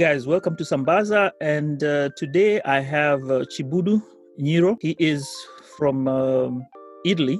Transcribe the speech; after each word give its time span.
Guys, 0.00 0.26
welcome 0.26 0.56
to 0.56 0.64
Sambaza. 0.64 1.30
And 1.42 1.84
uh, 1.84 2.08
today 2.16 2.58
I 2.62 2.80
have 2.80 3.20
uh, 3.24 3.44
Chibudu 3.52 4.02
Nyiro. 4.40 4.78
He 4.80 4.96
is 4.98 5.30
from 5.76 6.08
um, 6.08 6.66
Italy. 7.04 7.38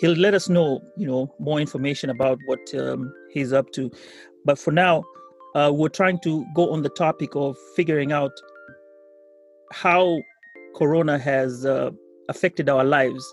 He'll 0.00 0.16
let 0.16 0.34
us 0.34 0.48
know, 0.48 0.80
you 0.96 1.06
know, 1.06 1.32
more 1.38 1.60
information 1.60 2.10
about 2.10 2.40
what 2.46 2.58
um, 2.74 3.14
he's 3.32 3.52
up 3.52 3.70
to. 3.74 3.92
But 4.44 4.58
for 4.58 4.72
now, 4.72 5.04
uh, 5.54 5.70
we're 5.72 5.88
trying 5.88 6.18
to 6.24 6.44
go 6.52 6.72
on 6.72 6.82
the 6.82 6.88
topic 6.88 7.36
of 7.36 7.56
figuring 7.76 8.10
out 8.10 8.32
how 9.70 10.20
Corona 10.74 11.16
has 11.16 11.64
uh, 11.64 11.92
affected 12.28 12.68
our 12.68 12.82
lives. 12.82 13.24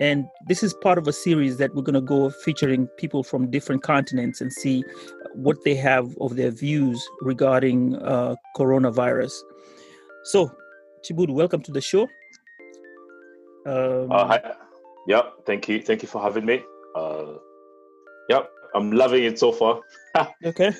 And 0.00 0.26
this 0.46 0.62
is 0.62 0.72
part 0.72 0.98
of 0.98 1.08
a 1.08 1.12
series 1.12 1.56
that 1.56 1.74
we're 1.74 1.82
going 1.82 1.94
to 1.94 2.00
go 2.00 2.30
featuring 2.30 2.86
people 2.96 3.24
from 3.24 3.50
different 3.50 3.82
continents 3.82 4.40
and 4.40 4.52
see 4.52 4.84
what 5.34 5.56
they 5.64 5.74
have 5.74 6.16
of 6.20 6.36
their 6.36 6.50
views 6.50 7.02
regarding 7.20 7.96
uh, 7.96 8.34
coronavirus. 8.56 9.32
So, 10.24 10.50
Chibudu, 11.04 11.30
welcome 11.30 11.62
to 11.62 11.72
the 11.72 11.80
show. 11.80 12.02
Um, 13.66 14.10
uh, 14.10 14.26
hi. 14.26 14.54
Yep. 15.08 15.32
Thank 15.46 15.68
you. 15.68 15.82
Thank 15.82 16.02
you 16.02 16.08
for 16.08 16.22
having 16.22 16.44
me. 16.44 16.62
Uh, 16.94 17.34
yep. 18.28 18.48
I'm 18.74 18.92
loving 18.92 19.24
it 19.24 19.38
so 19.38 19.52
far. 19.52 19.80
okay. 20.44 20.72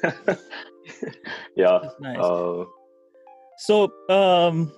yeah. 1.56 1.78
That's 1.82 2.00
nice. 2.00 2.18
Uh, 2.18 2.64
so, 3.58 3.92
um, 4.08 4.72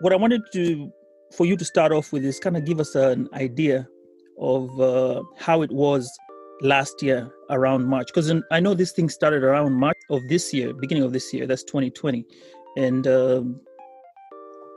what 0.00 0.12
I 0.12 0.16
wanted 0.16 0.42
to 0.52 0.92
for 1.32 1.46
you 1.46 1.56
to 1.56 1.64
start 1.64 1.92
off 1.92 2.12
with 2.12 2.24
is 2.24 2.38
kind 2.38 2.56
of 2.56 2.64
give 2.64 2.80
us 2.80 2.94
an 2.94 3.28
idea 3.32 3.88
of 4.38 4.80
uh, 4.80 5.22
how 5.36 5.62
it 5.62 5.70
was 5.70 6.10
last 6.60 7.02
year 7.02 7.30
around 7.50 7.84
March, 7.86 8.08
because 8.08 8.32
I 8.50 8.60
know 8.60 8.74
this 8.74 8.92
thing 8.92 9.08
started 9.08 9.42
around 9.42 9.72
March 9.72 9.98
of 10.10 10.26
this 10.28 10.52
year, 10.52 10.72
beginning 10.72 11.04
of 11.04 11.12
this 11.12 11.32
year. 11.32 11.46
That's 11.46 11.64
2020, 11.64 12.24
and 12.76 13.06
um, 13.06 13.60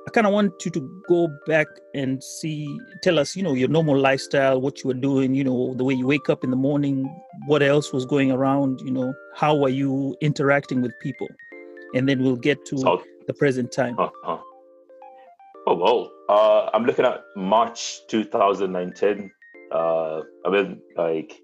I 0.07 0.09
kind 0.11 0.25
of 0.25 0.31
want 0.31 0.53
you 0.63 0.71
to 0.71 1.03
go 1.09 1.27
back 1.47 1.67
and 1.93 2.23
see, 2.23 2.79
tell 3.03 3.19
us, 3.19 3.35
you 3.35 3.43
know, 3.43 3.53
your 3.53 3.67
normal 3.67 3.99
lifestyle, 3.99 4.61
what 4.61 4.81
you 4.81 4.87
were 4.87 4.93
doing, 4.93 5.35
you 5.35 5.43
know, 5.43 5.73
the 5.73 5.83
way 5.83 5.95
you 5.95 6.07
wake 6.07 6.29
up 6.29 6.45
in 6.45 6.49
the 6.49 6.55
morning, 6.55 7.05
what 7.45 7.61
else 7.61 7.91
was 7.91 8.05
going 8.05 8.31
around, 8.31 8.79
you 8.85 8.91
know, 8.91 9.13
how 9.35 9.61
are 9.63 9.69
you 9.69 10.15
interacting 10.21 10.81
with 10.81 10.97
people, 10.99 11.27
and 11.93 12.07
then 12.07 12.23
we'll 12.23 12.37
get 12.37 12.65
to 12.67 12.77
so, 12.77 13.03
the 13.27 13.33
present 13.33 13.71
time. 13.71 13.99
Uh-huh. 13.99 14.37
Oh 15.69 15.75
well, 15.75 16.09
uh, 16.29 16.69
I'm 16.73 16.85
looking 16.85 17.03
at 17.03 17.25
March 17.35 17.99
2019. 18.07 19.29
Uh, 19.69 20.21
I 20.45 20.49
mean, 20.49 20.79
like 20.95 21.41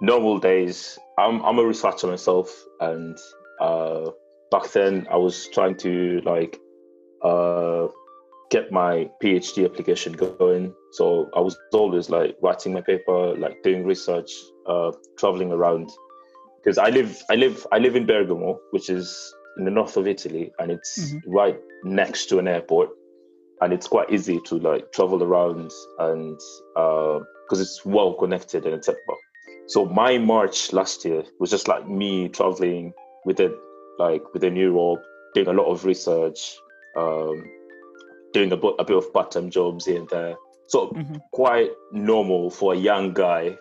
normal 0.00 0.38
days. 0.38 0.98
I'm 1.18 1.42
I'm 1.44 1.58
a 1.58 1.64
researcher 1.64 2.06
myself, 2.06 2.50
and 2.80 3.16
uh, 3.60 4.10
back 4.50 4.70
then 4.72 5.06
I 5.10 5.16
was 5.16 5.48
trying 5.48 5.76
to 5.78 6.20
like 6.24 6.58
uh, 7.22 7.88
get 8.50 8.72
my 8.72 9.10
PhD 9.22 9.64
application 9.64 10.12
going. 10.12 10.74
So 10.92 11.30
I 11.36 11.40
was 11.40 11.56
always 11.72 12.10
like 12.10 12.36
writing 12.42 12.72
my 12.72 12.80
paper, 12.80 13.36
like 13.36 13.62
doing 13.62 13.84
research, 13.84 14.30
uh, 14.66 14.92
traveling 15.18 15.52
around. 15.52 15.90
Because 16.62 16.76
I 16.76 16.90
live, 16.90 17.22
I 17.30 17.36
live, 17.36 17.66
I 17.72 17.78
live 17.78 17.96
in 17.96 18.04
Bergamo, 18.04 18.58
which 18.70 18.90
is 18.90 19.34
in 19.56 19.64
the 19.64 19.70
north 19.70 19.96
of 19.96 20.06
Italy, 20.06 20.52
and 20.58 20.70
it's 20.70 20.98
mm-hmm. 20.98 21.30
right 21.30 21.58
next 21.84 22.26
to 22.26 22.38
an 22.38 22.46
airport 22.46 22.90
and 23.60 23.72
it's 23.72 23.86
quite 23.86 24.10
easy 24.10 24.40
to 24.46 24.56
like 24.56 24.90
travel 24.92 25.22
around 25.22 25.70
and 25.98 26.38
because 26.74 27.58
uh, 27.58 27.62
it's 27.62 27.84
well 27.84 28.14
connected 28.14 28.64
and 28.64 28.74
etc. 28.74 28.96
So 29.70 29.86
my 29.86 30.18
March 30.18 30.72
last 30.72 31.04
year 31.04 31.22
was 31.38 31.50
just 31.50 31.68
like 31.68 31.88
me 31.88 32.28
traveling 32.28 32.92
with 33.24 33.38
it, 33.38 33.52
like 34.00 34.22
within 34.34 34.56
Europe, 34.56 35.00
doing 35.32 35.46
a 35.46 35.52
lot 35.52 35.66
of 35.66 35.84
research, 35.84 36.58
um, 36.96 37.44
doing 38.32 38.50
a, 38.50 38.56
a 38.56 38.84
bit 38.84 38.96
of 38.96 39.12
part-time 39.12 39.48
jobs 39.48 39.86
here 39.86 40.00
and 40.00 40.08
there. 40.08 40.34
So 40.66 40.88
mm-hmm. 40.88 41.18
quite 41.32 41.70
normal 41.92 42.50
for 42.50 42.74
a 42.74 42.76
young 42.76 43.14
guy 43.14 43.56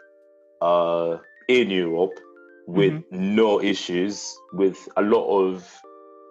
uh, 0.63 1.17
in 1.47 1.69
Europe 1.69 2.19
with 2.65 2.93
mm-hmm. 2.93 3.35
no 3.35 3.61
issues, 3.61 4.35
with 4.53 4.89
a 4.97 5.03
lot 5.03 5.27
of 5.27 5.81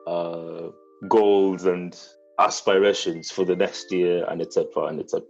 uh, 0.09 0.73
goals 1.09 1.67
and 1.67 1.97
aspirations 2.39 3.31
for 3.31 3.45
the 3.45 3.57
next 3.57 3.91
year 3.93 4.25
and 4.29 4.41
etc 4.41 4.85
and 4.87 5.01
etc 5.01 5.23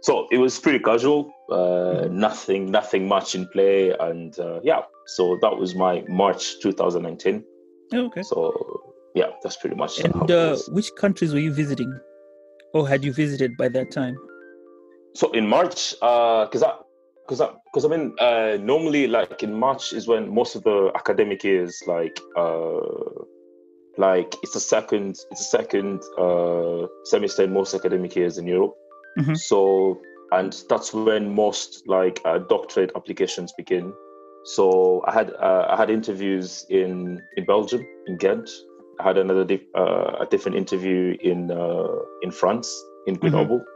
so 0.00 0.26
it 0.30 0.38
was 0.38 0.58
pretty 0.58 0.78
casual 0.78 1.30
uh, 1.50 1.56
mm-hmm. 1.56 2.18
nothing 2.18 2.70
nothing 2.70 3.06
much 3.06 3.34
in 3.34 3.46
play 3.48 3.90
and 4.00 4.38
uh, 4.38 4.60
yeah 4.62 4.82
so 5.06 5.38
that 5.42 5.56
was 5.56 5.74
my 5.74 6.02
march 6.08 6.60
2019 6.60 7.44
okay. 7.92 8.22
So 8.22 8.52
yeah 9.14 9.30
that's 9.42 9.56
pretty 9.56 9.76
much 9.76 10.00
and 10.00 10.30
uh, 10.30 10.56
which 10.68 10.90
countries 10.96 11.32
were 11.32 11.40
you 11.40 11.52
visiting? 11.52 11.92
Or 12.72 12.88
had 12.88 13.04
you 13.04 13.12
visited 13.12 13.56
by 13.56 13.68
that 13.68 13.92
time? 13.92 14.16
So 15.14 15.30
in 15.30 15.46
march 15.46 15.92
because 16.00 16.62
uh, 16.64 16.66
i 16.66 16.78
because 17.24 17.40
I, 17.40 17.50
because 17.64 17.84
I 17.84 17.88
mean, 17.88 18.14
uh, 18.18 18.58
normally 18.60 19.06
like 19.06 19.42
in 19.42 19.54
March 19.54 19.92
is 19.92 20.06
when 20.06 20.32
most 20.32 20.54
of 20.54 20.62
the 20.62 20.92
academic 20.94 21.42
years 21.42 21.82
like 21.86 22.20
uh, 22.36 22.80
like 23.96 24.34
it's 24.42 24.54
a 24.56 24.60
second 24.60 25.18
it's 25.30 25.40
a 25.40 25.44
second 25.44 26.02
uh, 26.18 26.86
semester 27.04 27.44
in 27.44 27.52
most 27.52 27.74
academic 27.74 28.16
years 28.16 28.38
in 28.38 28.46
Europe. 28.46 28.74
Mm-hmm. 29.18 29.34
So 29.34 30.00
and 30.32 30.64
that's 30.68 30.92
when 30.92 31.34
most 31.34 31.84
like 31.86 32.20
uh, 32.24 32.38
doctorate 32.38 32.92
applications 32.96 33.52
begin. 33.56 33.92
So 34.44 35.02
I 35.06 35.12
had 35.12 35.32
uh, 35.34 35.66
I 35.70 35.76
had 35.76 35.90
interviews 35.90 36.66
in 36.68 37.20
in 37.36 37.44
Belgium 37.44 37.86
in 38.06 38.16
Ghent. 38.18 38.50
I 39.00 39.04
had 39.04 39.18
another 39.18 39.44
di- 39.44 39.66
uh, 39.74 40.16
a 40.20 40.26
different 40.30 40.56
interview 40.56 41.16
in 41.20 41.50
uh, 41.50 41.98
in 42.22 42.30
France 42.30 42.68
in 43.06 43.14
mm-hmm. 43.14 43.20
Grenoble. 43.20 43.58
Mm-hmm. 43.58 43.70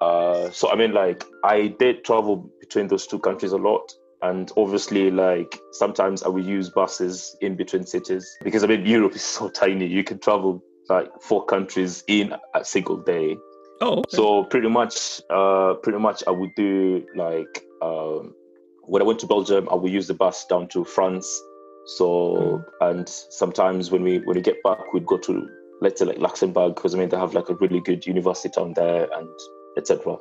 Uh, 0.00 0.50
so 0.50 0.70
I 0.70 0.76
mean, 0.76 0.92
like 0.92 1.24
I 1.44 1.68
did 1.78 2.04
travel 2.04 2.50
between 2.60 2.88
those 2.88 3.06
two 3.06 3.18
countries 3.18 3.52
a 3.52 3.56
lot 3.56 3.92
and 4.22 4.50
obviously 4.56 5.10
like 5.10 5.60
sometimes 5.72 6.22
i 6.22 6.28
will 6.28 6.44
use 6.44 6.70
buses 6.70 7.36
in 7.40 7.56
between 7.56 7.86
cities 7.86 8.36
because 8.42 8.64
i 8.64 8.66
mean 8.66 8.84
europe 8.84 9.14
is 9.14 9.22
so 9.22 9.48
tiny 9.48 9.86
you 9.86 10.02
can 10.02 10.18
travel 10.18 10.62
like 10.88 11.08
four 11.20 11.44
countries 11.44 12.02
in 12.08 12.34
a 12.54 12.64
single 12.64 12.96
day 12.96 13.36
oh 13.80 13.98
okay. 13.98 14.16
so 14.16 14.44
pretty 14.44 14.68
much 14.68 15.20
uh 15.30 15.74
pretty 15.82 15.98
much 15.98 16.24
i 16.26 16.30
would 16.30 16.54
do 16.56 17.04
like 17.14 17.64
um 17.82 18.34
when 18.82 19.02
i 19.02 19.04
went 19.04 19.18
to 19.18 19.26
belgium 19.26 19.68
i 19.70 19.74
would 19.74 19.92
use 19.92 20.08
the 20.08 20.14
bus 20.14 20.46
down 20.46 20.66
to 20.68 20.84
france 20.84 21.40
so 21.86 22.64
mm. 22.82 22.90
and 22.90 23.08
sometimes 23.08 23.90
when 23.90 24.02
we 24.02 24.18
when 24.20 24.36
we 24.36 24.42
get 24.42 24.62
back 24.62 24.92
we'd 24.92 25.06
go 25.06 25.16
to 25.16 25.48
let's 25.80 26.00
say 26.00 26.06
like 26.06 26.18
luxembourg 26.18 26.74
because 26.74 26.94
i 26.94 26.98
mean 26.98 27.08
they 27.08 27.16
have 27.16 27.34
like 27.34 27.48
a 27.48 27.54
really 27.56 27.80
good 27.80 28.04
university 28.04 28.48
down 28.54 28.72
there 28.74 29.08
and 29.16 29.28
etc 29.76 30.16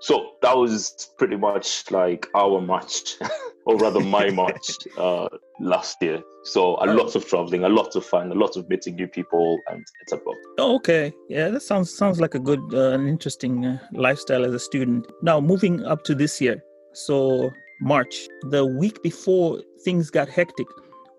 so 0.00 0.30
that 0.40 0.56
was 0.56 1.10
pretty 1.18 1.36
much 1.36 1.90
like 1.90 2.26
our 2.34 2.60
match, 2.60 3.16
or 3.66 3.76
rather 3.76 4.00
my 4.00 4.30
match 4.42 4.70
uh, 4.96 5.28
last 5.60 5.98
year. 6.00 6.22
So 6.44 6.76
a 6.82 6.86
lot 6.86 7.14
of 7.14 7.26
traveling, 7.26 7.64
a 7.64 7.68
lot 7.68 7.94
of 7.94 8.04
fun, 8.04 8.32
a 8.32 8.34
lot 8.34 8.56
of 8.56 8.68
meeting 8.70 8.96
new 8.96 9.06
people, 9.06 9.58
and 9.68 9.84
etc. 10.02 10.24
Oh, 10.58 10.76
okay, 10.76 11.12
yeah, 11.28 11.50
that 11.50 11.60
sounds 11.60 11.94
sounds 11.94 12.18
like 12.18 12.34
a 12.34 12.38
good 12.38 12.62
uh, 12.72 12.92
and 12.92 13.08
interesting 13.08 13.66
uh, 13.66 13.78
lifestyle 13.92 14.44
as 14.44 14.54
a 14.54 14.58
student. 14.58 15.06
Now 15.22 15.38
moving 15.38 15.84
up 15.84 16.02
to 16.04 16.14
this 16.14 16.40
year, 16.40 16.62
so 16.94 17.50
March, 17.82 18.26
the 18.48 18.64
week 18.64 19.02
before 19.02 19.62
things 19.84 20.10
got 20.10 20.28
hectic, 20.30 20.66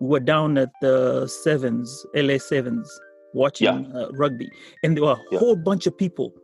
we 0.00 0.08
were 0.08 0.20
down 0.20 0.58
at 0.58 0.70
the 0.80 1.28
Sevens, 1.28 2.04
LA 2.16 2.38
Sevens, 2.38 3.00
watching 3.32 3.84
yeah. 3.84 4.00
Uh, 4.00 4.08
rugby, 4.14 4.50
and 4.82 4.96
there 4.96 5.04
were 5.04 5.12
a 5.12 5.22
yeah. 5.30 5.38
whole 5.38 5.54
bunch 5.54 5.86
of 5.86 5.96
people 5.96 6.34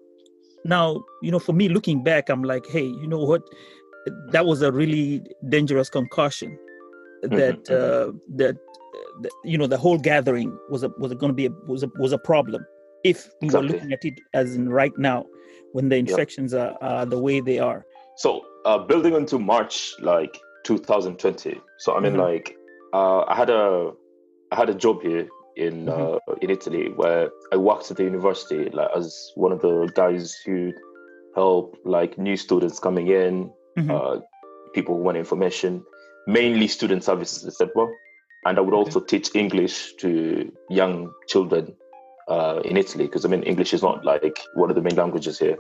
now 0.69 1.03
you 1.23 1.31
know 1.31 1.39
for 1.39 1.53
me 1.53 1.69
looking 1.69 2.03
back 2.03 2.29
i'm 2.29 2.43
like 2.43 2.67
hey 2.67 2.85
you 2.85 3.07
know 3.07 3.19
what 3.19 3.43
that 4.31 4.47
was 4.47 4.63
a 4.63 4.71
really 4.71 5.23
dangerous 5.49 5.91
concussion 5.91 6.57
that 7.23 7.65
mm-hmm. 7.65 7.75
uh, 7.75 8.13
that 8.37 8.57
the, 9.21 9.31
you 9.45 9.59
know 9.59 9.67
the 9.67 9.77
whole 9.77 9.99
gathering 9.99 10.57
was 10.71 10.83
a 10.83 10.89
was 10.99 11.13
going 11.15 11.31
to 11.31 11.35
be 11.35 11.47
a, 11.47 11.51
was 11.67 11.83
a 11.83 11.91
was 11.99 12.13
a 12.13 12.19
problem 12.19 12.65
if 13.05 13.29
we 13.41 13.47
Exactly. 13.47 13.69
were 13.69 13.75
looking 13.75 13.93
at 13.93 14.05
it 14.05 14.21
as 14.35 14.55
in 14.55 14.69
right 14.69 14.97
now 14.99 15.25
when 15.73 15.89
the 15.89 15.97
infections 15.97 16.55
are, 16.55 16.77
are 16.81 17.07
the 17.07 17.19
way 17.19 17.41
they 17.41 17.59
are. 17.59 17.85
So 18.17 18.45
uh, 18.65 18.79
building 18.79 19.15
into 19.15 19.39
March 19.39 19.95
like 20.01 20.39
2020. 20.65 21.61
So 21.79 21.97
I 21.97 22.01
mean 22.01 22.15
Mhm. 22.15 22.19
like 22.19 22.57
uh, 22.93 23.21
I 23.23 23.35
had 23.35 23.51
a 23.51 23.93
I 24.53 24.57
had 24.57 24.71
a 24.71 24.75
job 24.75 25.03
here 25.03 25.29
in 25.59 25.87
Mhm. 25.87 25.99
uh, 25.99 26.19
in 26.43 26.51
Italy 26.51 26.85
where 27.01 27.31
I 27.53 27.57
worked 27.57 27.91
at 27.91 27.97
the 27.97 28.05
university 28.05 28.71
like 28.71 28.91
as 28.97 29.33
one 29.35 29.53
of 29.53 29.61
the 29.61 29.91
guys 29.95 30.35
who 30.45 30.73
help 31.35 31.77
like 31.85 32.19
new 32.19 32.37
students 32.37 32.79
coming 32.79 33.09
in, 33.09 33.51
Mhm. 33.77 33.91
uh, 33.91 34.21
people 34.75 34.97
who 34.97 35.03
want 35.03 35.17
information, 35.17 35.83
mainly 36.27 36.69
student 36.69 37.03
services, 37.05 37.47
etc. 37.47 37.87
And 38.47 38.59
I 38.59 38.61
would 38.61 38.75
Okay. 38.75 38.81
also 38.83 39.01
teach 39.01 39.35
English 39.35 39.95
to 40.03 40.51
young 40.71 41.13
children 41.29 41.75
uh, 42.29 42.61
in 42.65 42.77
Italy 42.77 43.07
because 43.07 43.25
I 43.25 43.29
mean 43.29 43.43
English 43.43 43.73
is 43.75 43.83
not 43.83 44.05
like 44.05 44.39
one 44.55 44.71
of 44.71 44.77
the 44.77 44.83
main 44.83 44.97
languages 44.97 45.39
here. 45.39 45.59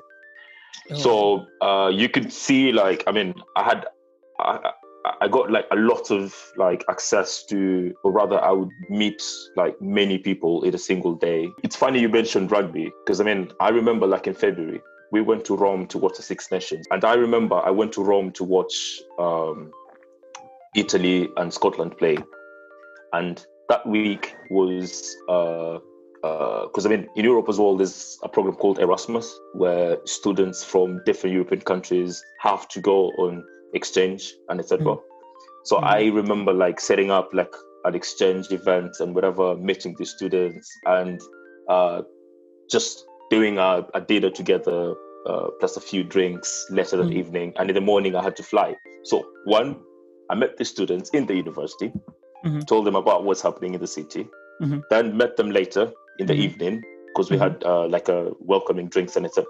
Oh, 0.90 0.94
So 0.94 1.46
uh, 1.60 1.88
you 1.92 2.08
could 2.08 2.32
see, 2.32 2.72
like, 2.72 3.04
I 3.06 3.12
mean, 3.12 3.34
I 3.56 3.62
had, 3.62 3.86
I, 4.38 4.72
I- 5.04 5.28
got 5.28 5.50
like 5.50 5.66
a 5.70 5.76
lot 5.76 6.10
of 6.10 6.34
like 6.56 6.84
access 6.88 7.44
to, 7.44 7.94
or 8.04 8.12
rather, 8.12 8.40
I 8.40 8.50
would 8.52 8.70
meet 8.88 9.22
like 9.56 9.80
many 9.80 10.18
people 10.18 10.62
in 10.64 10.74
a 10.74 10.78
single 10.78 11.14
day. 11.14 11.48
It's 11.62 11.76
funny 11.76 12.00
you 12.00 12.08
mentioned 12.08 12.50
rugby 12.50 12.92
because 13.04 13.20
I 13.20 13.24
mean, 13.24 13.50
I 13.60 13.68
remember 13.70 14.06
like 14.06 14.26
in 14.26 14.34
February 14.34 14.80
we 15.10 15.20
went 15.22 15.44
to 15.46 15.56
Rome 15.56 15.86
to 15.86 15.98
watch 15.98 16.16
the 16.16 16.22
Six 16.22 16.50
Nations, 16.50 16.86
and 16.90 17.04
I 17.04 17.14
remember 17.14 17.56
I 17.56 17.70
went 17.70 17.92
to 17.92 18.02
Rome 18.02 18.30
to 18.32 18.44
watch 18.44 19.00
um, 19.18 19.70
Italy 20.76 21.28
and 21.36 21.52
Scotland 21.52 21.96
play, 21.96 22.18
and 23.12 23.44
that 23.68 23.86
week 23.86 24.34
was. 24.50 25.16
Uh, 25.28 25.78
because 26.20 26.84
I 26.84 26.88
mean, 26.88 27.08
in 27.14 27.24
Europe 27.24 27.48
as 27.48 27.60
well, 27.60 27.76
there's 27.76 28.18
a 28.24 28.28
program 28.28 28.56
called 28.56 28.80
Erasmus, 28.80 29.38
where 29.54 29.98
students 30.04 30.64
from 30.64 31.00
different 31.06 31.32
European 31.32 31.60
countries 31.60 32.22
have 32.40 32.66
to 32.68 32.80
go 32.80 33.10
on 33.10 33.44
exchange 33.74 34.34
and 34.48 34.60
etc. 34.60 34.96
So 35.64 35.76
Mhm. 35.76 35.84
I 35.84 36.06
remember 36.06 36.52
like 36.52 36.80
setting 36.80 37.10
up 37.10 37.32
like 37.32 37.52
an 37.84 37.94
exchange 37.94 38.50
event 38.50 38.96
and 39.00 39.14
whatever, 39.14 39.56
meeting 39.56 39.94
the 39.98 40.04
students 40.06 40.68
and 40.86 41.20
uh, 41.68 42.02
just 42.70 43.04
doing 43.30 43.58
a, 43.58 43.86
a 43.94 44.00
dinner 44.00 44.30
together, 44.30 44.94
uh, 45.26 45.48
plus 45.60 45.76
a 45.76 45.80
few 45.80 46.02
drinks 46.02 46.66
later 46.70 46.96
that 46.96 47.08
Mhm. 47.08 47.16
evening. 47.20 47.52
And 47.56 47.70
in 47.70 47.74
the 47.74 47.80
morning, 47.80 48.14
I 48.16 48.22
had 48.22 48.36
to 48.36 48.42
fly. 48.42 48.76
So 49.04 49.24
one, 49.44 49.76
I 50.30 50.34
met 50.34 50.56
the 50.56 50.64
students 50.64 51.10
in 51.10 51.26
the 51.26 51.34
university, 51.34 51.92
Mhm. 52.44 52.66
told 52.66 52.86
them 52.86 52.96
about 52.96 53.24
what's 53.24 53.42
happening 53.42 53.74
in 53.74 53.80
the 53.80 53.86
city, 53.86 54.28
Mhm. 54.62 54.82
then 54.90 55.16
met 55.16 55.36
them 55.36 55.50
later 55.50 55.92
in 56.18 56.26
the 56.26 56.34
Mhm. 56.34 56.44
evening 56.46 56.82
because 57.06 57.30
we 57.30 57.36
Mhm. 57.36 57.40
had 57.40 57.64
uh, 57.64 57.86
like 57.88 58.08
a 58.08 58.32
welcoming 58.40 58.88
drinks 58.88 59.16
and 59.16 59.26
etc. 59.26 59.44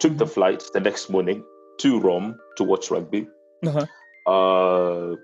Took 0.00 0.16
the 0.18 0.24
Mhm. 0.24 0.34
flight 0.34 0.64
the 0.72 0.80
next 0.80 1.10
morning 1.10 1.44
to 1.78 2.00
Rome 2.00 2.38
to 2.56 2.64
watch 2.64 2.90
rugby. 2.90 3.26
Uh-huh. 3.66 3.86
Uh, 4.30 5.16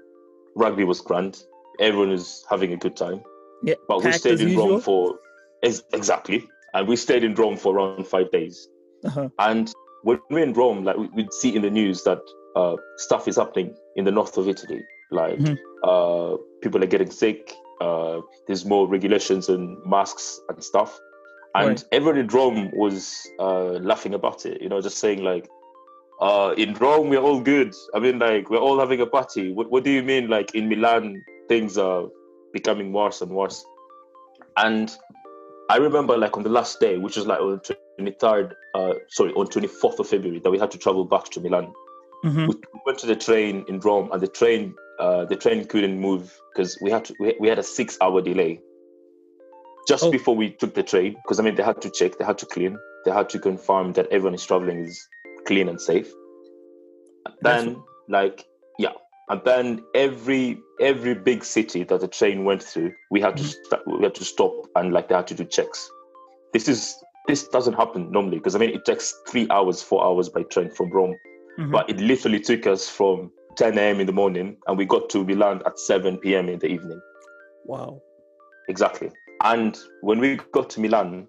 rugby 0.57 0.85
was 0.85 1.01
grand. 1.01 1.43
Everyone 1.79 2.11
is 2.13 2.45
having 2.49 2.73
a 2.73 2.77
good 2.77 2.97
time. 2.97 3.23
Yeah, 3.63 3.75
But 3.89 4.03
we 4.05 4.13
stayed 4.13 4.41
in 4.41 4.49
usual. 4.49 4.69
Rome 4.71 4.81
for 4.81 5.19
ex- 5.63 5.83
exactly, 5.93 6.47
and 6.75 6.89
we 6.89 6.97
stayed 6.97 7.25
in 7.25 7.35
Rome 7.35 7.57
for 7.57 7.77
around 7.77 8.07
five 8.07 8.31
days. 8.31 8.69
Uh-huh. 9.05 9.29
And 9.39 9.73
when 10.03 10.19
we're 10.31 10.43
in 10.43 10.53
Rome, 10.55 10.85
like 10.85 10.97
we- 10.97 11.11
we'd 11.15 11.33
see 11.33 11.55
in 11.55 11.63
the 11.63 11.71
news 11.71 12.03
that 12.05 12.21
uh, 12.57 12.75
stuff 12.97 13.29
is 13.29 13.37
happening 13.37 13.75
in 13.97 14.05
the 14.05 14.11
north 14.11 14.37
of 14.37 14.49
Italy. 14.49 14.83
Like 15.13 15.39
Mhm. 15.39 15.57
uh, 15.85 16.37
people 16.63 16.83
are 16.83 16.87
getting 16.87 17.11
sick. 17.11 17.55
Uh, 17.81 18.21
there's 18.47 18.65
more 18.65 18.89
regulations 18.89 19.49
and 19.49 19.79
masks 19.87 20.41
and 20.49 20.63
stuff. 20.63 20.99
And 21.55 21.69
Right. 21.69 21.85
everyone 21.93 22.19
in 22.19 22.27
Rome 22.29 22.71
was 22.75 23.27
uh, 23.39 23.79
laughing 23.91 24.15
about 24.15 24.47
it. 24.47 24.61
You 24.63 24.69
know, 24.69 24.81
just 24.81 24.99
saying 24.99 25.23
like, 25.23 25.49
uh, 26.21 26.55
"In 26.57 26.75
Rome, 26.75 27.09
we're 27.09 27.21
all 27.21 27.41
good. 27.41 27.75
I 27.95 27.99
mean, 27.99 28.19
like 28.19 28.51
we're 28.51 28.59
all 28.59 28.79
having 28.79 29.01
a 29.01 29.07
party. 29.07 29.53
What, 29.53 29.71
what 29.71 29.85
do 29.85 29.91
you 29.91 30.03
mean? 30.03 30.29
Like 30.29 30.55
in 30.55 30.69
Milan, 30.69 31.23
things 31.49 31.79
are 31.79 32.05
becoming 32.53 32.93
worse 32.93 33.21
and 33.23 33.31
worse." 33.31 33.65
And 34.57 34.95
I 35.71 35.77
remember 35.77 36.17
like 36.19 36.37
on 36.37 36.43
the 36.43 36.51
last 36.51 36.81
day, 36.81 36.99
which 36.99 37.17
was 37.17 37.27
like 37.27 37.41
on 37.41 37.61
the 37.65 37.77
23rd, 38.01 38.53
uh, 38.75 38.95
sorry, 39.09 39.33
on 39.35 39.47
24th 39.47 39.99
of 40.01 40.09
February, 40.09 40.41
that 40.41 40.51
we 40.51 40.59
had 40.59 40.71
to 40.73 40.79
travel 40.79 41.05
back 41.05 41.25
to 41.31 41.41
Milan. 41.41 41.73
Mhm. 42.25 42.49
We 42.49 42.55
we 42.75 42.81
went 42.87 42.99
to 42.99 43.07
the 43.07 43.17
train 43.17 43.65
in 43.69 43.79
Rome, 43.81 44.11
and 44.13 44.21
the 44.21 44.29
train, 44.29 44.75
uh, 44.99 45.25
the 45.27 45.37
train 45.37 45.65
couldn't 45.67 45.99
move 45.99 46.39
because 46.53 46.77
we 46.83 46.91
had 46.91 47.05
to, 47.07 47.15
we, 47.21 47.35
we 47.41 47.49
had 47.49 47.59
a 47.59 47.63
six-hour 47.63 48.21
delay. 48.21 48.61
Just 49.89 50.05
Oh. 50.05 50.11
before 50.11 50.37
we 50.37 50.51
took 50.51 50.75
the 50.75 50.83
train, 50.83 51.15
because 51.23 51.41
I 51.41 51.43
mean 51.43 51.55
they 51.55 51.63
had 51.63 51.81
to 51.83 51.91
check, 51.91 52.19
they 52.19 52.25
had 52.25 52.39
to 52.39 52.47
clean, 52.47 52.77
they 53.05 53.11
had 53.11 53.29
to 53.31 53.39
confirm 53.39 53.93
that 53.95 54.07
everyone 54.09 54.35
is 54.35 54.45
traveling 54.45 54.81
is 54.85 55.09
clean 55.47 55.69
and 55.69 55.81
safe. 55.81 56.11
And 57.27 57.35
then, 57.43 57.83
like, 58.09 58.45
yeah, 58.79 58.93
and 59.29 59.41
then 59.45 59.85
every 59.95 60.59
every 60.81 61.15
big 61.15 61.45
city 61.45 61.85
that 61.85 62.01
the 62.01 62.09
train 62.09 62.45
went 62.45 62.63
through, 62.63 62.93
we 63.11 63.21
had 63.21 63.37
to 63.37 63.43
Mhm. 63.45 63.55
st- 63.65 63.87
we 63.87 64.03
had 64.03 64.15
to 64.17 64.25
stop 64.25 64.53
and 64.77 64.93
like 64.93 65.09
they 65.09 65.15
had 65.15 65.27
to 65.29 65.35
do 65.35 65.45
checks. 65.45 65.91
This 66.53 66.69
is 66.69 66.97
this 67.29 67.47
doesn't 67.49 67.75
happen 67.75 68.11
normally 68.11 68.39
because 68.39 68.55
I 68.55 68.59
mean 68.59 68.71
it 68.71 68.85
takes 68.85 69.15
three 69.29 69.47
hours, 69.51 69.83
four 69.83 70.05
hours 70.05 70.29
by 70.29 70.43
train 70.45 70.71
from 70.71 70.91
Rome, 70.91 71.15
Mhm. 71.59 71.71
but 71.73 71.89
it 71.91 71.99
literally 72.01 72.41
took 72.41 72.67
us 72.67 72.89
from 72.89 73.31
10 73.57 73.77
a.m. 73.79 74.01
in 74.01 74.07
the 74.07 74.13
morning 74.13 74.57
and 74.67 74.79
we 74.79 74.85
got 74.87 75.11
to 75.11 75.25
Milan 75.25 75.63
at 75.67 75.79
7 75.79 76.19
p.m. 76.19 76.49
in 76.49 76.59
the 76.59 76.67
evening. 76.69 77.01
Wow. 77.67 78.01
Exactly. 78.69 79.11
And 79.43 79.79
when 80.01 80.19
we 80.19 80.39
got 80.53 80.71
to 80.71 80.81
Milan, 80.81 81.27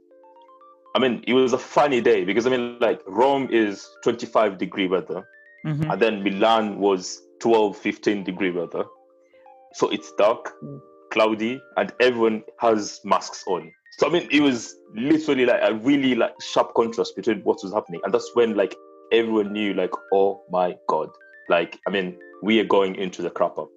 I 0.95 0.99
mean, 0.99 1.23
it 1.25 1.33
was 1.33 1.53
a 1.53 1.57
funny 1.57 2.01
day 2.01 2.25
because 2.25 2.45
I 2.45 2.49
mean, 2.49 2.77
like 2.79 3.01
Rome 3.07 3.47
is 3.51 3.87
25 4.03 4.57
degree 4.57 4.87
weather, 4.87 5.23
Mhm. 5.65 5.91
and 5.91 6.01
then 6.01 6.23
Milan 6.23 6.79
was 6.79 7.21
12, 7.39 7.77
15 7.77 8.23
degree 8.23 8.51
weather. 8.51 8.85
So 9.73 9.89
it's 9.89 10.11
dark, 10.17 10.53
cloudy, 11.11 11.61
and 11.77 11.93
everyone 11.99 12.43
has 12.59 12.99
masks 13.05 13.43
on. 13.47 13.71
So 13.99 14.07
I 14.07 14.11
mean, 14.11 14.27
it 14.31 14.41
was 14.41 14.75
literally 14.95 15.45
like 15.45 15.61
a 15.63 15.73
really 15.75 16.15
like 16.15 16.33
sharp 16.41 16.73
contrast 16.73 17.15
between 17.15 17.41
what 17.41 17.59
was 17.63 17.73
happening, 17.73 18.01
and 18.03 18.13
that's 18.13 18.29
when 18.35 18.55
like 18.55 18.75
everyone 19.11 19.51
knew, 19.53 19.73
like, 19.73 19.91
oh 20.13 20.41
my 20.51 20.75
god, 20.87 21.09
like 21.49 21.79
I 21.87 21.91
mean, 21.91 22.17
we 22.43 22.59
are 22.59 22.65
going 22.65 22.95
into 22.95 23.21
the 23.21 23.29
crap 23.29 23.57
up. 23.57 23.69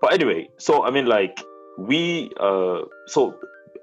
But 0.00 0.12
anyway, 0.12 0.48
so 0.58 0.84
I 0.84 0.90
mean, 0.90 1.06
like 1.06 1.38
we, 1.78 2.30
uh, 2.40 2.82
so 3.06 3.38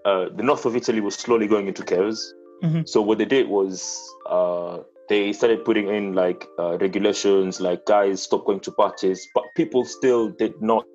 uh, 0.06 0.26
the 0.36 0.44
north 0.44 0.66
of 0.66 0.76
Italy 0.76 1.02
was 1.02 1.16
slowly 1.16 1.48
going 1.48 1.68
into 1.68 1.84
chaos. 1.84 2.34
Mhm. 2.62 2.88
So 2.88 3.02
what 3.02 3.18
they 3.18 3.26
did 3.26 3.48
was 3.50 4.00
uh, 4.30 4.80
they 5.10 5.34
started 5.34 5.66
putting 5.66 5.88
in 5.90 6.14
like 6.14 6.48
uh, 6.60 6.78
regulations, 6.78 7.60
like 7.60 7.86
guys 7.86 8.22
stop 8.24 8.46
going 8.46 8.60
to 8.62 8.72
parties, 8.72 9.28
but 9.34 9.44
people 9.56 9.84
still 9.86 10.30
did 10.30 10.62
not 10.62 10.86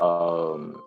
um, 0.00 0.82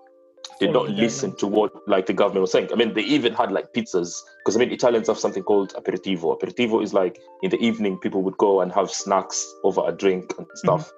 did 0.59 0.71
not 0.71 0.89
listen 0.89 1.35
to 1.37 1.47
what 1.47 1.71
like 1.87 2.05
the 2.05 2.13
government 2.13 2.41
was 2.41 2.51
saying. 2.51 2.69
I 2.71 2.75
mean, 2.75 2.93
they 2.93 3.01
even 3.01 3.33
had 3.33 3.51
like 3.51 3.73
pizzas 3.73 4.13
because 4.39 4.55
I 4.55 4.59
mean 4.59 4.71
Italians 4.71 5.07
have 5.07 5.19
something 5.19 5.43
called 5.43 5.73
aperitivo. 5.73 6.39
Aperitivo 6.39 6.81
is 6.83 6.93
like 6.93 7.19
in 7.41 7.49
the 7.49 7.57
evening 7.57 7.97
people 7.99 8.21
would 8.23 8.37
go 8.37 8.61
and 8.61 8.71
have 8.71 8.89
snacks 8.91 9.43
over 9.63 9.81
a 9.85 9.91
drink 9.91 10.33
and 10.37 10.47
stuff. 10.55 10.91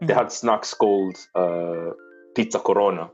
They 0.00 0.14
Mhm. 0.14 0.16
had 0.16 0.32
snacks 0.32 0.74
called 0.74 1.16
uh, 1.34 1.90
pizza 2.34 2.58
corona. 2.58 3.10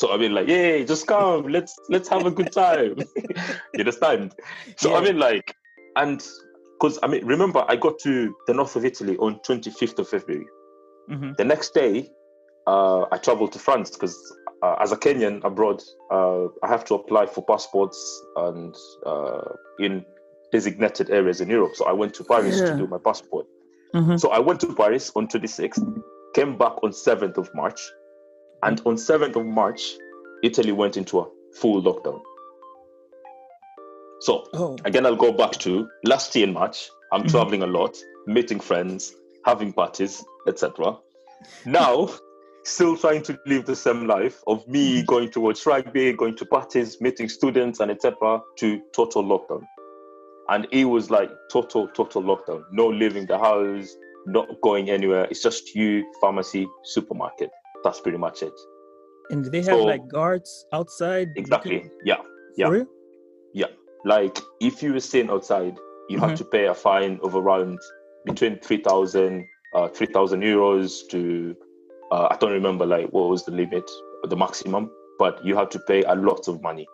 So 0.00 0.10
I 0.10 0.16
mean, 0.16 0.32
like, 0.32 0.48
yay, 0.48 0.82
just 0.86 1.06
come, 1.06 1.48
let's 1.48 1.78
let's 1.90 2.08
have 2.08 2.24
a 2.24 2.30
good 2.30 2.52
time. 2.52 2.96
you 3.74 3.80
understand? 3.80 4.34
So 4.76 4.96
I 4.96 5.02
mean, 5.04 5.18
like, 5.18 5.54
and 5.96 6.26
because 6.80 6.98
I 7.02 7.06
mean, 7.06 7.26
remember, 7.26 7.62
I 7.68 7.76
got 7.76 7.98
to 8.06 8.34
the 8.46 8.54
north 8.54 8.76
of 8.76 8.84
Italy 8.86 9.18
on 9.18 9.40
25th 9.46 9.98
of 9.98 10.08
February. 10.08 10.46
Mhm. 11.10 11.36
The 11.36 11.44
next 11.44 11.74
day, 11.74 12.08
uh, 12.66 13.02
I 13.12 13.18
traveled 13.18 13.52
to 13.52 13.58
France 13.58 13.90
because 13.90 14.16
uh, 14.62 14.76
as 14.80 14.90
a 14.92 14.96
Kenyan 14.96 15.44
abroad, 15.44 15.82
uh, 16.10 16.46
I 16.62 16.68
have 16.68 16.84
to 16.86 16.94
apply 16.94 17.26
for 17.26 17.44
passports 17.44 17.98
and 18.36 18.74
uh, 19.04 19.42
in 19.80 20.02
designated 20.50 21.10
areas 21.10 21.42
in 21.42 21.50
Europe. 21.50 21.76
So 21.76 21.84
I 21.84 21.92
went 21.92 22.14
to 22.14 22.24
Paris 22.24 22.58
Yeah. 22.58 22.70
to 22.70 22.78
do 22.78 22.86
my 22.86 22.98
passport. 23.04 23.46
Mhm. 23.94 24.18
So 24.18 24.30
I 24.30 24.38
went 24.38 24.60
to 24.60 24.74
Paris 24.74 25.12
on 25.14 25.28
26th, 25.28 25.84
came 26.34 26.56
back 26.56 26.82
on 26.82 26.92
7th 26.92 27.36
of 27.36 27.50
March, 27.54 27.80
and 28.62 28.80
on 28.86 28.96
7th 28.96 29.36
of 29.36 29.46
March, 29.46 29.82
Italy 30.42 30.72
went 30.72 30.96
into 30.96 31.20
a 31.20 31.26
full 31.56 31.82
lockdown. 31.82 32.20
So 34.20 34.44
Oh. 34.54 34.76
again, 34.84 35.06
I'll 35.06 35.16
go 35.16 35.32
back 35.32 35.52
to 35.60 35.88
last 36.04 36.34
year 36.36 36.46
in 36.46 36.52
March. 36.52 36.90
I'm 37.12 37.24
Mhm. 37.24 37.30
traveling 37.30 37.62
a 37.62 37.66
lot, 37.66 37.96
meeting 38.26 38.60
friends, 38.60 39.14
having 39.44 39.72
parties, 39.72 40.24
etc. 40.46 40.98
Now, 41.64 42.08
still 42.64 42.96
trying 42.96 43.22
to 43.22 43.38
live 43.46 43.64
the 43.64 43.74
same 43.74 44.06
life 44.06 44.42
of 44.46 44.66
me 44.68 45.02
Mhm. 45.02 45.06
going 45.06 45.30
to 45.30 45.40
watch 45.40 45.64
rugby, 45.66 46.12
going 46.12 46.36
to 46.36 46.44
parties, 46.44 47.00
meeting 47.00 47.28
students, 47.28 47.80
and 47.80 47.90
etc. 47.90 48.42
to 48.58 48.80
total 48.94 49.24
lockdown. 49.24 49.62
And 50.50 50.66
it 50.70 50.84
was 50.84 51.10
like 51.10 51.30
total, 51.50 51.88
total 51.88 52.22
lockdown. 52.22 52.64
No 52.72 52.88
leaving 52.88 53.26
the 53.26 53.38
house, 53.38 53.88
not 54.26 54.48
going 54.60 54.90
anywhere. 54.90 55.26
It's 55.30 55.42
just 55.42 55.74
you, 55.74 56.04
pharmacy, 56.20 56.68
supermarket. 56.82 57.50
That's 57.84 58.00
pretty 58.00 58.18
much 58.18 58.42
it. 58.42 58.52
And 59.30 59.44
they 59.46 59.58
have 59.62 59.78
So- 59.78 59.84
like 59.84 60.06
guards 60.08 60.66
outside? 60.72 61.28
Exactly. 61.36 61.74
looking- 61.76 61.90
Yeah. 62.04 62.22
Yeah. 62.56 62.68
Real? 62.68 62.86
Like 64.04 64.38
if 64.60 64.82
you 64.82 64.94
were 64.94 65.00
staying 65.00 65.28
outside, 65.28 65.76
you 66.08 66.16
Mhm. 66.16 66.28
had 66.28 66.36
to 66.38 66.44
pay 66.46 66.64
a 66.68 66.74
fine 66.74 67.20
of 67.22 67.36
around 67.36 67.78
between 68.24 68.58
3,000 68.60 69.46
uh, 69.74 69.88
3,000 69.88 70.40
euros 70.42 71.06
to 71.10 71.54
uh, 72.10 72.28
I 72.30 72.36
don't 72.38 72.52
remember 72.52 72.86
like 72.86 73.10
what 73.10 73.28
was 73.28 73.44
the 73.44 73.52
limit, 73.52 73.88
the 74.24 74.36
maximum, 74.36 74.90
but 75.18 75.44
you 75.44 75.54
had 75.54 75.70
to 75.72 75.78
pay 75.80 76.02
a 76.04 76.14
lot 76.14 76.48
of 76.48 76.62
money. 76.62 76.86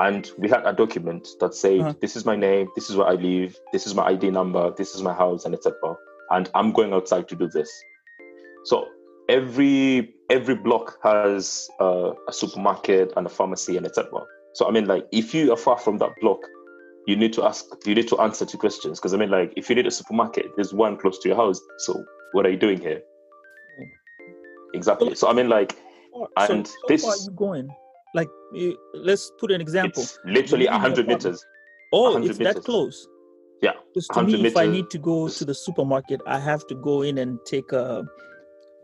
And 0.00 0.28
we 0.36 0.48
had 0.48 0.66
a 0.66 0.72
document 0.72 1.28
that 1.38 1.54
said, 1.54 1.78
Uh-huh. 1.80 1.94
"This 2.00 2.16
is 2.16 2.24
my 2.26 2.34
name. 2.34 2.66
This 2.74 2.90
is 2.90 2.96
where 2.96 3.06
I 3.06 3.14
live. 3.14 3.56
This 3.72 3.86
is 3.86 3.94
my 3.94 4.04
ID 4.08 4.30
number. 4.30 4.72
This 4.76 4.96
is 4.96 5.00
my 5.02 5.14
house, 5.14 5.44
and 5.46 5.54
etc." 5.54 5.96
And 6.30 6.50
I'm 6.54 6.72
going 6.72 6.92
outside 6.92 7.28
to 7.28 7.36
do 7.36 7.46
this. 7.48 7.70
So 8.64 8.88
every 9.28 10.14
every 10.30 10.54
block 10.54 10.98
has 11.02 11.68
uh, 11.80 12.12
a 12.28 12.32
supermarket 12.32 13.12
and 13.16 13.26
a 13.26 13.30
pharmacy 13.30 13.76
and 13.76 13.86
etc. 13.86 14.08
So 14.54 14.68
I 14.68 14.70
mean, 14.70 14.86
like, 14.86 15.06
if 15.12 15.34
you 15.34 15.52
are 15.52 15.56
far 15.56 15.78
from 15.78 15.98
that 15.98 16.12
block, 16.20 16.38
you 17.06 17.16
need 17.16 17.32
to 17.34 17.44
ask, 17.44 17.64
you 17.84 17.94
need 17.94 18.08
to 18.08 18.20
answer 18.20 18.44
two 18.44 18.58
questions. 18.58 18.98
Because 18.98 19.14
I 19.14 19.16
mean, 19.16 19.30
like, 19.30 19.52
if 19.56 19.68
you 19.68 19.76
need 19.76 19.86
a 19.86 19.90
supermarket, 19.90 20.46
there's 20.56 20.72
one 20.74 20.96
close 20.96 21.18
to 21.20 21.28
your 21.28 21.36
house. 21.36 21.60
So 21.78 22.04
what 22.32 22.46
are 22.46 22.50
you 22.50 22.58
doing 22.58 22.80
here? 22.80 23.02
Exactly. 24.74 25.14
So 25.14 25.28
I 25.28 25.32
mean, 25.32 25.48
like, 25.48 25.76
And 26.36 26.66
so, 26.66 26.72
so 26.72 26.86
this- 26.88 27.02
far 27.04 27.16
you 27.16 27.30
going? 27.36 27.68
Like, 28.14 28.28
let's 28.94 29.32
put 29.38 29.50
an 29.50 29.60
example. 29.62 30.02
it's 30.02 30.18
literally 30.24 30.66
hundred 30.66 31.08
meters. 31.08 31.44
Oh, 31.94 32.12
100 32.12 32.30
it's 32.30 32.38
that 32.38 32.64
close. 32.64 33.08
Yeah, 33.62 33.72
Because 33.94 34.08
to 34.08 34.14
100 34.20 34.40
me, 34.40 34.48
if 34.48 34.56
I 34.56 34.66
need 34.66 34.90
to 34.90 34.98
go 34.98 35.28
to 35.28 35.44
the 35.44 35.54
supermarket, 35.54 36.20
I 36.26 36.38
have 36.38 36.66
to 36.66 36.74
go 36.74 37.02
in 37.02 37.18
and 37.18 37.38
take 37.46 37.70
a 37.72 38.04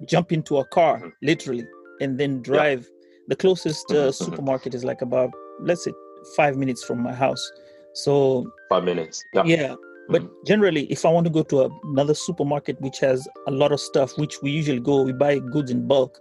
jump 0.06 0.32
into 0.32 0.58
a 0.58 0.64
car, 0.66 0.98
Mhm. 1.00 1.12
literally, 1.22 1.66
and 2.00 2.18
then 2.18 2.42
drive. 2.42 2.88
The 3.28 3.36
closest 3.36 3.90
uh, 3.90 3.94
Mhm, 3.94 4.08
mhm. 4.08 4.14
supermarket 4.14 4.74
is 4.74 4.84
like 4.84 5.02
about 5.02 5.30
let's 5.60 5.84
say 5.84 5.92
five 6.36 6.56
minutes 6.56 6.84
from 6.84 7.02
my 7.02 7.12
house. 7.12 7.52
So 7.94 8.46
Five 8.68 8.84
minutes. 8.84 9.24
Yeah. 9.34 9.42
yeah, 9.44 9.74
but 10.08 10.22
Mhm. 10.22 10.30
generally, 10.46 10.84
if 10.84 11.04
I 11.04 11.10
want 11.10 11.26
to 11.26 11.32
go 11.32 11.42
to 11.42 11.62
a, 11.62 11.68
another 11.84 12.14
supermarket 12.14 12.80
which 12.80 12.98
has 13.00 13.26
a 13.46 13.50
lot 13.50 13.72
of 13.72 13.80
stuff, 13.80 14.16
which 14.18 14.40
we 14.42 14.50
usually 14.50 14.80
go, 14.80 15.02
we 15.02 15.12
buy 15.12 15.38
goods 15.40 15.70
in 15.70 15.86
bulk. 15.86 16.20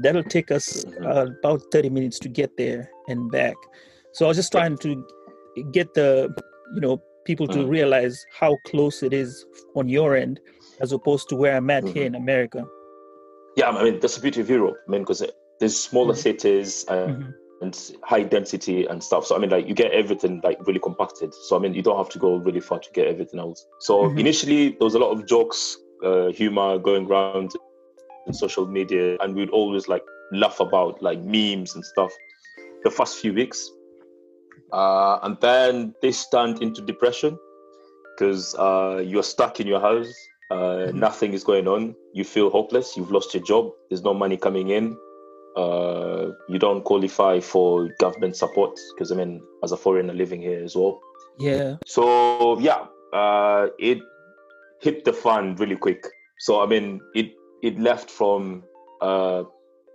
That'll 0.00 0.22
take 0.22 0.50
us 0.52 0.84
uh, 1.04 1.26
about 1.42 1.60
thirty 1.72 1.90
minutes 1.90 2.18
to 2.20 2.28
get 2.28 2.56
there 2.56 2.88
and 3.08 3.30
back. 3.32 3.56
So 4.12 4.24
I 4.24 4.28
was 4.28 4.36
just 4.36 4.52
trying 4.52 4.78
to 4.78 5.04
get 5.72 5.92
the 5.94 6.32
you 6.74 6.80
know 6.80 7.02
people 7.24 7.48
to 7.48 7.58
Mhm. 7.58 7.68
realize 7.68 8.24
how 8.40 8.56
close 8.64 9.02
it 9.02 9.12
is 9.12 9.44
on 9.74 9.88
your 9.88 10.14
end 10.16 10.40
as 10.80 10.92
opposed 10.92 11.28
to 11.30 11.36
where 11.36 11.56
I'm 11.56 11.68
at 11.70 11.88
here 11.88 12.06
in 12.06 12.14
America. 12.14 12.64
Yeah, 13.58 13.70
I 13.70 13.82
mean 13.84 13.98
that's 14.00 14.14
the 14.14 14.22
beauty 14.22 14.40
of 14.40 14.48
Europe. 14.48 14.76
I 14.86 14.90
mean, 14.92 15.02
because 15.02 15.22
there's 15.58 15.78
smaller 15.90 16.14
Mhm. 16.14 16.22
cities 16.26 16.84
and, 16.88 17.10
Mhm. 17.24 17.34
and 17.62 17.72
high 18.04 18.22
density 18.22 18.86
and 18.86 19.02
stuff. 19.02 19.26
So 19.26 19.34
I 19.34 19.38
mean, 19.40 19.50
like 19.50 19.66
you 19.66 19.74
get 19.74 19.90
everything 20.02 20.40
like 20.44 20.64
really 20.66 20.78
compacted. 20.78 21.34
So 21.48 21.56
I 21.56 21.58
mean, 21.58 21.74
you 21.74 21.82
don't 21.82 21.98
have 21.98 22.08
to 22.10 22.20
go 22.20 22.36
really 22.36 22.60
far 22.60 22.78
to 22.78 22.90
get 22.92 23.08
everything 23.08 23.40
else. 23.40 23.66
So 23.80 23.94
Mhm. 24.10 24.18
initially, 24.20 24.62
there 24.78 24.84
was 24.90 24.94
a 24.94 25.00
lot 25.00 25.10
of 25.10 25.26
jokes, 25.26 25.76
uh, 26.04 26.28
humor 26.28 26.78
going 26.78 27.10
around 27.10 27.50
in 28.28 28.32
social 28.32 28.66
media, 28.66 29.16
and 29.20 29.34
we'd 29.34 29.50
always 29.50 29.88
like 29.88 30.04
laugh 30.30 30.60
about 30.60 31.02
like 31.02 31.20
memes 31.34 31.74
and 31.74 31.84
stuff. 31.84 32.12
The 32.84 32.90
first 32.90 33.18
few 33.18 33.32
weeks, 33.34 33.58
uh, 34.72 35.18
and 35.24 35.36
then 35.40 35.94
this 36.00 36.28
turned 36.28 36.62
into 36.62 36.80
depression 36.82 37.36
because 38.14 38.54
uh, 38.54 39.02
you're 39.04 39.24
stuck 39.24 39.58
in 39.58 39.66
your 39.66 39.80
house. 39.80 40.14
Uh, 40.50 40.88
Mhm. 40.88 40.94
Nothing 40.94 41.32
is 41.34 41.44
going 41.44 41.68
on. 41.68 41.94
You 42.14 42.24
feel 42.24 42.48
hopeless. 42.50 42.96
You've 42.96 43.10
lost 43.10 43.34
your 43.34 43.42
job. 43.42 43.70
There's 43.90 44.02
no 44.02 44.14
money 44.14 44.36
coming 44.36 44.70
in. 44.70 44.96
Uh, 45.56 46.32
you 46.48 46.58
don't 46.58 46.84
qualify 46.84 47.40
for 47.40 47.88
government 47.98 48.36
support 48.36 48.78
because 48.94 49.10
I 49.12 49.16
mean, 49.16 49.42
as 49.62 49.72
a 49.72 49.76
foreigner 49.76 50.14
living 50.14 50.40
here 50.40 50.62
as 50.64 50.74
well. 50.76 51.00
Yeah. 51.38 51.76
So 51.86 52.58
yeah, 52.60 52.86
uh, 53.12 53.68
it 53.78 53.98
hit 54.80 55.04
the 55.04 55.12
fan 55.12 55.56
really 55.56 55.76
quick. 55.76 56.06
So 56.38 56.62
I 56.62 56.66
mean, 56.66 57.00
it 57.14 57.32
it 57.62 57.78
left 57.78 58.08
from 58.10 58.62
uh, 59.00 59.42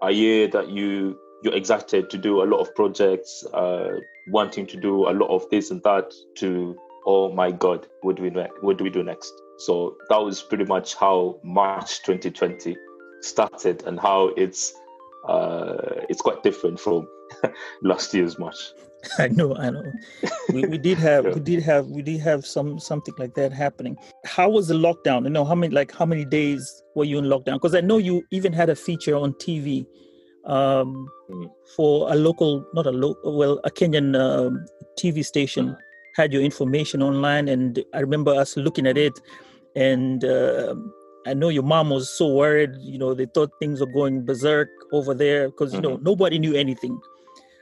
a 0.02 0.12
year 0.12 0.48
that 0.50 0.70
you 0.70 1.18
you're 1.44 1.56
excited 1.56 2.10
to 2.10 2.18
do 2.18 2.44
a 2.44 2.46
lot 2.46 2.60
of 2.60 2.74
projects, 2.76 3.46
uh, 3.54 4.00
wanting 4.32 4.66
to 4.68 4.78
do 4.78 5.10
a 5.10 5.14
lot 5.14 5.30
of 5.30 5.50
this 5.50 5.72
and 5.72 5.82
that, 5.84 6.14
to 6.38 6.76
oh 7.06 7.32
my 7.34 7.52
god, 7.52 7.88
what 8.02 8.16
do 8.18 8.24
we 8.24 8.30
ne- 8.30 8.52
what 8.62 8.78
do 8.78 8.84
we 8.84 8.90
do 8.90 9.04
next? 9.04 9.34
So 9.58 9.96
that 10.10 10.18
was 10.18 10.42
pretty 10.42 10.66
much 10.66 10.96
how 10.96 11.40
March 11.44 12.02
2020 12.04 12.76
started, 13.22 13.84
and 13.86 14.00
how 14.00 14.30
it's 14.36 14.74
uh, 15.28 16.02
it's 16.10 16.22
quite 16.22 16.44
different 16.44 16.80
from 16.80 17.08
last 17.82 18.14
year's 18.14 18.38
March. 18.38 18.58
I 19.20 19.28
know, 19.28 19.56
I 19.56 19.70
know. 19.70 19.94
We, 20.54 20.66
we 20.66 20.78
did 20.78 20.98
have 21.10 21.26
Yeah. 21.26 21.32
we 21.34 21.40
did 21.40 21.62
have 21.64 21.88
we 21.88 22.02
did 22.02 22.20
have 22.22 22.46
some 22.46 22.80
something 22.80 23.14
like 23.18 23.34
that 23.36 23.52
happening. 23.54 23.98
How 24.26 24.50
was 24.50 24.68
the 24.68 24.76
lockdown? 24.76 25.24
You 25.24 25.30
know, 25.30 25.46
how 25.46 25.56
many 25.56 25.74
like 25.74 25.92
how 25.92 26.06
many 26.06 26.26
days 26.26 26.84
were 26.96 27.06
you 27.06 27.20
in 27.20 27.26
lockdown? 27.26 27.54
Because 27.54 27.76
I 27.76 27.82
know 27.82 27.98
you 27.98 28.24
even 28.32 28.54
had 28.54 28.70
a 28.70 28.76
feature 28.76 29.16
on 29.16 29.34
TV 29.34 29.86
um, 30.46 31.08
Mhm. 31.30 31.50
for 31.76 32.12
a 32.12 32.16
local, 32.16 32.66
not 32.74 32.86
a 32.86 32.92
local, 32.92 33.38
well, 33.38 33.60
a 33.64 33.72
Kenyan 33.72 34.16
um, 34.20 34.66
TV 35.00 35.24
station 35.24 35.68
Mhm. 35.68 35.78
Had 36.16 36.32
your 36.32 36.42
information 36.42 37.02
online, 37.02 37.48
and 37.48 37.84
I 37.94 38.00
remember 38.00 38.32
us 38.34 38.56
looking 38.56 38.88
at 38.88 38.98
it, 38.98 39.20
and 39.76 40.24
uh, 40.24 40.76
I 41.26 41.34
know 41.34 41.50
your 41.50 41.64
mom 41.64 41.90
was 41.90 42.10
so 42.10 42.28
worried. 42.28 42.72
You 42.80 42.98
know, 42.98 43.14
they 43.14 43.26
thought 43.26 43.52
things 43.60 43.80
were 43.80 43.92
going 43.92 44.26
berserk 44.26 44.70
over 44.92 45.14
there 45.14 45.50
because 45.50 45.74
you 45.74 45.82
know 45.82 45.98
nobody 45.98 46.40
knew 46.40 46.56
anything. 46.56 47.00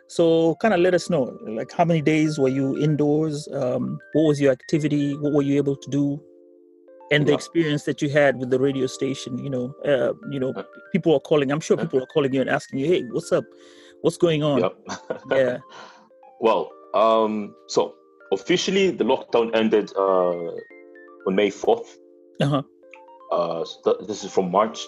So, 0.07 0.55
kind 0.55 0.73
of 0.73 0.81
let 0.81 0.93
us 0.93 1.09
know, 1.09 1.37
like 1.47 1.71
how 1.71 1.85
many 1.85 2.01
days 2.01 2.37
were 2.37 2.49
you 2.49 2.77
indoors? 2.77 3.47
Um, 3.53 3.97
what 4.11 4.23
was 4.23 4.41
your 4.41 4.51
activity? 4.51 5.15
What 5.15 5.31
were 5.33 5.41
you 5.41 5.55
able 5.55 5.77
to 5.77 5.89
do? 5.89 6.21
And 7.11 7.27
the 7.27 7.33
experience 7.33 7.83
that 7.83 8.01
you 8.01 8.09
had 8.09 8.37
with 8.37 8.49
the 8.49 8.59
radio 8.59 8.87
station. 8.87 9.37
You 9.37 9.49
know, 9.49 9.75
uh, 9.85 10.13
you 10.29 10.39
know, 10.39 10.51
Uh, 10.51 10.63
people 10.91 11.13
are 11.13 11.19
calling. 11.19 11.51
I'm 11.51 11.61
sure 11.61 11.77
uh. 11.77 11.83
people 11.83 12.03
are 12.03 12.07
calling 12.07 12.33
you 12.33 12.41
and 12.41 12.49
asking 12.49 12.79
you, 12.79 12.87
"Hey, 12.87 13.03
what's 13.11 13.31
up? 13.31 13.45
What's 14.01 14.17
going 14.17 14.43
on?" 14.43 14.59
Yep. 14.59 14.75
Yeah. 15.31 15.57
well, 16.41 16.71
um, 16.93 17.55
so 17.67 17.95
officially 18.31 18.91
the 18.91 19.03
lockdown 19.03 19.55
ended 19.55 19.91
uh, 19.95 20.51
on 21.27 21.35
May 21.35 21.49
4th. 21.49 21.87
Uh-huh. 22.41 22.61
Uh, 23.31 23.65
so 23.65 23.81
th- 23.85 24.07
this 24.07 24.23
is 24.23 24.31
from 24.31 24.51
March. 24.51 24.85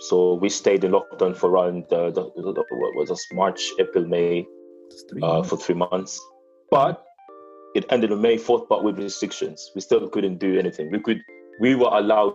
So 0.00 0.34
we 0.34 0.48
stayed 0.48 0.84
in 0.84 0.92
lockdown 0.92 1.36
for 1.36 1.50
around 1.50 1.84
uh, 1.92 2.10
the, 2.10 2.30
the, 2.36 2.64
what 2.70 2.96
was 2.96 3.08
this 3.08 3.26
March, 3.32 3.60
April, 3.78 4.04
May 4.06 4.46
three 5.10 5.22
uh, 5.22 5.42
for 5.42 5.56
three 5.56 5.74
months. 5.74 6.20
But 6.70 7.04
it 7.74 7.84
ended 7.90 8.12
on 8.12 8.20
May 8.20 8.36
4th, 8.36 8.68
but 8.68 8.84
with 8.84 8.98
restrictions. 8.98 9.70
We 9.74 9.80
still 9.80 10.08
couldn't 10.08 10.38
do 10.38 10.58
anything. 10.58 10.90
We 10.90 11.00
could 11.00 11.20
we 11.60 11.74
were 11.76 11.90
allowed 11.92 12.34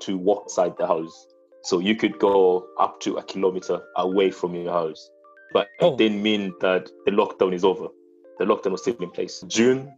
to 0.00 0.16
walk 0.16 0.44
outside 0.44 0.74
the 0.78 0.86
house. 0.86 1.26
So 1.64 1.78
you 1.78 1.94
could 1.94 2.18
go 2.18 2.66
up 2.78 3.00
to 3.00 3.16
a 3.18 3.22
kilometer 3.22 3.80
away 3.96 4.30
from 4.30 4.54
your 4.54 4.72
house. 4.72 5.10
But 5.52 5.68
Oh. 5.80 5.92
it 5.92 5.98
didn't 5.98 6.22
mean 6.22 6.54
that 6.60 6.88
the 7.04 7.10
lockdown 7.10 7.52
is 7.54 7.64
over. 7.64 7.88
The 8.40 8.46
lockdown 8.46 8.72
was 8.72 8.82
still 8.82 8.96
in 8.96 9.10
place. 9.10 9.44
June, 9.46 9.92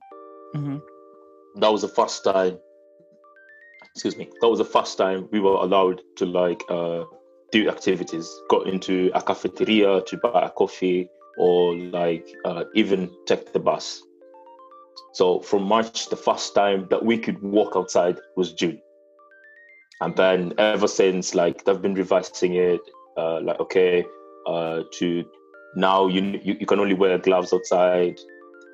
hmm 0.54 0.78
that 1.56 1.70
was 1.70 1.82
the 1.82 1.88
first 1.88 2.24
time 2.24 2.58
excuse 3.94 4.16
me, 4.16 4.26
that 4.40 4.48
was 4.48 4.58
the 4.58 4.64
first 4.64 4.96
time 4.96 5.28
we 5.32 5.38
were 5.40 5.56
allowed 5.66 6.00
to 6.16 6.26
like 6.26 6.62
uh 6.68 7.04
do 7.52 7.68
activities, 7.68 8.28
go 8.48 8.62
into 8.62 9.10
a 9.14 9.22
cafeteria 9.22 10.00
to 10.00 10.16
buy 10.16 10.46
a 10.46 10.50
coffee 10.50 11.08
or 11.36 11.76
like 11.76 12.26
uh, 12.46 12.64
even 12.74 13.10
take 13.26 13.52
the 13.52 13.58
bus. 13.58 14.02
So 15.12 15.40
from 15.40 15.64
March, 15.64 16.08
the 16.08 16.16
first 16.16 16.54
time 16.54 16.86
that 16.90 17.04
we 17.04 17.18
could 17.18 17.40
walk 17.42 17.74
outside 17.76 18.16
was 18.36 18.54
June. 18.54 18.80
And 20.00 20.16
then 20.16 20.54
ever 20.58 20.88
since, 20.88 21.34
like 21.34 21.64
they've 21.64 21.80
been 21.80 21.94
revising 21.94 22.54
it, 22.54 22.80
uh, 23.18 23.40
like 23.42 23.60
okay, 23.60 24.04
uh, 24.46 24.82
to 24.98 25.24
now 25.76 26.06
you, 26.06 26.40
you 26.42 26.56
you 26.60 26.66
can 26.66 26.80
only 26.80 26.94
wear 26.94 27.18
gloves 27.18 27.52
outside, 27.52 28.18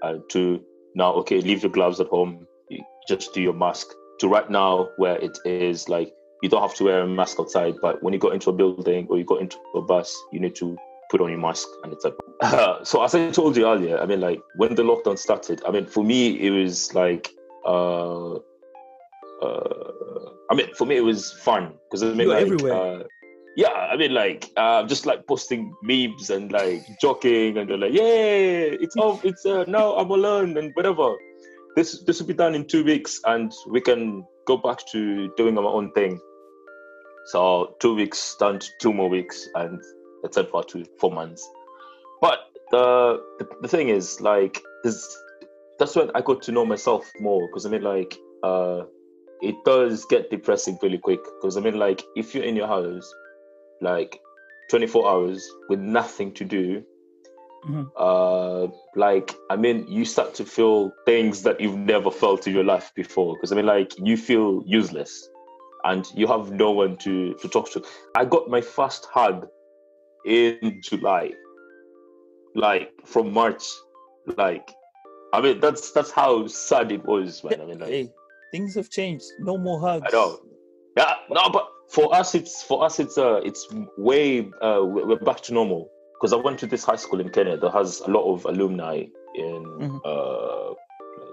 uh, 0.02 0.14
to 0.30 0.60
now 0.94 1.12
okay, 1.14 1.40
leave 1.40 1.62
your 1.62 1.72
gloves 1.72 2.00
at 2.00 2.08
home, 2.08 2.46
just 3.06 3.32
do 3.34 3.40
your 3.40 3.54
mask. 3.54 3.88
To 4.20 4.28
right 4.28 4.50
now, 4.50 4.88
where 4.96 5.16
it 5.16 5.38
is 5.44 5.88
like 5.88 6.12
you 6.42 6.48
don't 6.48 6.62
have 6.62 6.74
to 6.76 6.84
wear 6.84 7.02
a 7.02 7.06
mask 7.06 7.38
outside, 7.38 7.74
but 7.80 8.02
when 8.02 8.12
you 8.12 8.18
go 8.18 8.30
into 8.30 8.50
a 8.50 8.52
building 8.52 9.06
or 9.08 9.18
you 9.18 9.24
go 9.24 9.36
into 9.36 9.56
a 9.74 9.80
bus, 9.80 10.16
you 10.32 10.40
need 10.40 10.56
to 10.56 10.76
put 11.10 11.20
on 11.20 11.30
your 11.30 11.38
mask 11.38 11.66
and 11.82 11.92
it's 11.92 12.04
like 12.04 12.14
uh, 12.42 12.82
so 12.84 13.02
as 13.02 13.14
i 13.14 13.30
told 13.30 13.56
you 13.56 13.66
earlier 13.66 13.98
i 13.98 14.06
mean 14.06 14.20
like 14.20 14.40
when 14.56 14.74
the 14.74 14.82
lockdown 14.82 15.18
started 15.18 15.62
i 15.66 15.70
mean 15.70 15.86
for 15.86 16.04
me 16.04 16.38
it 16.38 16.50
was 16.50 16.94
like 16.94 17.30
uh 17.64 18.34
uh 18.34 20.30
i 20.50 20.54
mean 20.54 20.66
for 20.74 20.86
me 20.86 20.96
it 20.96 21.04
was 21.04 21.32
fun 21.32 21.72
because 21.84 22.02
i 22.02 22.06
mean 22.08 22.18
You're 22.18 22.28
like 22.28 22.42
everywhere. 22.42 23.04
Yeah 23.58 23.88
i 23.92 23.96
mean 23.96 24.14
like 24.14 24.50
uh 24.56 24.80
just 24.92 25.04
like 25.10 25.26
posting 25.26 25.74
memes 25.82 26.30
and 26.30 26.52
like 26.52 26.82
joking 27.00 27.58
and 27.58 27.68
they're 27.68 27.82
like 27.84 27.92
yeah 27.92 28.78
it's 28.84 28.96
off 28.96 29.24
it's 29.24 29.44
uh 29.44 29.64
now 29.66 29.86
i'm 29.96 30.10
alone 30.10 30.56
and 30.58 30.70
whatever 30.74 31.08
this 31.74 32.02
this 32.04 32.20
will 32.20 32.26
be 32.26 32.34
done 32.34 32.54
in 32.54 32.64
two 32.64 32.84
weeks 32.84 33.20
and 33.24 33.52
we 33.68 33.80
can 33.80 34.24
go 34.46 34.56
back 34.56 34.78
to 34.92 35.00
doing 35.36 35.58
our 35.58 35.72
own 35.78 35.90
thing 35.92 36.20
so 37.28 37.76
two 37.78 37.94
weeks 37.94 38.36
down 38.40 38.58
to 38.58 38.68
two 38.80 38.92
more 38.92 39.10
weeks 39.10 39.48
and 39.54 39.78
etc. 40.24 40.62
to 40.68 40.84
four 40.98 41.12
months. 41.12 41.48
But 42.20 42.38
the, 42.70 43.22
the 43.38 43.48
the 43.62 43.68
thing 43.68 43.88
is, 43.88 44.20
like, 44.20 44.60
this 44.84 45.16
that's 45.78 45.94
when 45.94 46.10
I 46.14 46.20
got 46.20 46.42
to 46.42 46.52
know 46.52 46.64
myself 46.64 47.10
more 47.20 47.46
because 47.48 47.66
I 47.66 47.70
mean, 47.70 47.82
like, 47.82 48.16
uh, 48.42 48.84
it 49.42 49.56
does 49.64 50.04
get 50.06 50.30
depressing 50.30 50.78
really 50.82 50.98
quick 50.98 51.20
because 51.40 51.56
I 51.56 51.60
mean, 51.60 51.78
like, 51.78 52.02
if 52.16 52.34
you're 52.34 52.44
in 52.44 52.56
your 52.56 52.66
house, 52.66 53.14
like, 53.80 54.20
24 54.70 55.08
hours 55.08 55.48
with 55.68 55.80
nothing 55.80 56.32
to 56.34 56.44
do, 56.44 56.82
Mhm. 57.66 57.90
uh, 57.96 58.68
like, 58.94 59.34
I 59.50 59.56
mean, 59.56 59.86
you 59.88 60.04
start 60.04 60.34
to 60.34 60.44
feel 60.44 60.92
things 61.06 61.42
that 61.42 61.60
you've 61.60 61.76
never 61.76 62.10
felt 62.10 62.46
in 62.46 62.54
your 62.54 62.64
life 62.64 62.92
before 62.94 63.34
because 63.34 63.50
I 63.52 63.56
mean, 63.56 63.66
like, 63.66 63.92
you 63.98 64.16
feel 64.16 64.62
useless 64.66 65.28
and 65.84 66.06
you 66.14 66.26
have 66.26 66.50
no 66.52 66.70
one 66.70 66.96
to 66.98 67.34
to 67.34 67.48
talk 67.48 67.70
to. 67.72 67.82
I 68.16 68.24
got 68.24 68.48
my 68.48 68.60
first 68.60 69.06
hug 69.12 69.48
in 70.24 70.80
July, 70.82 71.32
like 72.54 72.90
from 73.04 73.32
March, 73.32 73.64
like 74.36 74.70
I 75.32 75.40
mean 75.40 75.60
that's 75.60 75.92
that's 75.92 76.10
how 76.10 76.46
sad 76.46 76.92
it 76.92 77.04
was, 77.04 77.42
man. 77.44 77.60
I 77.60 77.64
mean, 77.66 77.78
like, 77.78 77.88
Hey, 77.90 78.10
things 78.52 78.74
have 78.74 78.90
changed. 78.90 79.24
No 79.40 79.56
more 79.58 79.80
hugs. 79.80 80.06
I 80.06 80.16
know. 80.16 80.38
Yeah, 80.96 81.14
no, 81.30 81.48
but 81.50 81.68
for 81.90 82.14
us, 82.14 82.34
it's 82.34 82.62
for 82.62 82.84
us, 82.84 82.98
it's 83.00 83.16
uh, 83.18 83.40
it's 83.44 83.66
way 83.96 84.50
uh, 84.62 84.80
we're 84.82 85.16
back 85.18 85.40
to 85.42 85.54
normal 85.54 85.90
because 86.14 86.32
I 86.32 86.36
went 86.36 86.58
to 86.60 86.66
this 86.66 86.84
high 86.84 86.96
school 86.96 87.20
in 87.20 87.28
Kenya 87.30 87.56
that 87.56 87.70
has 87.70 88.00
a 88.00 88.10
lot 88.10 88.32
of 88.32 88.44
alumni 88.44 89.04
in 89.34 89.64
Mhm. 89.80 90.00
uh, 90.04 90.74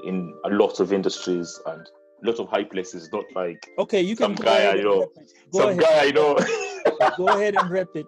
in 0.05 0.33
a 0.45 0.49
lot 0.49 0.79
of 0.79 0.93
industries 0.93 1.59
and 1.65 1.81
a 2.23 2.27
lot 2.29 2.39
of 2.39 2.47
high 2.49 2.63
places. 2.63 3.09
Not 3.11 3.25
like 3.35 3.57
Okay, 3.79 4.01
you 4.01 4.15
can 4.15 4.35
Some 4.37 4.45
guy 4.45 4.71
I 4.71 4.81
know. 4.81 5.11
Go 5.51 5.59
some 5.59 5.69
ahead. 5.71 5.81
guy 5.81 6.05
I 6.07 6.11
know. 6.11 6.37
Go 7.17 7.27
ahead 7.27 7.55
and 7.55 7.69
rep 7.69 7.89
it. 7.95 8.05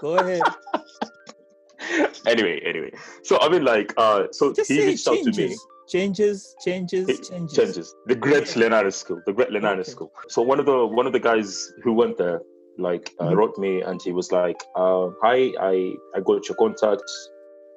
Go 0.00 0.16
ahead. 0.16 0.42
anyway, 2.26 2.60
anyway. 2.64 2.92
So 3.22 3.38
I 3.40 3.48
mean, 3.48 3.64
like, 3.64 3.92
uh, 3.96 4.24
so 4.32 4.52
Just 4.52 4.70
he 4.70 4.84
reached 4.86 5.08
out 5.08 5.18
to 5.24 5.32
me. 5.32 5.56
Changes. 5.88 6.54
Changes, 6.64 7.08
changes, 7.08 7.08
It 7.08 7.28
changes. 7.30 7.56
changes. 7.56 7.94
The 8.06 8.14
Great 8.14 8.44
Lenana 8.48 8.92
School. 8.92 9.22
The 9.26 9.32
Great 9.32 9.50
Lenana 9.50 9.80
Okay. 9.80 9.90
School. 9.90 10.12
So 10.28 10.42
one 10.42 10.60
of 10.60 10.66
the 10.66 10.86
one 10.86 11.06
of 11.06 11.12
the 11.12 11.20
guys 11.20 11.72
who 11.82 11.92
went 11.94 12.18
there, 12.18 12.40
like, 12.78 13.10
uh, 13.20 13.30
Mhm. 13.30 13.36
wrote 13.36 13.58
me 13.58 13.80
and 13.82 14.00
he 14.02 14.12
was 14.12 14.30
like, 14.30 14.60
uh, 14.76 15.08
"Hi, 15.22 15.52
I 15.60 15.94
I 16.14 16.20
got 16.20 16.48
your 16.48 16.56
contact, 16.56 17.10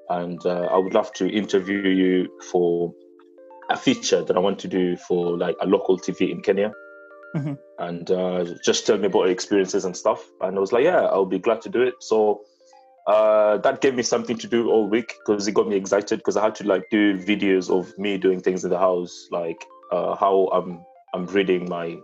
and 0.10 0.46
uh, 0.46 0.66
I 0.76 0.78
would 0.78 0.94
love 0.94 1.12
to 1.14 1.30
interview 1.30 1.82
you 2.04 2.28
for 2.52 2.94
a 3.70 3.78
feature 3.78 4.22
that 4.24 4.36
I 4.36 4.40
want 4.40 4.60
to 4.60 4.68
do 4.68 4.98
for 4.98 5.38
like 5.38 5.56
a 5.62 5.66
local 5.68 5.98
TV 5.98 6.32
in 6.32 6.42
Kenya." 6.42 6.72
Mhm. 7.36 7.58
And 7.80 8.12
uh, 8.12 8.46
just 8.66 8.86
tell 8.86 8.98
me 8.98 9.08
about 9.08 9.24
your 9.24 9.32
experiences 9.32 9.86
and 9.86 9.96
stuff. 9.96 10.22
And 10.42 10.58
I 10.58 10.60
was 10.60 10.72
like, 10.74 10.84
"Yeah, 10.84 11.06
I'll 11.06 11.26
be 11.38 11.40
glad 11.40 11.62
to 11.62 11.70
do 11.70 11.82
it." 11.82 11.96
So 12.00 12.42
uh, 13.12 13.58
that 13.58 13.82
gave 13.82 13.96
me 13.96 14.04
something 14.04 14.38
to 14.38 14.48
do 14.48 14.70
all 14.70 14.88
week 14.88 15.16
because 15.20 15.48
it 15.48 15.54
got 15.54 15.68
me 15.68 15.76
excited 15.76 16.18
because 16.18 16.38
I 16.38 16.44
had 16.44 16.56
to 16.56 16.64
like 16.68 16.90
do 16.90 17.18
videos 17.18 17.70
of 17.70 17.98
me 17.98 18.18
doing 18.18 18.40
things 18.40 18.64
in 18.64 18.70
the 18.70 18.80
house, 18.80 19.28
like 19.32 19.66
uh, 19.92 20.16
how 20.16 20.50
I'm 20.54 20.86
I'm 21.14 21.26
reading 21.26 21.68
my 21.68 21.98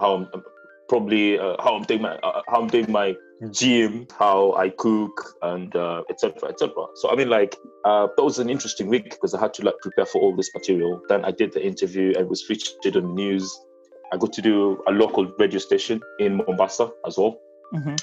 how 0.00 0.14
I'm 0.14 0.28
I'm 0.34 0.42
probably 0.88 1.38
uh, 1.38 1.54
how 1.62 1.76
I'm 1.76 1.84
doing 1.84 2.02
my 2.02 2.16
uh, 2.16 2.42
how 2.48 2.60
I'm 2.62 2.66
doing 2.66 2.90
my 2.90 3.14
gym, 3.52 4.08
how 4.18 4.54
I 4.54 4.70
cook, 4.70 5.36
and 5.42 5.74
uh, 5.76 6.02
etc. 6.10 6.48
etc. 6.48 6.74
So 6.96 7.10
I 7.12 7.14
mean, 7.14 7.28
like 7.28 7.56
uh, 7.84 8.08
that 8.16 8.24
was 8.24 8.40
an 8.40 8.50
interesting 8.50 8.88
week 8.88 9.10
because 9.10 9.34
I 9.34 9.40
had 9.40 9.54
to 9.54 9.64
like 9.64 9.78
prepare 9.80 10.06
for 10.06 10.20
all 10.20 10.34
this 10.34 10.50
material. 10.52 11.00
Then 11.08 11.24
I 11.24 11.30
did 11.30 11.52
the 11.52 11.64
interview 11.64 12.14
and 12.18 12.28
was 12.28 12.42
featured 12.42 12.96
on 12.96 13.02
the 13.02 13.12
news. 13.22 13.46
I 14.12 14.16
got 14.16 14.32
to 14.32 14.42
do 14.42 14.82
a 14.88 14.90
local 14.90 15.26
radio 15.38 15.60
station 15.60 16.00
in 16.18 16.38
Mombasa 16.38 16.90
as 17.06 17.16
well. 17.16 17.38
Mhm. 17.72 17.96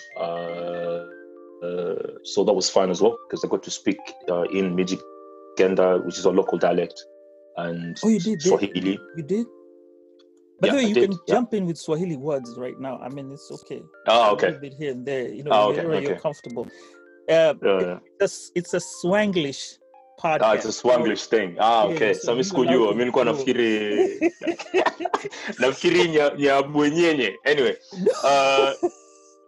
Uh, 1.64 1.96
so 2.24 2.44
that 2.44 2.54
was 2.54 2.70
fine 2.70 2.90
as 2.92 3.02
well 3.02 3.18
because 3.28 3.44
I 3.44 3.48
got 3.48 3.64
to 3.64 3.72
speak 3.72 3.98
uh, 4.30 4.44
in 4.44 4.76
Mijikenda, 4.76 6.06
which 6.06 6.18
is 6.20 6.26
a 6.26 6.30
local 6.32 6.58
dialect, 6.60 6.94
and 7.58 7.98
Oh, 8.04 8.10
you 8.10 8.20
did, 8.20 8.42
Swahili. 8.42 9.00
You 9.18 9.24
did? 9.24 9.46
By 10.62 10.68
Yeah, 10.68 10.72
the 10.74 10.78
way, 10.78 10.84
I 10.86 10.88
you 10.88 10.94
did, 10.94 11.10
can 11.10 11.20
yeah. 11.28 11.34
jump 11.36 11.54
in 11.54 11.66
with 11.66 11.78
Swahili 11.78 12.16
words 12.18 12.54
right 12.58 12.80
now. 12.80 12.98
I 13.00 13.10
mean, 13.10 13.32
it's 13.32 13.50
okay. 13.52 13.82
Oh, 14.08 14.30
A 14.30 14.32
okay. 14.34 14.48
little 14.48 14.62
bit 14.62 14.74
here 14.74 14.92
and 14.92 15.06
there. 15.06 15.28
You 15.30 15.44
know, 15.44 15.52
Oh, 15.52 15.70
okay, 15.72 15.86
wherever 15.86 16.02
you're 16.02 16.20
comfortable. 16.20 16.68
Uh, 17.30 17.54
Uh, 17.62 18.00
it's, 18.22 18.52
it's 18.56 18.74
a 18.74 18.80
Swanglish 18.80 19.78
podcast. 20.20 20.42
ah, 20.42 20.54
it's 20.54 20.66
a 20.66 20.70
Swanglish 20.74 21.26
thing. 21.26 21.58
Ah, 21.60 21.86
Yeah, 21.88 21.94
okay. 21.96 22.14
so 22.14 22.20
So 22.20 22.32
mimi 22.32 22.38
you 22.38 22.44
sikujua, 22.44 22.88
mimi 22.92 22.98
nilikuwa 23.06 23.26
nafikiri 23.26 24.20
nafikiri 25.60 26.08
nya 26.08 26.30
nya. 26.38 27.34
Anyway, 27.46 27.76
uh, 28.24 28.74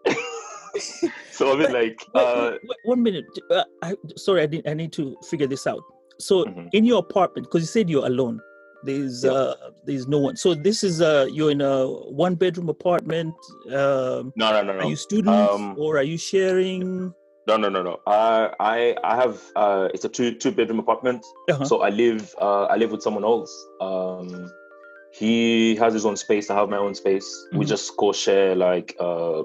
so 1.40 1.54
I 1.54 1.56
mean 1.60 1.72
like 1.80 1.98
Wait, 2.14 2.22
uh, 2.26 2.50
wait, 2.52 2.60
wait, 2.70 2.80
one 2.84 3.02
minute. 3.08 3.26
Uh, 3.50 3.64
I, 3.82 3.96
sorry, 4.26 4.42
I, 4.44 4.48
did, 4.54 4.68
I 4.68 4.74
need 4.82 4.92
to 5.00 5.04
figure 5.30 5.48
this 5.48 5.66
out. 5.74 5.84
So, 6.28 6.44
Mhm. 6.46 6.68
in 6.74 6.84
your 6.92 7.00
apartment, 7.00 7.48
because 7.48 7.62
you 7.66 7.72
said 7.78 7.90
you're 7.90 8.06
alone, 8.14 8.42
there's 8.88 9.24
Yeah. 9.24 9.32
uh, 9.32 9.54
there's 9.88 10.06
no 10.16 10.20
one. 10.28 10.36
So 10.44 10.54
this 10.68 10.84
is 10.84 11.02
uh, 11.02 11.28
you're 11.38 11.52
in 11.52 11.62
a 11.62 11.88
one 12.26 12.36
bedroom 12.36 12.68
apartment. 12.78 13.34
Um, 13.68 14.34
no 14.36 14.48
no 14.56 14.62
no 14.68 14.74
Are 14.84 14.90
you 14.94 14.98
students 15.08 15.54
Um, 15.56 15.76
or 15.84 15.98
are 16.00 16.08
you 16.14 16.18
sharing? 16.18 17.14
No, 17.50 17.56
no, 17.64 17.70
no, 17.76 17.82
no. 17.90 17.96
Uh, 18.06 18.44
I 18.60 18.96
I 19.04 19.14
have 19.24 19.36
uh, 19.56 19.88
it's 19.94 20.06
a 20.06 20.10
two 20.18 20.30
two 20.42 20.52
bedroom 20.52 20.80
apartment. 20.86 21.22
Uh-huh. 21.50 21.66
So 21.72 21.82
I 21.88 21.90
live 22.04 22.24
uh, 22.48 22.66
I 22.74 22.76
live 22.82 22.92
with 22.92 23.02
someone 23.08 23.24
else. 23.34 23.52
Um, 23.82 24.28
he 25.22 25.76
has 25.82 25.92
his 25.94 26.06
own 26.06 26.18
space. 26.26 26.50
I 26.52 26.56
have 26.60 26.70
my 26.70 26.82
own 26.88 26.94
space. 27.04 27.28
We 27.54 27.66
Mhm. 27.66 27.70
just 27.74 27.86
co 27.98 28.12
share 28.12 28.56
like 28.56 28.96
uh, 29.00 29.42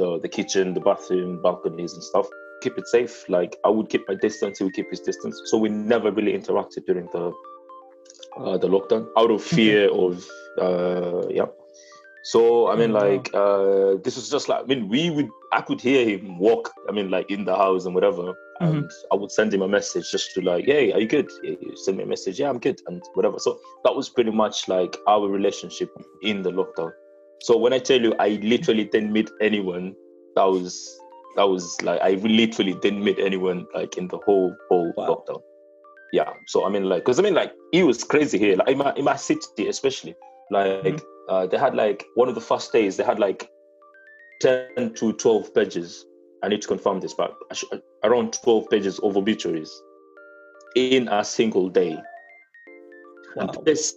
the 0.00 0.18
the 0.24 0.28
kitchen, 0.28 0.74
the 0.74 0.80
bathroom, 0.80 1.40
balconies, 1.42 1.92
and 1.94 2.02
stuff. 2.02 2.26
Keep 2.62 2.78
it 2.78 2.86
safe. 2.88 3.28
Like 3.28 3.56
I 3.64 3.68
would 3.68 3.88
keep 3.88 4.08
my 4.08 4.16
distance. 4.26 4.58
He 4.58 4.64
would 4.64 4.74
keep 4.74 4.90
his 4.90 5.00
distance. 5.00 5.40
So 5.46 5.58
we 5.58 5.68
never 5.68 6.10
really 6.10 6.32
interacted 6.32 6.86
during 6.86 7.08
the 7.12 7.32
uh, 8.38 8.56
the 8.58 8.68
lockdown 8.68 9.08
out 9.16 9.30
of 9.30 9.42
fear 9.42 9.90
of 9.90 10.26
uh, 10.58 11.28
yeah. 11.28 11.50
So 12.22 12.68
I 12.68 12.76
mean, 12.76 12.92
wow. 12.92 13.08
like 13.08 13.26
uh, 13.34 14.02
this 14.04 14.16
was 14.16 14.28
just 14.28 14.48
like 14.48 14.62
I 14.62 14.66
mean, 14.66 14.88
we 14.88 15.10
would 15.10 15.30
I 15.52 15.60
could 15.62 15.80
hear 15.80 16.02
him 16.08 16.38
walk. 16.38 16.70
I 16.88 16.92
mean, 16.92 17.10
like 17.10 17.30
in 17.30 17.44
the 17.44 17.56
house 17.56 17.86
and 17.86 17.94
whatever, 17.94 18.34
and 18.60 18.90
I 19.10 19.14
would 19.16 19.32
send 19.32 19.54
him 19.54 19.62
a 19.62 19.68
message 19.68 20.10
just 20.10 20.34
to 20.34 20.42
like, 20.42 20.66
hey, 20.66 20.92
are 20.92 21.00
you 21.00 21.08
good? 21.08 21.30
Yeah, 21.42 21.56
you 21.60 21.76
send 21.76 21.96
me 21.96 22.04
a 22.04 22.06
message. 22.06 22.38
Yeah, 22.40 22.50
I'm 22.50 22.58
good, 22.58 22.78
and 22.88 23.02
whatever. 23.14 23.38
So 23.38 23.58
that 23.84 23.94
was 23.94 24.10
pretty 24.10 24.32
much 24.32 24.68
like 24.68 24.96
our 25.08 25.28
relationship 25.28 25.90
in 26.22 26.42
the 26.42 26.50
lockdown. 26.50 26.92
So 27.42 27.56
when 27.56 27.72
I 27.72 27.78
tell 27.78 28.00
you, 28.00 28.14
I 28.18 28.38
literally 28.42 28.84
didn't 28.84 29.12
meet 29.12 29.30
anyone. 29.40 29.94
That 30.36 30.44
was 30.44 31.00
that 31.36 31.48
was 31.48 31.80
like 31.82 32.00
I 32.00 32.12
literally 32.14 32.74
didn't 32.82 33.02
meet 33.04 33.18
anyone 33.18 33.66
like 33.74 33.96
in 33.96 34.08
the 34.08 34.18
whole 34.18 34.54
whole 34.68 34.92
Wow. 34.96 35.24
lockdown. 35.28 35.40
Yeah. 36.12 36.30
So 36.46 36.64
I 36.66 36.68
mean, 36.68 36.84
like, 36.84 37.04
because 37.04 37.18
I 37.18 37.22
mean, 37.22 37.34
like, 37.34 37.52
it 37.72 37.84
was 37.84 38.04
crazy 38.04 38.38
here. 38.38 38.56
Like 38.56 38.68
in 38.68 38.78
my 38.78 38.92
in 38.94 39.04
my 39.04 39.16
city, 39.16 39.68
especially, 39.68 40.14
like 40.50 40.84
Mhm. 40.84 41.00
uh, 41.28 41.46
they 41.46 41.56
had 41.56 41.74
like 41.74 42.04
one 42.14 42.28
of 42.28 42.34
the 42.34 42.40
first 42.40 42.72
days 42.72 42.96
they 42.96 43.04
had 43.04 43.18
like 43.18 43.48
ten 44.40 44.92
to 44.94 45.12
twelve 45.14 45.54
pages. 45.54 46.04
I 46.42 46.48
need 46.48 46.62
to 46.62 46.68
confirm 46.68 47.00
this, 47.00 47.14
but 47.14 47.36
around 48.02 48.32
twelve 48.42 48.68
pages 48.70 48.98
of 49.00 49.16
obituaries 49.16 49.70
in 50.74 51.08
a 51.08 51.24
single 51.24 51.68
day. 51.68 51.92
Wow. 53.36 53.42
And 53.54 53.66
this 53.66 53.94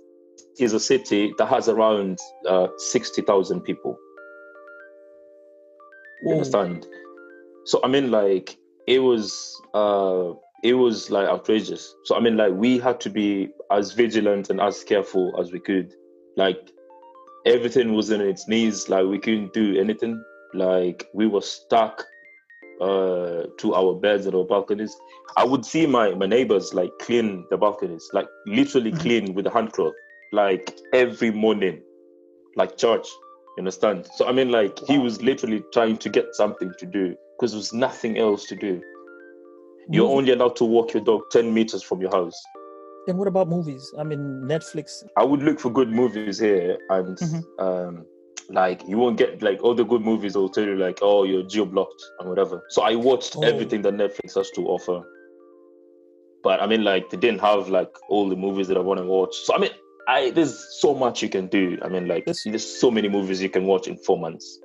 is 0.59 0.73
a 0.73 0.79
city 0.79 1.33
that 1.37 1.47
has 1.47 1.67
around 1.69 2.17
uh, 2.47 2.67
sixty 2.77 3.21
thousand 3.21 3.61
people. 3.61 3.97
You 6.23 6.33
understand? 6.33 6.87
So 7.65 7.79
I 7.83 7.87
mean, 7.87 8.11
like 8.11 8.57
it 8.87 8.99
was, 8.99 9.61
uh, 9.73 10.33
it 10.63 10.73
was 10.73 11.09
like 11.11 11.27
outrageous. 11.27 11.93
So 12.05 12.15
I 12.15 12.19
mean, 12.19 12.37
like 12.37 12.53
we 12.53 12.77
had 12.79 12.99
to 13.01 13.09
be 13.09 13.49
as 13.71 13.93
vigilant 13.93 14.49
and 14.49 14.61
as 14.61 14.83
careful 14.83 15.33
as 15.39 15.51
we 15.51 15.59
could. 15.59 15.93
Like 16.37 16.59
everything 17.45 17.93
was 17.93 18.11
in 18.11 18.21
its 18.21 18.47
knees. 18.47 18.89
Like 18.89 19.05
we 19.05 19.19
couldn't 19.19 19.53
do 19.53 19.79
anything. 19.79 20.23
Like 20.53 21.05
we 21.13 21.27
were 21.27 21.41
stuck 21.41 22.05
uh, 22.81 23.43
to 23.57 23.73
our 23.75 23.95
beds 23.95 24.25
and 24.25 24.35
our 24.35 24.45
balconies. 24.45 24.95
I 25.37 25.45
would 25.45 25.65
see 25.65 25.85
my 25.87 26.13
my 26.15 26.25
neighbors 26.25 26.73
like 26.73 26.91
clean 27.01 27.45
the 27.49 27.57
balconies, 27.57 28.07
like 28.13 28.27
literally 28.45 28.91
Mhm. 28.91 28.99
clean 29.01 29.33
with 29.33 29.47
a 29.47 29.49
hand 29.49 29.73
cloth, 29.73 29.93
like 30.33 30.75
every 30.93 31.31
morning, 31.31 31.81
like 32.55 32.77
church. 32.77 33.07
You 33.55 33.61
understand? 33.61 34.07
So 34.15 34.27
I 34.27 34.31
mean, 34.31 34.49
like 34.51 34.77
he 34.79 34.97
was 34.97 35.21
literally 35.21 35.63
trying 35.73 35.97
to 35.97 36.09
get 36.09 36.25
something 36.33 36.71
to 36.79 36.85
do 36.85 37.15
because 37.37 37.51
there 37.51 37.59
was 37.59 37.71
nothing 37.73 38.17
else 38.17 38.45
to 38.47 38.55
do. 38.55 38.81
You're 39.89 40.05
Movie- 40.05 40.17
only 40.17 40.31
allowed 40.33 40.55
to 40.57 40.65
walk 40.65 40.93
your 40.93 41.03
dog 41.03 41.21
ten 41.31 41.53
meters 41.53 41.83
from 41.83 42.01
your 42.01 42.11
house. 42.11 42.39
And 43.07 43.17
what 43.17 43.27
about 43.27 43.49
movies? 43.49 43.93
I 43.99 44.03
mean, 44.03 44.19
Netflix. 44.45 45.03
I 45.17 45.23
would 45.25 45.43
look 45.43 45.59
for 45.59 45.69
good 45.69 45.89
movies 45.89 46.39
here, 46.39 46.77
and 46.89 47.17
Mhm. 47.17 47.43
um, 47.59 48.05
like 48.49 48.81
you 48.87 48.97
won't 48.97 49.17
get 49.17 49.41
like 49.43 49.61
all 49.63 49.75
the 49.75 49.83
good 49.85 50.01
movies. 50.01 50.35
will 50.35 50.49
tell 50.49 50.63
you 50.65 50.75
like, 50.77 50.99
oh, 51.01 51.23
you're 51.25 51.43
geo 51.43 51.65
blocked 51.65 52.01
and 52.19 52.29
whatever. 52.29 52.63
So 52.69 52.81
I 52.81 52.95
watched 52.95 53.35
Oh. 53.37 53.43
everything 53.43 53.81
that 53.83 53.93
Netflix 53.93 54.35
has 54.35 54.49
to 54.51 54.61
offer, 54.67 55.01
but 56.43 56.61
I 56.61 56.65
mean, 56.67 56.83
like 56.83 57.09
they 57.09 57.17
didn't 57.17 57.41
have 57.41 57.69
like 57.69 57.91
all 58.09 58.29
the 58.29 58.35
movies 58.35 58.67
that 58.69 58.77
I 58.77 58.81
want 58.81 58.99
to 58.99 59.05
watch. 59.05 59.35
So 59.45 59.53
I 59.53 59.59
mean, 59.59 59.71
I 60.07 60.31
there's 60.31 60.57
so 60.81 60.93
much 60.93 61.21
you 61.21 61.29
can 61.29 61.47
do. 61.47 61.77
I 61.81 61.87
mean, 61.89 62.07
like 62.07 62.25
there's 62.25 62.79
so 62.79 62.91
many 62.91 63.09
movies 63.09 63.41
you 63.41 63.49
can 63.49 63.65
watch 63.65 63.87
in 63.87 63.97
four 63.97 64.19
months, 64.19 64.59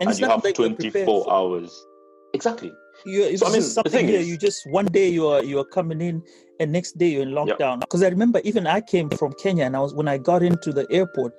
And, 0.00 0.10
and, 0.10 0.18
you 0.18 0.26
have 0.26 0.44
like 0.44 0.54
24 0.54 1.32
hours. 1.32 1.86
Exactly. 2.34 2.72
You, 3.04 3.24
it's 3.24 3.40
So, 3.40 3.48
I 3.48 3.52
mean, 3.52 3.62
something 3.62 3.92
thing 3.92 4.08
here. 4.08 4.20
is- 4.20 4.28
you 4.28 4.36
just 4.38 4.62
one 4.70 4.86
day 4.86 5.08
you 5.08 5.26
are 5.26 5.42
you 5.42 5.58
are 5.58 5.64
coming 5.64 6.00
in, 6.00 6.22
and 6.60 6.70
next 6.70 6.96
day 6.98 7.08
you're 7.08 7.22
in 7.22 7.30
lockdown. 7.30 7.80
Because 7.80 8.02
I 8.02 8.08
remember 8.08 8.40
even 8.44 8.66
I 8.66 8.80
came 8.80 9.10
from 9.10 9.32
Kenya, 9.42 9.64
and 9.64 9.76
I 9.76 9.80
was 9.80 9.94
when 9.94 10.06
I 10.08 10.18
got 10.18 10.42
into 10.42 10.72
the 10.72 10.86
airport, 10.90 11.32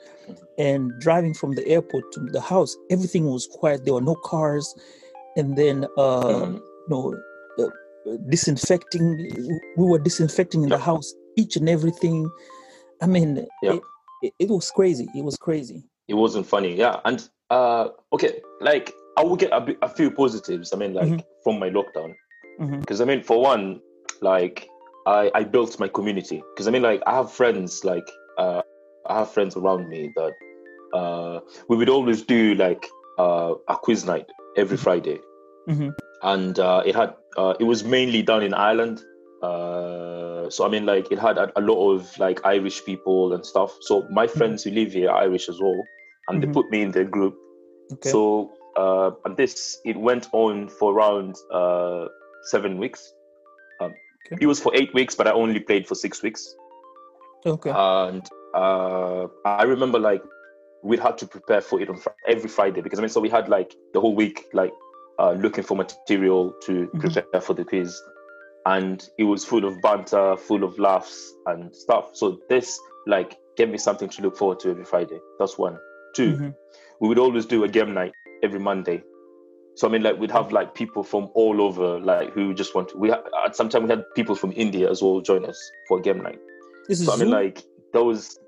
and 0.58 0.92
driving 1.00 1.34
from 1.34 1.54
the 1.54 1.66
airport 1.68 2.12
to 2.14 2.20
the 2.32 2.42
house, 2.42 2.76
everything 2.92 3.26
was 3.26 3.48
quiet. 3.48 3.86
There 3.86 3.94
were 3.94 4.02
no 4.02 4.16
cars, 4.16 4.66
and 5.38 5.56
then 5.58 5.86
uh, 5.98 6.24
Mhm. 6.24 6.56
you 6.56 6.90
know, 6.90 7.16
uh, 7.60 7.70
disinfecting. 8.28 9.08
We 9.78 9.86
were 9.86 10.00
disinfecting 10.00 10.64
in 10.64 10.70
the 10.70 10.78
house, 10.78 11.14
each 11.38 11.56
and 11.56 11.70
everything. 11.70 12.30
I 13.04 13.08
mean, 13.08 13.30
yeah. 13.62 13.74
it, 13.74 13.82
it, 14.26 14.34
it 14.44 14.50
was 14.50 14.72
crazy. 14.72 15.08
It 15.20 15.24
was 15.30 15.38
crazy. 15.48 15.80
it 16.12 16.18
wasn't 16.26 16.46
funny 16.54 16.72
yeah 16.84 16.96
and 17.08 17.20
uh 17.58 17.86
okay 18.16 18.34
like 18.70 18.86
i 19.20 19.22
will 19.28 19.38
get 19.44 19.52
a, 19.60 19.62
bit, 19.68 19.78
a 19.88 19.90
few 19.98 20.10
positives 20.22 20.68
i 20.74 20.78
mean 20.82 20.94
like 21.00 21.10
Mhm. 21.14 21.22
from 21.44 21.56
my 21.64 21.70
lockdown 21.78 22.12
because 22.82 23.00
i 23.04 23.06
mean 23.10 23.22
for 23.30 23.38
one 23.54 23.64
like 24.32 24.58
i 25.20 25.22
i 25.40 25.42
built 25.56 25.72
my 25.84 25.90
community 25.98 26.40
because 26.52 26.68
i 26.68 26.72
mean 26.76 26.86
like 26.90 27.02
i 27.12 27.14
have 27.20 27.30
friends 27.40 27.70
like 27.92 28.08
uh 28.44 28.62
i 29.12 29.14
have 29.20 29.30
friends 29.36 29.54
around 29.62 29.84
me 29.94 30.02
that 30.20 30.34
uh 31.00 31.36
we 31.70 31.74
would 31.80 31.92
always 31.98 32.20
do 32.36 32.42
like 32.66 32.84
uh 33.26 33.52
a 33.74 33.76
quiz 33.86 34.02
night 34.14 34.28
every 34.64 34.78
friday 34.86 35.20
Mhm. 35.74 35.90
and 36.34 36.54
uh 36.70 36.82
it 36.90 36.96
had 37.02 37.12
uh 37.42 37.54
it 37.62 37.68
was 37.74 37.80
mainly 37.98 38.22
done 38.32 38.44
in 38.50 38.54
ireland 38.70 38.98
uh 39.44 40.50
so 40.50 40.66
i 40.66 40.70
mean 40.70 40.86
like 40.86 41.12
it 41.12 41.20
had 41.20 41.38
a, 41.38 41.52
a 41.60 41.62
lot 41.62 41.92
of 41.92 42.18
like 42.20 42.40
irish 42.46 42.84
people 42.86 43.34
and 43.34 43.46
stuff 43.46 43.72
so 43.82 44.08
my 44.10 44.26
friends 44.26 44.64
who 44.64 44.72
live 44.72 44.92
here 44.94 45.10
are 45.10 45.22
irish 45.24 45.50
as 45.50 45.60
well 45.62 45.84
and 46.28 46.38
Mhm. 46.38 46.42
they 46.48 46.54
put 46.54 46.70
me 46.72 46.82
in 46.82 46.92
their 46.92 47.04
group 47.18 47.36
Okay. 47.94 48.10
so 48.10 48.52
uh, 48.78 49.12
and 49.26 49.38
this 49.38 49.78
it 49.86 49.98
went 49.98 50.28
on 50.32 50.68
for 50.68 50.94
around 50.94 51.36
uh, 51.52 52.08
seven 52.54 52.78
weeks. 52.80 53.02
Um, 53.82 53.94
Okay. 54.26 54.38
It 54.42 54.48
was 54.48 54.60
for 54.60 54.72
eight 54.74 54.92
weeks, 54.94 55.14
but 55.16 55.28
I 55.28 55.32
only 55.32 55.60
played 55.60 55.86
for 55.86 55.96
six 55.96 56.24
weeks. 56.24 56.42
okay. 57.46 57.70
And 57.76 58.26
uh, 58.56 59.28
I 59.46 59.64
remember 59.64 60.00
like 60.00 60.24
we 60.82 60.96
had 60.98 61.18
to 61.20 61.28
prepare 61.28 61.60
for 61.62 61.82
it 61.82 61.90
on 61.90 61.98
fr- 61.98 62.10
every 62.28 62.50
Friday 62.50 62.82
because 62.82 62.98
I 63.00 63.02
mean, 63.04 63.10
so 63.10 63.20
we 63.22 63.30
had 63.30 63.50
like 63.50 63.76
the 63.94 64.00
whole 64.00 64.16
week 64.16 64.46
like 64.54 64.72
uh, 65.20 65.34
looking 65.34 65.64
for 65.70 65.76
material 65.76 66.54
to 66.66 66.88
Mhm. 66.96 67.00
prepare 67.02 67.42
for 67.42 67.54
the 67.54 67.66
quiz, 67.66 67.92
and 68.66 69.08
it 69.18 69.24
was 69.26 69.44
full 69.46 69.66
of 69.66 69.82
banter, 69.82 70.38
full 70.38 70.64
of 70.64 70.78
laughs 70.80 71.34
and 71.48 71.76
stuff. 71.76 72.12
So 72.14 72.40
this 72.50 72.80
like 73.08 73.38
gave 73.58 73.70
me 73.70 73.78
something 73.78 74.10
to 74.10 74.22
look 74.22 74.38
forward 74.38 74.60
to 74.62 74.70
every 74.72 74.86
Friday. 74.86 75.20
That's 75.40 75.58
one. 75.58 75.78
2 76.16 76.32
Mhm. 76.38 76.56
we 77.02 77.08
would 77.10 77.18
always 77.20 77.46
do 77.46 77.64
a 77.64 77.68
game 77.68 77.94
night 77.94 78.14
every 78.44 78.60
Monday. 78.60 79.04
So 79.76 79.88
I 79.88 79.92
mean, 79.92 80.04
like 80.04 80.20
we'd 80.20 80.32
have 80.32 80.52
like 80.52 80.74
people 80.76 81.04
from 81.04 81.30
all 81.34 81.60
over, 81.62 82.00
like 82.00 82.32
who 82.34 82.54
just 82.54 82.76
want 82.76 82.90
to. 82.90 82.98
We 82.98 83.10
ha- 83.10 83.24
at 83.46 83.56
some 83.56 83.70
time 83.70 83.84
we 83.84 83.90
had 83.90 84.04
people 84.16 84.36
from 84.36 84.54
India 84.56 84.90
as 84.90 85.02
well 85.02 85.20
join 85.22 85.44
us 85.46 85.60
for 85.88 85.98
a 85.98 86.02
game 86.02 86.22
night. 86.22 86.40
This 86.88 87.00
is 87.02 87.08
So 87.08 87.14
I 87.14 87.16
mean, 87.16 87.26
Zoom? 87.26 87.32
like 87.32 87.64
those, 87.92 88.40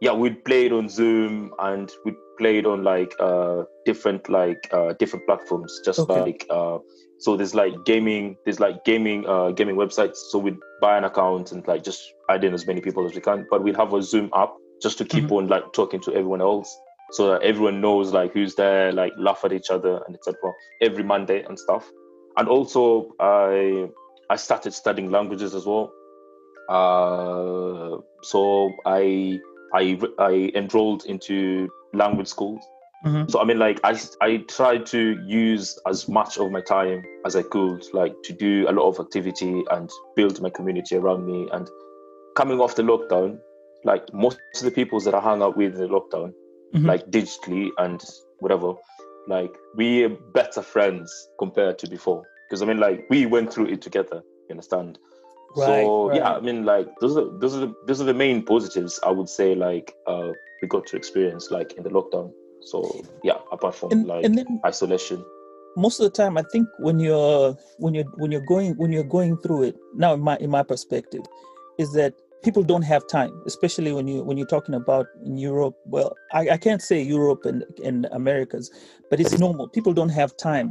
yeah, 0.00 0.12
we'd 0.12 0.44
play 0.44 0.66
it 0.66 0.72
on 0.72 0.88
Zoom 0.88 1.52
and 1.60 1.90
we'd 2.04 2.16
play 2.38 2.58
it 2.58 2.66
on 2.66 2.82
like 2.82 3.14
uh 3.20 3.62
different 3.84 4.28
like 4.28 4.68
uh 4.72 4.92
different 4.94 5.24
platforms, 5.26 5.80
just 5.84 6.00
Okay. 6.00 6.20
like 6.20 6.46
uh. 6.50 6.78
So 7.18 7.36
there's 7.36 7.54
like 7.54 7.72
gaming, 7.84 8.36
there's 8.44 8.60
like 8.60 8.84
gaming 8.84 9.26
uh 9.26 9.50
gaming 9.50 9.76
websites. 9.76 10.16
So 10.30 10.38
we'd 10.38 10.58
buy 10.80 10.98
an 10.98 11.04
account 11.04 11.52
and 11.52 11.66
like 11.66 11.82
just 11.82 12.02
add 12.28 12.44
in 12.44 12.54
as 12.54 12.66
many 12.66 12.80
people 12.80 13.06
as 13.06 13.14
we 13.14 13.20
can. 13.20 13.46
But 13.50 13.62
we'd 13.62 13.76
have 13.76 13.94
a 13.94 14.02
Zoom 14.02 14.30
app 14.34 14.52
just 14.82 14.98
to 14.98 15.04
keep 15.04 15.32
on 15.32 15.48
like 15.48 15.72
talking 15.72 16.00
to 16.00 16.12
everyone 16.12 16.42
else 16.42 16.76
so 17.12 17.30
that 17.30 17.42
everyone 17.42 17.80
knows 17.80 18.12
like 18.12 18.32
who's 18.32 18.54
there, 18.54 18.92
like 18.92 19.12
laugh 19.16 19.44
at 19.44 19.52
each 19.52 19.70
other 19.70 20.02
and 20.06 20.14
etc. 20.14 20.52
Every 20.82 21.04
Monday 21.04 21.42
and 21.44 21.58
stuff. 21.58 21.88
And 22.36 22.48
also, 22.48 23.12
I 23.20 23.88
I 24.28 24.36
started 24.36 24.74
studying 24.74 25.10
languages 25.10 25.54
as 25.54 25.64
well. 25.66 25.92
Uh, 26.68 27.98
so 28.22 28.72
I 28.84 29.38
I 29.74 29.98
I 30.18 30.50
enrolled 30.54 31.06
into 31.06 31.68
language 31.92 32.28
schools. 32.28 32.62
Mhm. 33.06 33.30
So 33.30 33.40
I 33.40 33.44
mean, 33.44 33.58
like 33.58 33.78
I 33.84 33.98
I 34.20 34.38
tried 34.48 34.84
to 34.86 35.16
use 35.24 35.78
as 35.86 36.08
much 36.08 36.38
of 36.38 36.50
my 36.50 36.60
time 36.60 37.02
as 37.24 37.36
I 37.36 37.42
could, 37.42 37.84
like 37.92 38.14
to 38.24 38.32
do 38.32 38.66
a 38.68 38.72
lot 38.72 38.88
of 38.88 38.98
activity 38.98 39.64
and 39.70 39.88
build 40.16 40.40
my 40.42 40.50
community 40.50 40.96
around 40.96 41.24
me. 41.24 41.48
And 41.52 41.70
coming 42.34 42.60
off 42.60 42.74
the 42.74 42.82
lockdown, 42.82 43.38
like 43.84 44.02
most 44.12 44.38
of 44.56 44.62
the 44.64 44.70
people 44.72 44.98
that 45.00 45.14
I 45.14 45.20
hung 45.20 45.40
out 45.42 45.56
with 45.56 45.74
in 45.74 45.80
the 45.80 45.88
lockdown, 45.88 46.32
Mhm. 46.74 46.86
like 46.86 47.06
digitally 47.10 47.70
and 47.78 48.02
whatever, 48.40 48.74
like 49.28 49.54
we're 49.76 50.10
better 50.34 50.62
friends 50.62 51.08
compared 51.38 51.78
to 51.78 51.88
before. 51.88 52.22
Because 52.48 52.60
I 52.62 52.66
mean, 52.66 52.78
like 52.78 53.06
we 53.08 53.26
went 53.26 53.52
through 53.52 53.66
it 53.66 53.82
together. 53.82 54.22
You 54.48 54.52
understand? 54.54 54.98
Right, 55.56 55.66
so 55.66 56.12
yeah. 56.12 56.34
I 56.34 56.40
mean, 56.40 56.64
like 56.64 56.88
those 57.00 57.16
are 57.16 57.28
those 57.38 57.54
are 57.56 57.60
the, 57.66 57.74
those 57.86 58.00
are 58.00 58.04
the 58.04 58.14
main 58.14 58.44
positives 58.44 58.98
I 59.02 59.10
would 59.10 59.28
say. 59.28 59.54
Like 59.54 59.94
uh, 60.06 60.30
we 60.60 60.68
got 60.68 60.86
to 60.88 60.96
experience 60.96 61.50
like 61.52 61.72
in 61.74 61.82
the 61.84 61.90
lockdown. 61.90 62.32
So 62.70 62.76
yeah, 63.22 63.38
apart 63.52 63.74
from 63.78 63.92
And, 63.92 64.06
like 64.06 64.24
and 64.26 64.34
then 64.38 64.60
isolation. 64.66 65.18
most 65.84 66.00
of 66.00 66.04
the 66.08 66.14
time 66.22 66.34
i 66.42 66.44
think 66.52 66.66
when 66.86 66.96
you're 67.06 67.54
when 67.84 67.92
you're 67.96 68.10
when 68.22 68.30
you're 68.32 68.48
going 68.54 68.70
when 68.80 68.90
you're 68.94 69.10
going 69.18 69.36
through 69.42 69.62
it 69.68 69.76
now 70.04 70.10
in 70.16 70.20
my 70.28 70.36
in 70.44 70.50
my 70.58 70.62
perspective 70.72 71.20
is 71.82 71.88
that 71.98 72.12
people 72.46 72.62
don't 72.72 72.86
have 72.94 73.02
time 73.18 73.32
especially 73.52 73.92
when 73.96 74.06
you 74.08 74.18
when 74.28 74.36
you're 74.38 74.54
talking 74.56 74.74
about 74.82 75.06
in 75.28 75.34
europe. 75.48 75.76
Well 75.94 76.10
i, 76.38 76.42
I 76.56 76.58
can't 76.66 76.82
say 76.90 76.98
europe 77.16 77.42
and, 77.50 77.60
and 77.88 77.98
americas 78.20 78.66
but 79.10 79.20
it's 79.20 79.38
normal. 79.38 79.68
People 79.76 79.92
don't 80.00 80.14
have 80.20 80.32
time. 80.36 80.68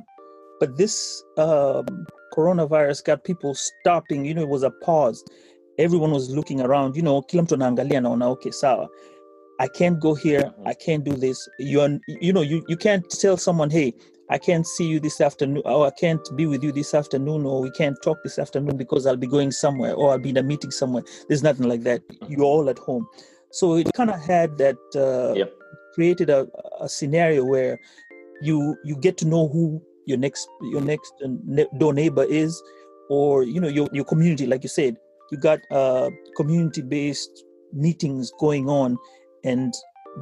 But 0.59 0.69
this 0.81 0.95
um, 1.37 1.85
coronavirus 2.35 2.99
got 3.09 3.23
people 3.23 3.53
stopping. 3.55 4.25
You 4.25 4.33
know 4.35 4.41
it 4.41 4.49
was 4.57 4.63
a 4.63 4.71
pause. 4.87 5.23
Everyone 5.85 6.11
was 6.11 6.29
looking 6.37 6.59
around 6.61 6.95
you 6.95 7.03
know 7.07 7.21
kila 7.21 7.43
mtu 7.43 7.55
anaangalia 7.55 8.01
naona 8.01 8.27
okay 8.27 8.51
sawa 8.51 8.89
i 9.59 9.67
can't 9.67 9.99
go 9.99 10.15
here 10.15 10.53
i 10.65 10.73
can't 10.73 11.03
do 11.03 11.13
this 11.13 11.47
you're 11.59 11.99
you 12.07 12.33
know 12.33 12.41
you, 12.41 12.63
you 12.67 12.77
can't 12.77 13.09
tell 13.09 13.37
someone 13.37 13.69
hey 13.69 13.93
I 14.29 14.37
can't 14.39 14.65
see 14.65 14.85
you 14.87 14.99
this 14.99 15.21
afternoon, 15.21 15.61
or 15.65 15.85
I 15.85 15.91
can't 15.91 16.27
be 16.35 16.47
with 16.47 16.63
you 16.63 16.71
this 16.71 16.93
afternoon, 16.93 17.45
or 17.45 17.61
we 17.61 17.69
can't 17.71 17.95
talk 18.01 18.17
this 18.23 18.39
afternoon 18.39 18.75
because 18.75 19.05
I'll 19.05 19.15
be 19.17 19.27
going 19.27 19.51
somewhere, 19.51 19.93
or 19.93 20.11
I'll 20.11 20.19
be 20.19 20.29
in 20.31 20.37
a 20.37 20.43
meeting 20.43 20.71
somewhere. 20.71 21.03
There's 21.27 21.43
nothing 21.43 21.69
like 21.69 21.83
that. 21.83 22.01
You're 22.27 22.41
all 22.43 22.69
at 22.69 22.79
home. 22.79 23.07
So 23.51 23.75
it 23.75 23.93
kind 23.93 24.09
of 24.09 24.19
had 24.19 24.57
that 24.57 24.77
uh, 24.95 25.35
Yep. 25.35 25.53
created 25.93 26.29
a, 26.29 26.47
a 26.81 26.89
scenario 26.89 27.45
where 27.45 27.79
you 28.41 28.75
you 28.83 28.95
get 28.95 29.17
to 29.19 29.27
know 29.27 29.47
who 29.47 29.81
your 30.07 30.17
next 30.17 30.47
your 30.61 30.81
next 30.81 31.13
uh, 31.23 31.63
door 31.77 31.93
neighbor 31.93 32.23
is, 32.23 32.61
or 33.09 33.43
you 33.43 33.61
know 33.61 33.67
your 33.69 33.87
your 33.93 34.05
community. 34.05 34.47
Like 34.47 34.63
you 34.63 34.69
said, 34.69 34.97
you 35.31 35.37
got 35.37 35.59
uh, 35.69 36.09
community 36.35 36.81
based 36.81 37.43
meetings 37.73 38.31
going 38.39 38.69
on, 38.69 38.97
and 39.45 39.73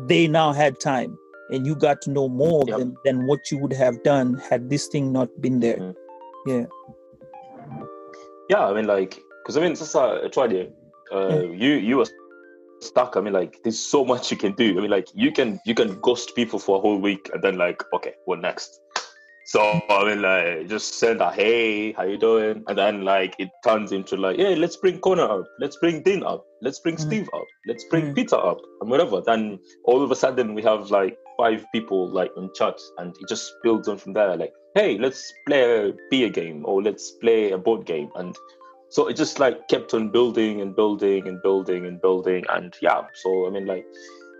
they 0.07 0.27
now 0.27 0.51
had 0.51 0.79
time 0.79 1.17
and 1.49 1.67
you 1.67 1.75
got 1.75 2.01
to 2.01 2.11
know 2.11 2.27
more 2.27 2.63
Yep. 2.67 2.77
them 2.77 2.95
than 3.05 3.25
what 3.27 3.51
you 3.51 3.57
would 3.59 3.73
have 3.73 4.01
done 4.03 4.33
had 4.49 4.69
this 4.69 4.87
thing 4.87 5.11
not 5.11 5.29
been 5.41 5.59
there. 5.59 5.77
Mhm. 5.77 5.95
Yeah. 6.47 6.65
Yeah, 8.49 8.65
I 8.67 8.73
mean, 8.73 8.87
like, 8.87 9.19
because 9.41 9.57
I 9.57 9.61
mean, 9.61 9.75
sasa 9.75 10.29
twaje, 10.29 10.71
uh, 11.11 11.41
you 11.63 11.73
you 11.89 11.97
were 11.97 12.07
stuck. 12.81 13.15
I 13.17 13.21
mean, 13.21 13.33
like, 13.33 13.59
there's 13.63 13.79
so 13.79 14.03
much 14.05 14.31
you 14.31 14.37
can 14.37 14.53
do. 14.53 14.77
I 14.77 14.81
mean, 14.81 14.91
like, 14.91 15.07
you 15.13 15.31
can 15.31 15.59
you 15.65 15.75
can 15.75 15.99
ghost 16.01 16.35
people 16.35 16.59
for 16.59 16.77
a 16.77 16.81
whole 16.81 16.99
week 16.99 17.29
and 17.33 17.41
then 17.43 17.57
like, 17.57 17.83
okay, 17.93 18.13
what 18.25 18.41
next? 18.41 18.79
So 19.45 19.81
I 19.89 20.05
mean, 20.05 20.21
like, 20.21 20.67
just 20.69 20.99
send 20.99 21.21
a 21.21 21.31
hey, 21.31 21.91
how 21.93 22.03
you 22.03 22.17
doing? 22.17 22.63
And 22.67 22.77
then 22.77 23.03
like, 23.03 23.35
it 23.39 23.49
turns 23.63 23.91
into 23.91 24.15
like, 24.15 24.37
hey, 24.37 24.55
let's 24.55 24.77
bring 24.77 24.99
Connor 24.99 25.29
up, 25.29 25.45
let's 25.59 25.75
bring 25.77 26.01
Dean 26.01 26.23
up, 26.23 26.45
let's 26.61 26.79
bring 26.79 26.95
Mhm. 26.95 26.99
Steve 26.99 27.29
up, 27.33 27.45
let's 27.67 27.83
bring 27.89 28.05
Mhm. 28.05 28.15
Peter 28.15 28.37
up, 28.37 28.61
and 28.81 28.89
whatever. 28.89 29.21
Then 29.21 29.59
all 29.85 30.01
of 30.01 30.11
a 30.11 30.15
sudden 30.15 30.53
we 30.53 30.61
have 30.63 30.91
like 30.91 31.17
five 31.37 31.65
people 31.73 32.09
like 32.09 32.31
on 32.37 32.51
chat, 32.55 32.79
and 32.99 33.13
it 33.19 33.27
just 33.27 33.51
builds 33.63 33.87
on 33.87 33.97
from 33.97 34.13
there. 34.13 34.35
Like, 34.37 34.53
hey, 34.75 34.97
let's 34.97 35.33
play 35.45 35.89
a 35.89 35.93
beer 36.09 36.29
game 36.29 36.63
or 36.65 36.81
let's 36.81 37.11
play 37.11 37.51
a 37.51 37.57
board 37.57 37.85
game, 37.85 38.09
and 38.15 38.35
so 38.89 39.07
it 39.07 39.17
just 39.17 39.39
like 39.39 39.67
kept 39.67 39.93
on 39.93 40.09
building 40.09 40.61
and 40.61 40.73
building 40.73 41.27
and 41.27 41.41
building 41.41 41.85
and 41.85 42.01
building, 42.01 42.45
and 42.49 42.73
yeah. 42.81 43.01
So 43.13 43.45
I 43.47 43.49
mean, 43.49 43.65
like, 43.65 43.85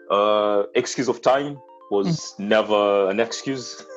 uh, 0.10 0.64
excuse 0.76 1.10
of 1.10 1.22
time 1.22 1.60
was 1.92 2.36
never 2.40 3.10
an 3.10 3.20
excuse. 3.20 3.86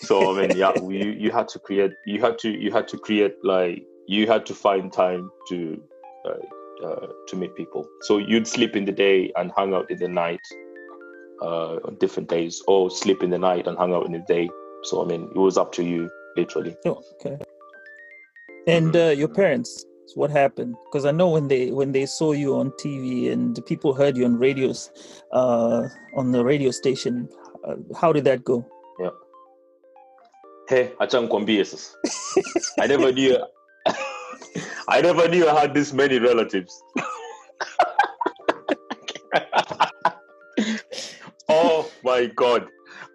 so 0.00 0.34
I 0.36 0.46
mean, 0.46 0.56
yeah, 0.56 0.78
we, 0.80 1.16
you 1.16 1.30
had 1.30 1.48
to 1.48 1.58
create, 1.58 1.92
you 2.06 2.20
had 2.20 2.38
to, 2.40 2.50
you 2.50 2.70
had 2.70 2.88
to 2.88 2.98
create 2.98 3.34
like, 3.42 3.82
you 4.06 4.26
had 4.26 4.46
to 4.46 4.54
find 4.54 4.92
time 4.92 5.30
to, 5.48 5.82
uh, 6.24 6.86
uh, 6.86 7.06
to 7.28 7.36
meet 7.36 7.54
people. 7.56 7.86
So 8.02 8.18
you'd 8.18 8.46
sleep 8.46 8.76
in 8.76 8.84
the 8.84 8.92
day 8.92 9.32
and 9.36 9.52
hang 9.56 9.74
out 9.74 9.90
in 9.90 9.98
the 9.98 10.08
night, 10.08 10.40
uh, 11.42 11.76
on 11.84 11.96
different 11.98 12.28
days, 12.28 12.62
or 12.66 12.90
sleep 12.90 13.22
in 13.22 13.30
the 13.30 13.38
night 13.38 13.66
and 13.66 13.76
hang 13.78 13.92
out 13.92 14.06
in 14.06 14.12
the 14.12 14.24
day. 14.26 14.48
So 14.84 15.02
I 15.02 15.06
mean, 15.06 15.30
it 15.34 15.38
was 15.38 15.58
up 15.58 15.72
to 15.72 15.84
you, 15.84 16.10
literally. 16.36 16.76
Oh, 16.86 17.02
okay. 17.14 17.38
And 18.66 18.94
uh, 18.94 19.14
your 19.16 19.28
parents, 19.28 19.84
what 20.14 20.30
happened? 20.30 20.76
Because 20.84 21.04
I 21.04 21.10
know 21.10 21.28
when 21.28 21.48
they 21.48 21.70
when 21.70 21.92
they 21.92 22.06
saw 22.06 22.32
you 22.32 22.56
on 22.56 22.70
TV 22.72 23.32
and 23.32 23.54
the 23.54 23.62
people 23.62 23.94
heard 23.94 24.16
you 24.16 24.24
on 24.24 24.38
radios, 24.38 24.90
uh, 25.32 25.88
on 26.14 26.32
the 26.32 26.44
radio 26.44 26.70
station, 26.70 27.28
uh, 27.64 27.76
how 27.98 28.12
did 28.12 28.24
that 28.24 28.44
go? 28.44 28.64
Hey, 30.68 30.88
acha 30.98 31.20
nikwambie 31.20 31.64
sasa. 31.64 31.96
I 32.82 32.86
never 32.86 33.12
knew 33.12 33.36
I 34.88 35.00
never 35.02 35.28
knew 35.28 35.48
I 35.48 35.60
had 35.60 35.74
this 35.74 35.92
many 35.92 36.18
relatives. 36.18 36.82
oh 41.48 41.90
my 42.04 42.26
god. 42.26 42.66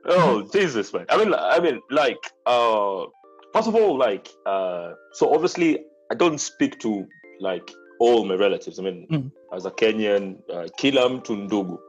Oh 0.06 0.42
Jesus 0.52 0.94
man. 0.94 1.06
I 1.10 1.18
mean 1.18 1.34
I 1.34 1.60
mean 1.60 1.80
like 1.92 2.20
uh 2.46 3.06
first 3.54 3.68
of 3.68 3.76
all 3.76 3.98
like 3.98 4.30
uh 4.46 4.94
so 5.14 5.34
obviously 5.34 5.80
I 6.12 6.16
don't 6.16 6.40
speak 6.40 6.80
to 6.80 7.06
like 7.40 7.72
all 8.00 8.26
my 8.26 8.36
relatives. 8.36 8.80
I 8.80 8.84
mean 8.84 9.08
Mm. 9.12 9.32
as 9.56 9.66
a 9.66 9.72
Kenyan 9.72 10.36
uh, 10.50 10.66
kila 10.78 11.10
mtu 11.10 11.36
ndugu. 11.36 11.80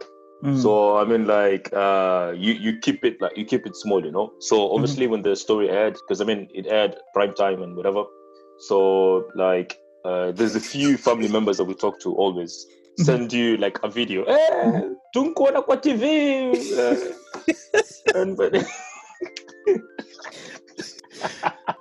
Mm. 0.44 0.60
So 0.62 0.98
I 0.98 1.04
mean, 1.04 1.24
like, 1.26 1.72
uh, 1.72 2.34
you 2.36 2.52
you 2.52 2.78
keep 2.80 3.02
it 3.04 3.18
like 3.20 3.36
you 3.36 3.46
keep 3.46 3.66
it 3.66 3.74
small, 3.76 4.04
you 4.04 4.10
know. 4.12 4.30
So 4.40 4.72
obviously, 4.74 5.06
when 5.06 5.22
the 5.22 5.34
story 5.36 5.70
aired, 5.70 5.94
because 5.94 6.20
I 6.20 6.24
mean, 6.24 6.48
it 6.54 6.66
aired 6.66 6.96
prime 7.14 7.32
time 7.34 7.62
and 7.62 7.74
whatever. 7.74 8.04
So 8.68 9.24
like, 9.34 9.78
uh, 10.04 10.32
there's 10.32 10.54
a 10.54 10.60
few 10.60 10.98
family 10.98 11.28
members 11.28 11.56
that 11.56 11.64
we 11.64 11.74
talk 11.74 11.98
to 12.00 12.12
always 12.14 12.66
Mhm. 12.98 13.04
send 13.04 13.32
you 13.32 13.56
like 13.56 13.78
a 13.82 13.88
video. 13.88 14.24
Eh, 14.24 14.82
tunkuona 15.14 15.62
kwa 15.62 15.76
TV. 15.76 16.04
uh, 16.78 16.96
and 18.20 18.36
but. 18.36 18.52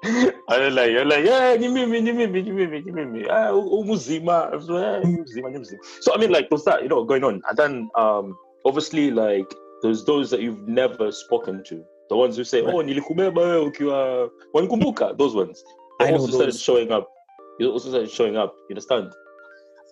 And 0.03 0.33
they're 0.47 0.71
like, 0.71 0.91
you're 0.91 1.05
like, 1.05 1.25
yeah, 1.25 1.55
ni 1.57 1.67
mimi, 1.67 2.01
ni 2.01 2.11
mimi, 2.11 2.41
ni 2.41 2.51
mimi, 2.51 2.81
ni 2.81 2.91
mimi. 2.91 3.29
Ah, 3.29 3.51
u- 3.53 3.79
u 3.79 3.83
mzima. 3.85 4.51
I 4.51 4.55
was 4.55 4.69
like, 4.69 4.83
"Eh, 4.85 5.01
ni 5.09 5.21
mzima, 5.21 5.49
ni 5.49 5.59
mzima." 5.59 5.79
So 6.01 6.13
I 6.13 6.17
mean, 6.17 6.31
like, 6.31 6.49
there's 6.49 6.63
that, 6.65 6.81
you 6.83 6.89
know, 6.89 7.03
going 7.05 7.23
on, 7.23 7.41
and 7.49 7.57
then 7.57 7.89
um, 7.95 8.35
obviously, 8.65 9.11
like, 9.11 9.53
there's 9.81 10.05
those 10.05 10.29
that 10.31 10.41
you've 10.41 10.67
never 10.67 11.11
spoken 11.11 11.63
to, 11.65 11.83
the 12.09 12.15
ones 12.15 12.37
who 12.37 12.43
say, 12.43 12.61
Right. 12.61 12.73
"Oh, 12.75 12.83
nilikubeba 12.83 13.41
wewe 13.41 13.57
ukiwa 13.65 14.29
wanikumbuka," 14.53 15.17
those 15.17 15.35
ones. 15.35 15.63
They 15.99 16.07
I 16.07 16.11
know 16.11 16.17
also 16.17 16.31
started 16.31 16.53
those. 16.53 16.61
showing 16.61 16.91
up. 16.91 17.07
You 17.59 17.71
also 17.71 17.89
started 17.89 18.09
showing 18.11 18.37
up. 18.37 18.55
You 18.69 18.73
understand? 18.75 19.11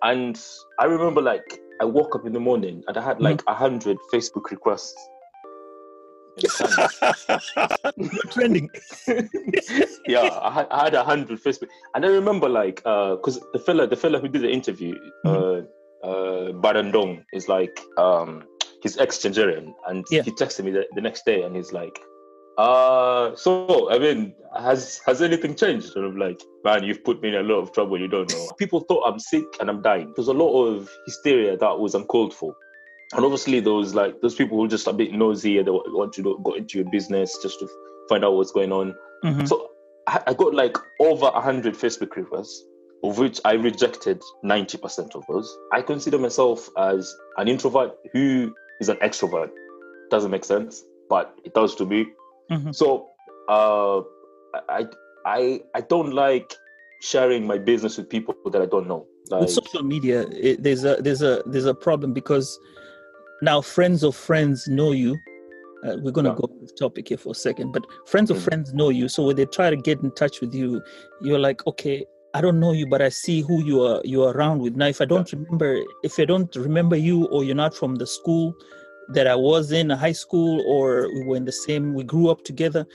And 0.03 0.39
I 0.79 0.85
remember, 0.85 1.21
like, 1.21 1.59
I 1.81 1.85
woke 1.85 2.15
up 2.15 2.25
in 2.25 2.33
the 2.33 2.39
morning 2.39 2.83
and 2.87 2.97
I 2.97 3.01
had 3.01 3.19
like 3.21 3.41
a 3.47 3.53
hundred 3.53 3.97
Facebook 4.13 4.51
requests. 4.51 4.95
You 6.37 6.49
understand? 6.49 7.41
You're 7.97 8.31
trending. 8.31 8.69
yeah, 10.07 10.29
I 10.41 10.51
had, 10.51 10.67
I 10.71 10.83
had 10.85 10.93
a 10.93 11.03
hundred 11.03 11.39
Facebook, 11.43 11.69
and 11.95 12.05
I 12.05 12.09
remember 12.09 12.47
like 12.49 12.81
uh, 12.85 13.15
because 13.15 13.39
the 13.53 13.59
fella, 13.59 13.87
the 13.87 13.95
fella 13.95 14.19
who 14.19 14.27
did 14.27 14.43
the 14.43 14.49
interview, 14.49 14.95
uh, 15.25 15.61
uh, 16.03 16.51
Barandong 16.61 17.23
is 17.33 17.47
like 17.47 17.79
um, 17.97 18.43
he's 18.81 18.97
ex-Nigerian, 18.97 19.73
and 19.87 20.05
Yeah. 20.11 20.23
he 20.23 20.31
texted 20.31 20.63
me 20.65 20.71
the, 20.71 20.85
the 20.95 21.01
next 21.01 21.25
day, 21.25 21.43
and 21.43 21.55
he's 21.55 21.71
like, 21.71 21.97
uh, 22.57 23.35
so 23.35 23.89
I 23.91 23.97
mean, 23.97 24.35
has 24.57 25.01
has 25.05 25.21
anything 25.21 25.55
changed? 25.55 25.95
And 25.95 26.05
I'm 26.05 26.17
like, 26.17 26.41
man, 26.63 26.83
you've 26.83 27.03
put 27.03 27.21
me 27.21 27.29
in 27.29 27.35
a 27.35 27.43
lot 27.43 27.59
of 27.61 27.71
trouble. 27.71 27.99
You 27.99 28.07
don't 28.07 28.29
know. 28.31 28.51
People 28.59 28.81
thought 28.81 29.03
I'm 29.07 29.19
sick 29.19 29.45
and 29.59 29.69
I'm 29.69 29.81
dying. 29.81 30.11
There's 30.15 30.27
a 30.27 30.33
lot 30.33 30.65
of 30.65 30.89
hysteria 31.05 31.57
that 31.57 31.79
was 31.79 31.95
uncalled 31.95 32.33
for. 32.33 32.53
And 33.13 33.23
obviously, 33.25 33.61
those 33.61 33.93
like 33.93 34.19
those 34.21 34.35
people 34.35 34.57
who 34.57 34.65
are 34.65 34.69
just 34.69 34.87
a 34.87 34.93
bit 34.93 35.11
nosy 35.13 35.57
and 35.57 35.67
they 35.67 35.71
wa- 35.71 35.83
want 35.87 36.13
to 36.13 36.39
go 36.43 36.53
into 36.53 36.77
your 36.79 36.89
business 36.91 37.37
just 37.41 37.59
to 37.59 37.67
find 38.09 38.23
out 38.23 38.35
what's 38.35 38.51
going 38.51 38.71
on. 38.71 38.95
Mhm. 39.23 39.47
So 39.47 39.69
I, 40.07 40.33
got 40.33 40.53
like 40.53 40.77
over 40.99 41.27
a 41.33 41.41
hundred 41.41 41.75
Facebook 41.75 42.15
requests, 42.15 42.63
of 43.03 43.17
which 43.17 43.39
I 43.45 43.53
rejected 43.53 44.21
ninety 44.43 44.77
percent 44.77 45.15
of 45.15 45.23
those. 45.27 45.57
I 45.73 45.81
consider 45.81 46.17
myself 46.19 46.69
as 46.77 47.13
an 47.37 47.47
introvert 47.47 47.91
who 48.13 48.53
is 48.81 48.89
an 48.89 48.97
extrovert. 48.97 49.49
Doesn't 50.09 50.31
make 50.31 50.43
sense, 50.43 50.83
but 51.09 51.25
it 51.45 51.53
does 51.53 51.75
to 51.75 51.85
me. 51.85 51.99
Mhm. 52.51 52.75
So 52.75 52.87
uh, 53.47 54.01
I 54.79 54.81
I 55.25 55.61
I 55.75 55.81
don't 55.93 56.11
like 56.13 56.49
sharing 57.01 57.47
my 57.47 57.57
business 57.57 57.97
with 57.97 58.09
people 58.09 58.35
that 58.53 58.61
I 58.61 58.65
don't 58.65 58.87
know. 58.87 59.05
Like, 59.29 59.41
With 59.41 59.51
social 59.51 59.83
media, 59.83 60.17
it, 60.49 60.61
there's 60.63 60.83
a 60.83 60.93
there's 61.05 61.21
a 61.21 61.41
there's 61.45 61.65
a 61.65 61.73
problem 61.87 62.11
because 62.13 62.47
now 63.41 63.61
friends 63.61 64.03
of 64.03 64.15
friends 64.15 64.67
know 64.67 64.91
you. 64.91 65.13
Uh, 65.85 65.95
we're 66.03 66.11
gonna 66.11 66.29
Yeah. 66.29 66.35
go 66.41 66.45
off 66.63 66.71
topic 66.77 67.07
here 67.09 67.17
for 67.17 67.31
a 67.31 67.39
second, 67.47 67.71
but 67.71 67.83
friends 68.05 68.29
of 68.29 68.37
Mhm. 68.37 68.43
friends 68.47 68.73
know 68.73 68.89
you. 68.89 69.07
So 69.07 69.25
when 69.27 69.35
they 69.35 69.45
try 69.45 69.69
to 69.69 69.77
get 69.89 69.97
in 70.03 70.11
touch 70.11 70.41
with 70.41 70.53
you, 70.53 70.81
you're 71.21 71.39
like, 71.39 71.65
okay, 71.65 72.05
I 72.33 72.39
don't 72.41 72.59
know 72.59 72.71
you, 72.71 72.87
but 72.87 73.01
I 73.01 73.09
see 73.09 73.41
who 73.41 73.63
you 73.63 73.83
are 73.83 74.01
you 74.05 74.23
are 74.23 74.33
around 74.33 74.59
with. 74.61 74.75
Now, 74.75 74.87
if 74.87 75.01
I 75.01 75.05
don't 75.05 75.29
remember, 75.31 75.79
if 76.03 76.17
I 76.19 76.25
don't 76.25 76.53
remember 76.55 76.95
you, 76.95 77.25
or 77.25 77.43
you're 77.43 77.55
not 77.55 77.73
from 77.75 77.95
the 77.95 78.07
school 78.07 78.55
that 79.09 79.27
I 79.27 79.35
was 79.35 79.71
in, 79.73 79.91
a 79.91 79.97
high 79.97 80.13
school, 80.13 80.61
or 80.65 81.09
we 81.13 81.23
were 81.25 81.35
in 81.35 81.45
the 81.45 81.51
same, 81.51 81.93
we 81.93 82.03
grew 82.03 82.29
up 82.29 82.43
together, 82.45 82.85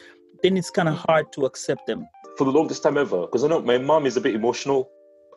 then 0.42 0.56
it's 0.56 0.70
kind 0.70 0.88
of 0.88 0.94
Mhm. 0.94 1.04
hard 1.08 1.26
to 1.32 1.44
accept 1.46 1.86
them. 1.86 2.06
for 2.38 2.44
the 2.44 2.52
longest 2.52 2.82
time 2.82 2.98
ever 2.98 3.20
because 3.22 3.42
I 3.44 3.48
know 3.48 3.60
my 3.62 3.78
mom 3.78 4.04
is 4.04 4.16
a 4.18 4.20
bit 4.20 4.34
emotional, 4.34 4.80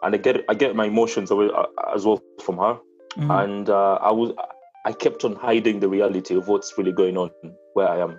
and 0.03 0.13
I 0.15 0.17
get 0.17 0.35
I 0.51 0.53
get 0.63 0.75
my 0.75 0.85
emotions 0.93 1.31
away, 1.31 1.47
uh, 1.59 1.65
as 1.95 2.05
well 2.05 2.19
from 2.45 2.57
her. 2.57 2.73
Mhm. 3.17 3.31
and 3.41 3.69
uh, 3.69 3.95
I 4.09 4.11
was 4.19 4.29
I 4.85 4.91
kept 5.03 5.23
on 5.27 5.33
hiding 5.47 5.79
the 5.83 5.89
reality 5.97 6.33
of 6.39 6.47
what's 6.49 6.69
really 6.77 6.91
going 7.01 7.17
on 7.23 7.29
where 7.75 7.89
I 7.95 7.97
am. 8.07 8.13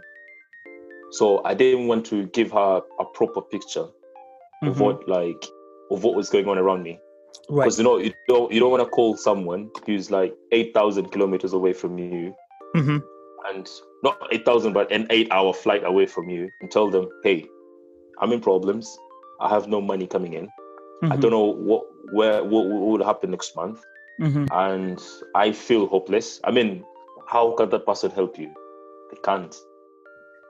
So 1.18 1.24
I 1.50 1.52
didn't 1.54 1.86
want 1.88 2.06
to 2.12 2.26
give 2.38 2.50
her 2.52 2.82
a 2.98 3.04
proper 3.18 3.40
picture 3.54 3.86
of 4.68 4.74
Mhm. 4.76 4.80
what 4.84 5.08
like 5.16 5.42
of 5.90 6.04
what 6.04 6.14
was 6.14 6.30
going 6.30 6.48
on 6.48 6.58
around 6.58 6.82
me. 6.82 6.98
Right. 7.48 7.64
Because 7.64 7.78
you 7.78 7.84
know 7.84 7.98
you 7.98 8.12
don't 8.28 8.52
you 8.52 8.60
don't 8.60 8.70
want 8.70 8.82
to 8.82 8.88
call 8.88 9.16
someone 9.16 9.70
who's 9.86 10.10
like 10.10 10.34
eight 10.52 10.72
thousand 10.74 11.10
kilometers 11.10 11.52
away 11.52 11.72
from 11.72 11.98
you 11.98 12.34
hmm 12.74 12.98
and 13.48 13.68
not 14.02 14.16
eight 14.30 14.44
thousand 14.44 14.72
but 14.72 14.90
an 14.92 15.06
eight 15.10 15.28
hour 15.30 15.52
flight 15.52 15.82
away 15.84 16.06
from 16.06 16.28
you 16.28 16.50
and 16.60 16.70
tell 16.70 16.90
them, 16.90 17.08
hey, 17.24 17.46
I'm 18.20 18.32
in 18.32 18.40
problems. 18.40 18.96
I 19.40 19.48
have 19.48 19.68
no 19.68 19.80
money 19.80 20.06
coming 20.06 20.34
in. 20.34 20.48
I 21.04 21.16
Mm-hmm. 21.16 21.20
don't 21.20 21.30
know 21.30 21.46
what 21.46 21.82
where 22.12 22.44
what, 22.44 22.66
what 22.66 22.98
will 22.98 23.04
happen 23.04 23.30
next 23.30 23.56
month 23.56 23.82
hmm 24.18 24.44
and 24.52 25.02
I 25.34 25.52
feel 25.52 25.86
hopeless. 25.86 26.40
I 26.44 26.50
mean, 26.50 26.84
how 27.26 27.52
can 27.52 27.70
that 27.70 27.86
person 27.86 28.10
help 28.10 28.38
you? 28.38 28.52
They 29.10 29.16
can't. 29.24 29.54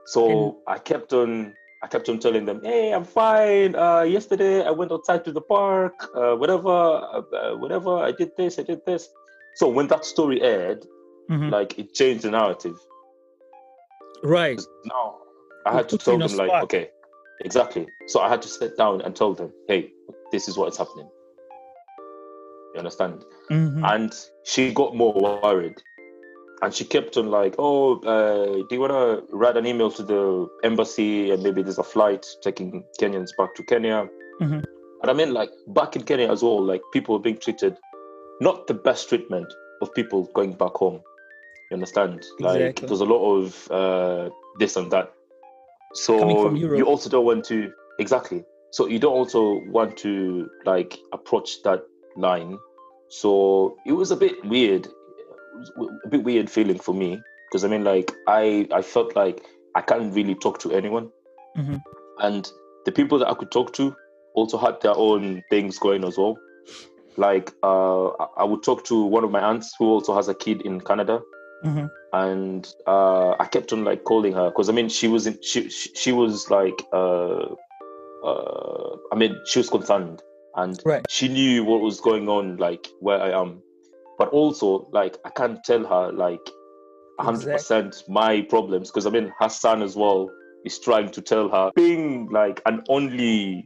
So 0.07 0.59
I 0.66 0.79
kept 0.79 1.12
on, 1.12 1.55
I 1.82 1.86
kept 1.86 2.08
on 2.08 2.18
telling 2.18 2.44
them, 2.44 2.60
"Hey, 2.62 2.92
I'm 2.92 3.04
fine. 3.04 3.74
Uh, 3.74 4.02
yesterday 4.02 4.62
I 4.62 4.70
went 4.70 4.92
outside 4.92 5.24
to 5.24 5.32
the 5.32 5.40
park. 5.40 5.94
Uh, 6.14 6.34
whatever, 6.36 6.68
uh, 6.68 7.22
uh, 7.32 7.56
whatever. 7.56 7.96
I 7.96 8.12
did 8.12 8.36
this. 8.36 8.58
I 8.58 8.62
did 8.62 8.84
this." 8.84 9.08
So 9.54 9.68
when 9.68 9.86
that 9.88 10.04
story 10.04 10.42
aired, 10.42 10.86
hmm 11.28 11.48
like 11.50 11.78
it 11.78 11.94
changed 11.94 12.24
the 12.24 12.30
narrative. 12.30 12.78
Right. 14.22 14.60
Now 14.84 15.16
I 15.64 15.72
had 15.72 15.88
to 15.90 15.98
tell 15.98 16.18
them, 16.18 16.36
like, 16.36 16.48
spot. 16.48 16.64
okay, 16.64 16.90
exactly. 17.40 17.86
So 18.06 18.20
I 18.20 18.28
had 18.28 18.42
to 18.42 18.48
sit 18.48 18.76
down 18.76 19.00
and 19.00 19.16
tell 19.16 19.32
them, 19.34 19.50
"Hey, 19.66 19.92
this 20.32 20.48
is 20.48 20.56
what 20.58 20.68
is 20.72 20.76
happening." 20.76 21.08
You 22.74 22.78
understand? 22.78 23.24
Mhm. 23.50 23.82
and 23.92 24.12
she 24.44 24.72
got 24.72 24.94
more 24.94 25.12
worried 25.42 25.82
and 26.62 26.74
she 26.74 26.84
kept 26.84 27.16
on 27.16 27.30
like 27.30 27.54
oh 27.58 28.00
uh, 28.00 28.54
do 28.68 28.68
you 28.70 28.80
want 28.80 28.92
to 28.92 29.36
write 29.36 29.56
an 29.56 29.66
email 29.66 29.90
to 29.90 30.02
the 30.02 30.48
embassy 30.64 31.30
and 31.30 31.42
maybe 31.42 31.62
there's 31.62 31.78
a 31.78 31.84
flight 31.84 32.26
taking 32.42 32.84
kenyans 33.00 33.30
back 33.36 33.54
to 33.54 33.62
kenya? 33.62 34.08
Mhm. 34.40 34.62
and 35.02 35.10
i 35.10 35.12
mean 35.12 35.32
like 35.32 35.50
back 35.68 35.96
in 35.96 36.02
kenya 36.02 36.30
as 36.30 36.42
well 36.42 36.62
like 36.62 36.82
people 36.92 37.14
were 37.14 37.22
being 37.22 37.38
treated 37.38 37.76
not 38.40 38.66
the 38.66 38.74
best 38.74 39.08
treatment 39.08 39.52
of 39.82 39.94
people 39.94 40.24
going 40.34 40.52
back 40.52 40.72
home. 40.72 41.00
You 41.70 41.74
understand? 41.74 42.24
Like 42.40 42.60
Exactly. 42.60 42.88
there's 42.88 43.00
a 43.00 43.04
lot 43.04 43.36
of 43.36 43.70
uh, 43.70 44.30
this 44.58 44.76
and 44.76 44.90
that. 44.90 45.12
So 45.94 46.54
you 46.54 46.84
also 46.84 47.10
don't 47.10 47.24
want 47.24 47.44
to 47.46 47.72
exactly. 47.98 48.44
So 48.72 48.86
you 48.86 48.98
don't 48.98 49.12
also 49.12 49.60
want 49.66 49.96
to 49.98 50.48
like 50.64 50.98
approach 51.12 51.62
that 51.64 51.82
line. 52.16 52.58
So 53.08 53.76
it 53.86 53.92
was 53.92 54.10
a 54.10 54.16
bit 54.16 54.44
weird 54.44 54.88
a 56.04 56.08
bit 56.08 56.22
weird 56.24 56.48
feeling 56.50 56.78
for 56.78 56.94
me 56.94 57.20
because 57.48 57.64
i 57.64 57.68
mean 57.68 57.84
like 57.84 58.12
i 58.28 58.66
i 58.72 58.82
felt 58.82 59.14
like 59.16 59.42
i 59.74 59.80
can't 59.80 60.14
really 60.14 60.34
talk 60.34 60.58
to 60.58 60.70
anyone 60.72 61.08
Mhm. 61.56 61.80
and 62.20 62.50
the 62.84 62.92
people 62.92 63.18
that 63.18 63.28
i 63.28 63.34
could 63.34 63.50
talk 63.50 63.72
to 63.74 63.94
also 64.34 64.56
had 64.58 64.80
their 64.80 64.96
own 64.96 65.42
things 65.50 65.78
going 65.78 66.04
as 66.04 66.16
well 66.16 66.36
like 67.16 67.52
uh 67.62 68.08
I- 68.36 68.44
would 68.44 68.62
talk 68.62 68.84
to 68.84 69.04
one 69.04 69.24
of 69.24 69.30
my 69.30 69.40
aunts 69.40 69.74
who 69.78 69.86
also 69.86 70.14
has 70.14 70.28
a 70.28 70.34
kid 70.34 70.62
in 70.62 70.80
canada 70.80 71.20
Mhm. 71.64 71.90
and 72.12 72.74
uh, 72.86 73.30
I 73.38 73.44
kept 73.46 73.72
on 73.74 73.84
like 73.84 74.04
calling 74.04 74.32
her 74.32 74.46
because 74.50 74.68
I 74.70 74.72
mean 74.72 74.88
she 74.88 75.08
was 75.08 75.26
in, 75.26 75.38
she, 75.42 75.68
she 75.68 75.90
she 75.94 76.12
was 76.12 76.50
like 76.50 76.82
uh, 76.92 77.44
uh, 78.24 78.96
I 79.12 79.16
mean 79.16 79.36
she 79.44 79.58
was 79.58 79.68
concerned 79.70 80.22
and 80.56 80.80
Right. 80.84 81.04
she 81.08 81.28
knew 81.28 81.64
what 81.64 81.80
was 81.80 82.00
going 82.00 82.28
on 82.28 82.56
like 82.56 82.88
where 83.00 83.20
I 83.20 83.30
am, 83.40 83.62
but 84.20 84.28
also 84.28 84.87
like 84.92 85.16
I 85.24 85.30
can't 85.30 85.64
tell 85.64 85.85
her 85.85 86.12
like 86.12 86.46
hundred 87.18 87.52
percent 87.52 88.04
my 88.06 88.42
problems 88.42 88.90
because 88.90 89.06
I 89.06 89.11
mean 89.11 89.33
her 89.40 89.48
son 89.48 89.83
as 89.83 89.96
well 89.96 90.30
is 90.64 90.78
trying 90.78 91.11
to 91.12 91.22
tell 91.22 91.48
her 91.48 91.72
being 91.74 92.28
like 92.30 92.61
an 92.66 92.83
only 92.88 93.64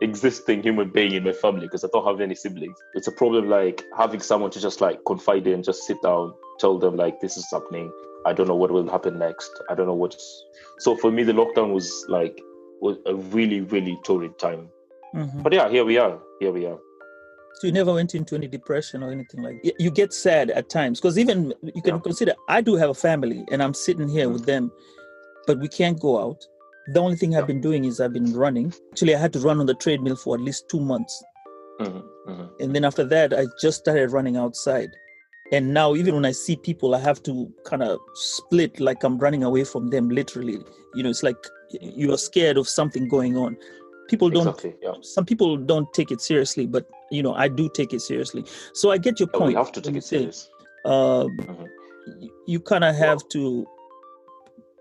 existing 0.00 0.62
human 0.62 0.88
being 0.90 1.12
in 1.12 1.24
my 1.24 1.32
family 1.32 1.66
because 1.66 1.84
I 1.84 1.88
don't 1.92 2.06
have 2.06 2.22
any 2.22 2.34
siblings. 2.34 2.76
It's 2.94 3.08
a 3.08 3.12
problem 3.12 3.50
like 3.50 3.84
having 3.96 4.20
someone 4.20 4.50
to 4.52 4.60
just 4.60 4.80
like 4.80 4.98
confide 5.06 5.46
in, 5.46 5.62
just 5.62 5.82
sit 5.82 5.98
down, 6.02 6.32
tell 6.58 6.78
them 6.78 6.96
like 6.96 7.20
this 7.20 7.36
is 7.36 7.46
happening. 7.52 7.92
I 8.26 8.32
don't 8.32 8.48
know 8.48 8.56
what 8.56 8.70
will 8.70 8.88
happen 8.88 9.18
next. 9.18 9.50
I 9.68 9.74
don't 9.74 9.86
know 9.86 10.00
what's 10.02 10.44
so 10.78 10.96
for 10.96 11.10
me 11.12 11.24
the 11.24 11.32
lockdown 11.32 11.74
was 11.74 12.06
like 12.08 12.40
was 12.80 12.96
a 13.04 13.14
really, 13.14 13.60
really 13.60 13.98
torrid 14.04 14.38
time. 14.38 14.70
Mhm. 15.14 15.42
But 15.42 15.52
yeah, 15.52 15.68
here 15.68 15.84
we 15.84 15.98
are. 15.98 16.18
Here 16.40 16.52
we 16.52 16.64
are. 16.64 16.78
So 17.54 17.66
you 17.66 17.72
never 17.72 17.92
went 17.92 18.14
into 18.14 18.34
any 18.34 18.46
depression 18.46 19.02
or 19.02 19.10
anything 19.10 19.42
like 19.42 19.62
that. 19.62 19.74
You 19.78 19.90
get 19.90 20.12
sad 20.12 20.50
at 20.50 20.70
times 20.70 21.00
because 21.00 21.18
even 21.18 21.52
you 21.62 21.82
can 21.82 21.96
Yeah. 21.96 22.00
consider 22.00 22.34
I 22.48 22.60
do 22.60 22.76
have 22.76 22.90
a 22.90 22.94
family 22.94 23.44
and 23.50 23.62
I'm 23.62 23.74
sitting 23.74 24.08
here 24.08 24.28
Mhm. 24.28 24.32
with 24.32 24.46
them, 24.46 24.72
but 25.46 25.58
we 25.58 25.68
can't 25.68 26.00
go 26.00 26.18
out. 26.18 26.46
The 26.94 27.00
only 27.00 27.16
thing 27.16 27.36
I've 27.36 27.46
been 27.46 27.60
doing 27.60 27.84
is 27.84 28.00
I've 28.00 28.12
been 28.14 28.32
running. 28.34 28.72
Actually, 28.92 29.14
I 29.14 29.18
had 29.18 29.32
to 29.34 29.40
run 29.40 29.60
on 29.60 29.66
the 29.66 29.74
treadmill 29.74 30.16
for 30.16 30.34
at 30.34 30.40
least 30.40 30.68
two 30.68 30.80
months. 30.80 31.22
Mhm, 31.80 32.02
mhm. 32.28 32.50
And 32.60 32.74
then 32.74 32.84
after 32.84 33.04
that, 33.04 33.32
I 33.32 33.46
just 33.60 33.78
started 33.80 34.10
running 34.10 34.36
outside. 34.36 34.90
And 35.52 35.74
now, 35.74 35.94
even 35.96 36.14
when 36.14 36.24
I 36.24 36.30
see 36.32 36.56
people, 36.56 36.94
I 36.94 37.00
have 37.00 37.22
to 37.24 37.52
kind 37.64 37.82
of 37.82 37.98
split 38.14 38.78
like 38.80 39.02
I'm 39.02 39.18
running 39.18 39.42
away 39.42 39.64
from 39.64 39.90
them, 39.90 40.08
literally. 40.08 40.58
You 40.94 41.02
know, 41.02 41.10
it's 41.10 41.22
like 41.24 41.36
you 41.80 42.12
are 42.12 42.18
scared 42.18 42.56
of 42.56 42.68
something 42.68 43.08
going 43.08 43.36
on. 43.36 43.56
People 44.10 44.28
don't 44.30 44.48
Exactly. 44.48 44.74
Yeah. 44.82 44.94
some 45.02 45.24
people 45.24 45.56
don't 45.56 45.90
take 45.94 46.10
it 46.10 46.20
seriously, 46.20 46.66
but 46.66 46.84
you 47.10 47.22
know, 47.22 47.34
I 47.34 47.48
do 47.48 47.68
take 47.72 47.92
it 47.92 48.00
seriously. 48.00 48.44
So 48.74 48.90
I 48.90 48.98
get 48.98 49.18
your 49.20 49.28
Yeah, 49.32 49.38
point. 49.38 49.48
we 49.48 49.54
have 49.54 49.72
to 49.72 49.80
take 49.80 49.92
you 49.94 49.98
it 49.98 50.04
serious. 50.04 50.50
Uh, 50.84 51.24
Mhm. 51.24 51.66
y- 52.22 52.28
you 52.46 52.60
kind 52.60 52.84
of 52.84 52.94
have 52.96 53.26
to 53.30 53.66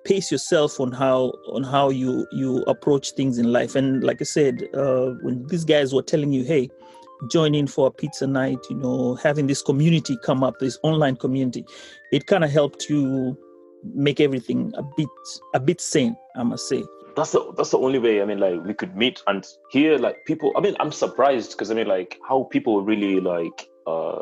pace 0.05 0.31
yourself 0.31 0.79
on 0.79 0.91
how 0.91 1.31
on 1.51 1.63
how 1.63 1.89
you 1.89 2.25
you 2.31 2.63
approach 2.67 3.11
things 3.11 3.37
in 3.37 3.51
life. 3.51 3.75
And 3.75 4.03
like 4.03 4.21
I 4.21 4.25
said, 4.25 4.67
uh, 4.73 5.11
when 5.21 5.45
these 5.47 5.65
guys 5.65 5.93
were 5.93 6.01
telling 6.01 6.31
you, 6.31 6.43
"Hey, 6.43 6.69
join 7.29 7.53
in 7.53 7.67
for 7.67 7.87
a 7.87 7.91
pizza 7.91 8.25
night," 8.25 8.59
you 8.69 8.77
know, 8.77 9.15
having 9.15 9.47
this 9.47 9.61
community 9.61 10.17
come 10.23 10.43
up, 10.43 10.57
this 10.59 10.79
online 10.83 11.17
community, 11.17 11.65
it 12.11 12.25
kind 12.27 12.43
of 12.43 12.49
helped 12.49 12.89
you 12.89 13.37
make 13.93 14.19
everything 14.19 14.71
a 14.75 14.83
bit 14.97 15.09
a 15.53 15.59
bit 15.59 15.81
sane. 15.81 16.15
I 16.35 16.43
must 16.43 16.67
say. 16.67 16.83
That's 17.19 17.31
the 17.31 17.53
that's 17.57 17.71
the 17.71 17.77
only 17.77 17.99
way 17.99 18.21
i 18.21 18.25
mean 18.25 18.39
like 18.39 18.63
we 18.63 18.73
could 18.73 18.95
meet 18.95 19.21
and 19.27 19.45
hear 19.71 19.97
like 19.97 20.15
people. 20.25 20.53
I 20.55 20.61
mean 20.61 20.75
i'm 20.79 20.91
surprised 20.91 21.51
because 21.51 21.71
i 21.71 21.73
mean 21.73 21.87
like 21.87 22.17
how 22.27 22.43
people 22.43 22.81
really 22.81 23.19
like 23.19 23.67
uh 23.87 24.21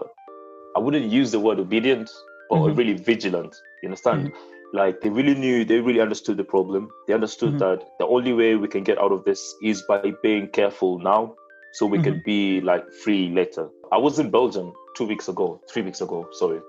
i 0.75 0.79
wouldn't 0.79 1.11
use 1.11 1.31
the 1.31 1.39
word 1.39 1.59
obedient 1.59 2.09
but 2.49 2.59
Mhm. 2.59 2.77
really 2.77 2.93
vigilant 2.93 3.55
you 3.83 3.89
understand? 3.89 4.31
Like 4.73 5.01
they 5.01 5.09
really 5.09 5.35
knew 5.35 5.63
they 5.63 5.79
really 5.79 6.01
understood 6.01 6.37
the 6.37 6.43
problem. 6.43 6.89
They 7.07 7.13
understood 7.13 7.53
Mhm. 7.53 7.59
that 7.59 7.83
the 7.99 8.05
only 8.07 8.33
way 8.33 8.55
we 8.55 8.67
can 8.67 8.83
get 8.83 8.97
out 8.97 9.11
of 9.11 9.23
this 9.23 9.41
is 9.63 9.81
by 9.87 10.11
being 10.23 10.47
careful 10.49 10.99
now 10.99 11.35
so 11.73 11.85
we 11.85 11.99
can 11.99 12.21
be 12.25 12.61
like 12.61 12.83
free 13.03 13.29
later. 13.29 13.69
I 13.91 13.97
was 13.97 14.19
in 14.19 14.29
belgium 14.31 14.73
two 14.97 15.05
weeks 15.05 15.27
ago 15.29 15.61
three 15.71 15.83
weeks 15.83 16.01
ago 16.01 16.27
sorry 16.31 16.59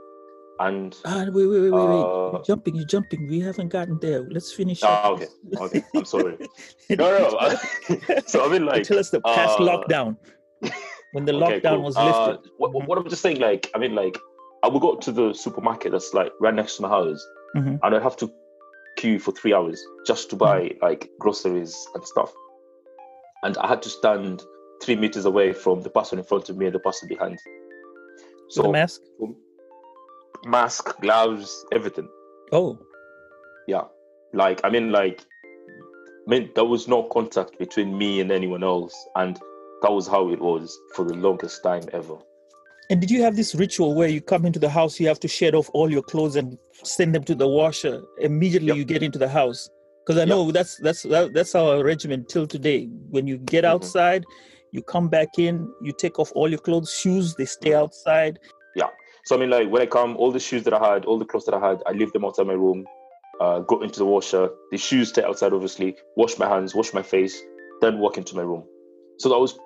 and 0.60 0.96
Ah, 1.04 1.24
wait, 1.26 1.46
wait, 1.46 1.46
wait, 1.46 1.70
wait, 1.70 1.88
wait. 1.88 2.02
Uh, 2.02 2.30
You're 2.32 2.42
jumping, 2.44 2.74
you're 2.74 2.84
jumping. 2.86 3.26
We 3.26 3.40
haven't 3.40 3.68
gotten 3.68 3.98
there. 4.00 4.22
Let's 4.22 4.52
finish. 4.52 4.80
Ah, 4.82 5.10
okay, 5.10 5.26
okay, 5.56 5.82
I'm 5.94 6.04
sorry. 6.04 6.36
no 6.90 7.18
no, 7.18 7.56
so 8.26 8.44
i 8.44 8.48
mean 8.48 8.64
like 8.66 8.82
tell 8.84 8.98
us 8.98 9.10
the 9.10 9.20
past 9.20 9.58
uh, 9.60 9.62
lockdown 9.62 10.16
when 11.12 11.24
the 11.24 11.32
Okay, 11.42 11.60
lockdown 11.60 11.76
cool. 11.76 11.82
was 11.82 11.96
Uh, 11.96 12.04
lifted. 12.04 12.50
what, 12.58 12.72
Mhm. 12.72 12.86
what 12.86 12.98
I'm 12.98 13.08
just 13.08 13.22
saying, 13.22 13.40
like, 13.40 13.70
I 13.74 13.78
mean, 13.78 13.94
like, 13.94 14.16
I 14.64 14.68
would 14.68 14.80
go 14.82 14.96
to 14.96 15.12
the 15.12 15.32
supermarket 15.32 15.92
that's 15.92 16.12
like 16.14 16.32
right 16.40 16.54
next 16.54 16.76
to 16.76 16.82
my 16.82 16.88
house, 16.88 17.24
Mhm. 17.56 17.78
and 17.82 17.94
I'd 17.94 18.02
have 18.02 18.16
to 18.18 18.30
queue 18.96 19.18
for 19.20 19.30
three 19.32 19.54
hours 19.54 19.80
just 20.06 20.28
to 20.30 20.36
buy 20.36 20.72
like 20.82 21.08
groceries 21.20 21.74
and 21.94 22.04
stuff. 22.04 22.32
And 23.44 23.56
I 23.58 23.68
had 23.68 23.80
to 23.82 23.88
stand 23.88 24.42
three 24.82 24.96
meters 24.96 25.24
away 25.24 25.52
from 25.52 25.82
the 25.82 25.90
person 25.90 26.18
in 26.18 26.24
front 26.24 26.48
of 26.50 26.56
me 26.56 26.66
and 26.66 26.74
the 26.74 26.80
person 26.80 27.08
behind. 27.08 27.38
So 28.50 28.72
mask. 28.72 29.00
Mask, 30.46 31.00
gloves, 31.00 31.64
everything. 31.72 32.08
Oh, 32.52 32.78
Yeah, 33.66 33.84
like 34.32 34.60
I 34.64 34.70
mean, 34.70 34.90
like, 34.92 35.20
I 36.26 36.30
mean, 36.30 36.50
there 36.54 36.64
was 36.64 36.88
no 36.88 37.02
contact 37.04 37.58
between 37.58 37.96
me 37.96 38.20
and 38.20 38.30
anyone 38.30 38.62
else, 38.64 38.94
and 39.16 39.36
that 39.82 39.92
was 39.92 40.06
how 40.06 40.30
it 40.30 40.40
was 40.40 40.76
for 40.94 41.04
the 41.04 41.14
longest 41.14 41.62
time 41.62 41.82
ever. 41.92 42.16
and 42.90 43.00
did 43.02 43.10
you 43.10 43.22
have 43.22 43.36
this 43.36 43.54
ritual 43.54 43.94
where 43.94 44.08
you 44.08 44.20
come 44.22 44.46
into 44.46 44.58
the 44.58 44.68
house, 44.70 44.98
you 44.98 45.06
have 45.08 45.20
to 45.20 45.28
shed 45.28 45.54
off 45.54 45.68
all 45.74 45.90
your 45.90 46.02
clothes 46.02 46.36
and 46.36 46.56
send 46.84 47.14
them 47.14 47.22
to 47.24 47.34
the 47.34 47.46
washer 47.46 48.00
immediately 48.18 48.68
Yep. 48.68 48.76
you 48.78 48.84
get 48.86 49.02
into 49.02 49.18
the 49.18 49.28
house? 49.28 49.68
Because 50.06 50.18
I 50.22 50.24
know 50.24 50.50
that's 50.50 50.78
that's 50.78 51.02
that, 51.02 51.34
that's 51.34 51.54
our 51.54 51.84
regimen 51.84 52.24
till 52.30 52.46
today. 52.46 52.86
When 53.10 53.26
you 53.26 53.36
get 53.36 53.64
Mhm. 53.64 53.72
outside, 53.72 54.24
you 54.72 54.82
come 54.82 55.08
back 55.10 55.38
in, 55.38 55.68
you 55.82 55.92
take 55.92 56.18
off 56.18 56.32
all 56.34 56.48
your 56.48 56.60
clothes, 56.60 56.90
shoes, 57.00 57.34
they 57.34 57.44
stay 57.44 57.72
Mhm. 57.72 57.80
outside. 57.82 58.38
So 59.28 59.36
I 59.36 59.38
mean, 59.38 59.50
like 59.50 59.68
when 59.68 59.82
I 59.82 59.84
come, 59.84 60.16
all 60.16 60.32
the 60.32 60.40
shoes 60.40 60.62
that 60.62 60.72
I 60.72 60.94
had, 60.94 61.04
all 61.04 61.18
the 61.18 61.26
clothes 61.26 61.44
that 61.44 61.54
I 61.54 61.60
had, 61.60 61.82
I 61.86 61.92
leave 61.92 62.10
them 62.14 62.24
outside 62.24 62.46
my 62.46 62.54
room. 62.54 62.86
Uh, 63.38 63.58
go 63.58 63.82
into 63.82 63.98
the 63.98 64.06
washer. 64.06 64.48
The 64.70 64.78
shoes 64.78 65.10
stay 65.10 65.22
outside, 65.22 65.52
obviously. 65.52 65.96
Wash 66.16 66.38
my 66.38 66.48
hands, 66.48 66.74
wash 66.74 66.94
my 66.94 67.02
face, 67.02 67.38
then 67.82 67.98
walk 67.98 68.16
into 68.16 68.34
my 68.34 68.40
room. 68.40 68.64
So 69.18 69.28
that 69.28 69.38
was 69.38 69.58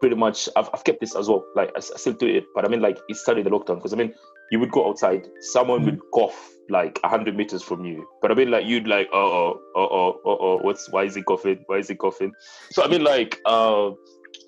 pretty 0.00 0.14
much. 0.14 0.46
I've, 0.56 0.68
I've 0.74 0.84
kept 0.84 1.00
this 1.00 1.16
as 1.16 1.26
well. 1.26 1.42
Like 1.56 1.72
I 1.74 1.80
still 1.80 2.12
do 2.12 2.26
it, 2.26 2.44
but 2.54 2.66
I 2.66 2.68
mean, 2.68 2.82
like 2.82 2.98
it 3.08 3.16
started 3.16 3.46
the 3.46 3.50
lockdown 3.50 3.76
because 3.76 3.94
I 3.94 3.96
mean, 3.96 4.12
you 4.50 4.60
would 4.60 4.72
go 4.72 4.86
outside, 4.86 5.26
someone 5.40 5.86
would 5.86 6.00
cough 6.12 6.50
like 6.68 7.00
hundred 7.02 7.34
meters 7.34 7.62
from 7.62 7.86
you, 7.86 8.06
but 8.20 8.30
I 8.30 8.34
mean, 8.34 8.50
like 8.50 8.66
you'd 8.66 8.86
like, 8.86 9.08
oh, 9.14 9.18
oh, 9.18 9.60
oh, 9.74 9.88
oh, 9.90 10.20
oh, 10.26 10.38
oh, 10.38 10.58
what's 10.58 10.92
why 10.92 11.04
is 11.04 11.14
he 11.14 11.22
coughing? 11.22 11.64
Why 11.64 11.78
is 11.78 11.88
he 11.88 11.94
coughing? 11.94 12.34
So 12.72 12.84
I 12.84 12.88
mean, 12.88 13.04
like, 13.04 13.38
uh, 13.46 13.92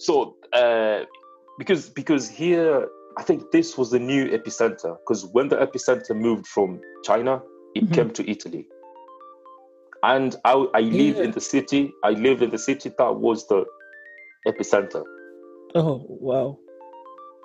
so 0.00 0.36
uh, 0.52 1.04
because 1.58 1.88
because 1.88 2.28
here 2.28 2.86
I 3.18 3.22
think 3.22 3.50
this 3.50 3.76
was 3.76 3.90
the 3.90 3.98
new 3.98 4.26
epicenter 4.30 4.96
because 5.00 5.26
when 5.32 5.48
the 5.48 5.56
epicenter 5.56 6.14
moved 6.16 6.46
from 6.46 6.80
China, 7.04 7.42
it 7.74 7.84
Mhm. 7.84 7.94
came 7.94 8.10
to 8.10 8.30
Italy. 8.30 8.66
And 10.02 10.36
I, 10.44 10.52
I 10.74 10.80
live 10.80 11.16
Yeah. 11.18 11.24
in 11.24 11.30
the 11.32 11.40
city. 11.40 11.92
I 12.04 12.10
lived 12.10 12.42
in 12.42 12.50
the 12.50 12.58
city 12.58 12.90
that 12.96 13.14
was 13.16 13.46
the 13.48 13.64
epicenter. 14.46 15.04
Oh 15.74 16.04
wow. 16.08 16.58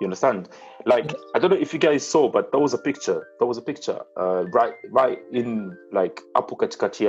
You 0.00 0.06
understand? 0.06 0.48
Like. 0.84 1.14
I 1.34 1.38
don't 1.38 1.50
know 1.50 1.56
if 1.56 1.72
you 1.72 1.78
guys 1.78 2.06
saw, 2.06 2.28
but 2.30 2.50
there 2.52 2.60
was 2.60 2.74
a 2.74 2.78
picture. 2.78 3.26
There 3.38 3.46
was 3.48 3.58
a 3.58 3.62
picture 3.62 3.98
uh, 4.16 4.44
right 4.52 4.74
right 4.90 5.18
in 5.32 5.76
like 5.92 6.20
Apu 6.36 6.56
katikati 6.56 7.06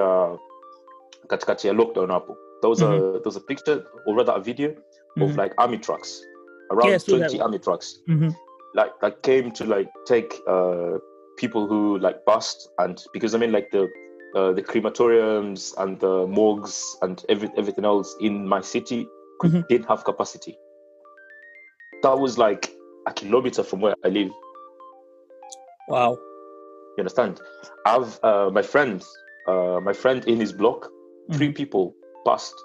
katikati 1.27 1.69
lockdown 1.75 2.09
Apu. 2.09 2.35
There 2.61 2.69
was 2.69 2.81
a 2.81 2.87
there 2.87 3.21
was 3.25 3.35
a 3.35 3.41
picture 3.41 3.83
or 4.05 4.15
rather 4.15 4.33
a 4.33 4.39
video 4.41 4.69
of 5.21 5.29
Mhm. 5.31 5.37
like 5.37 5.53
army 5.57 5.77
trucks, 5.77 6.21
around 6.71 6.89
Yeah, 6.89 6.95
I 6.95 6.97
saw 6.97 7.11
that 7.11 7.17
twenty 7.19 7.37
one. 7.37 7.45
army 7.45 7.59
trucks. 7.59 7.99
Mhm. 8.09 8.35
Like 8.77 8.91
that 9.01 9.21
came 9.23 9.51
to 9.51 9.65
like 9.65 9.89
take 10.05 10.33
uh 10.47 10.97
people 11.37 11.67
who 11.67 11.97
like 11.99 12.23
bust 12.25 12.69
and 12.79 13.03
because 13.13 13.35
I 13.35 13.39
mean 13.39 13.51
like 13.51 13.69
the 13.71 13.89
uh, 14.35 14.51
the 14.53 14.61
crematoriums 14.61 15.73
and 15.77 15.99
the 15.99 16.27
morgues 16.27 16.95
and 17.01 17.23
every, 17.29 17.49
everything 17.57 17.85
else 17.85 18.15
in 18.21 18.47
my 18.47 18.61
city 18.61 19.07
Mhm. 19.43 19.67
didn't 19.69 19.87
have 19.87 20.03
capacity. 20.03 20.57
That 22.03 22.19
was 22.19 22.37
like 22.37 22.71
a 23.07 23.13
kilometer 23.13 23.63
from 23.63 23.81
where 23.81 23.95
I 24.05 24.09
live. 24.09 24.31
Wow. 25.87 26.11
You 26.97 27.01
understand? 27.01 27.39
I've 27.85 28.19
uh, 28.23 28.49
my 28.51 28.61
friend, 28.61 29.03
uh, 29.47 29.79
my 29.83 29.93
friend 29.93 30.25
in 30.27 30.39
his 30.39 30.51
block, 30.53 30.89
three 31.33 31.49
Mhm. 31.49 31.55
people 31.55 31.93
passed. 32.25 32.55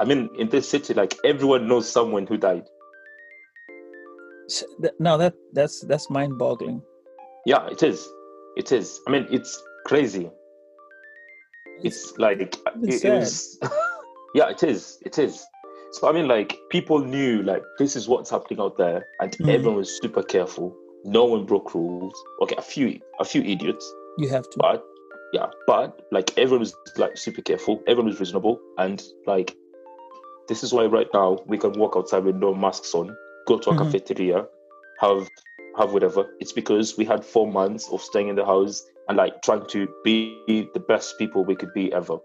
I 0.00 0.04
mean, 0.04 0.30
in 0.38 0.48
this 0.48 0.68
city, 0.68 0.94
like 0.94 1.14
everyone 1.24 1.68
knows 1.68 1.88
someone 1.88 2.26
who 2.26 2.36
died. 2.38 2.66
Now 4.98 5.16
that 5.18 5.34
that's 5.52 5.80
that's 5.86 6.08
mind-boggling. 6.10 6.82
Yeah, 7.46 7.66
it 7.68 7.82
is. 7.82 8.08
It 8.56 8.72
is. 8.72 9.00
I 9.06 9.10
mean, 9.10 9.26
it's 9.30 9.60
crazy. 9.86 10.30
It's 11.82 12.14
like 12.18 12.40
it, 12.40 12.56
even 12.88 13.12
it 13.12 13.18
was. 13.20 13.58
yeah, 14.34 14.48
it 14.50 14.62
is. 14.62 14.98
It 15.04 15.18
is. 15.18 15.44
So 15.92 16.08
I 16.08 16.12
mean, 16.12 16.28
like 16.28 16.56
people 16.70 16.98
knew 16.98 17.42
like 17.42 17.62
this 17.78 17.94
is 17.96 18.08
what's 18.08 18.30
happening 18.30 18.60
out 18.60 18.76
there, 18.76 19.06
and 19.20 19.32
Mhm. 19.38 19.48
everyone 19.54 19.76
was 19.76 19.98
super 20.02 20.22
careful. 20.22 20.74
No 21.04 21.24
one 21.24 21.46
broke 21.46 21.74
rules. 21.74 22.14
Okay, 22.42 22.56
a 22.58 22.62
few, 22.62 22.98
a 23.20 23.24
few 23.24 23.42
idiots, 23.42 23.84
You 24.18 24.28
have 24.30 24.44
to. 24.50 24.56
but 24.58 24.84
yeah, 25.32 25.46
but 25.66 26.02
like 26.10 26.36
everyone 26.36 26.60
was 26.60 26.74
like 26.96 27.16
super 27.16 27.42
careful. 27.42 27.80
Everyone 27.86 28.06
was 28.10 28.18
reasonable, 28.20 28.58
and 28.78 29.02
like 29.26 29.54
this 30.48 30.62
is 30.64 30.72
why 30.72 30.86
right 30.86 31.08
now 31.14 31.38
we 31.46 31.56
can 31.58 31.72
walk 31.78 31.94
outside 31.96 32.24
with 32.24 32.36
no 32.36 32.52
masks 32.54 32.94
on, 32.94 33.14
go 33.50 33.56
to 33.64 33.70
a 33.70 33.74
Mhm. 33.74 33.82
cafeteria, 33.82 34.38
have 35.04 35.22
have 35.80 35.92
whatever. 35.96 36.22
It's 36.42 36.54
because 36.60 36.86
we 37.00 37.04
had 37.12 37.24
four 37.34 37.46
months 37.60 37.84
of 37.94 38.00
staying 38.10 38.28
in 38.32 38.36
the 38.40 38.44
house 38.54 38.76
and 39.08 39.16
like 39.22 39.34
trying 39.48 39.64
to 39.74 39.80
be 40.06 40.16
the 40.76 40.82
best 40.92 41.08
people 41.20 41.44
we 41.50 41.56
could 41.60 41.74
be 41.82 41.86
ever. 42.00 42.18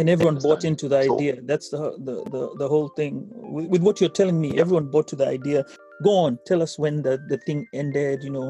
and 0.00 0.10
everyone 0.12 0.38
bought 0.46 0.64
into 0.70 0.86
the 0.92 0.98
So- 1.02 1.14
idea. 1.14 1.34
That's 1.50 1.68
the 1.74 1.78
the 2.08 2.14
the, 2.34 2.40
the 2.62 2.68
whole 2.72 2.88
thing. 2.98 3.12
With, 3.54 3.66
with 3.72 3.82
what 3.86 4.00
you're 4.00 4.16
telling 4.20 4.38
me 4.44 4.48
everyone 4.62 4.86
bought 4.94 5.06
to 5.12 5.16
the 5.22 5.26
idea. 5.38 5.58
Go 6.06 6.12
on 6.24 6.32
tell 6.48 6.60
us 6.66 6.72
when 6.82 6.94
the, 7.06 7.14
the 7.30 7.38
thing 7.46 7.60
ended 7.82 8.16
you 8.26 8.32
know. 8.36 8.48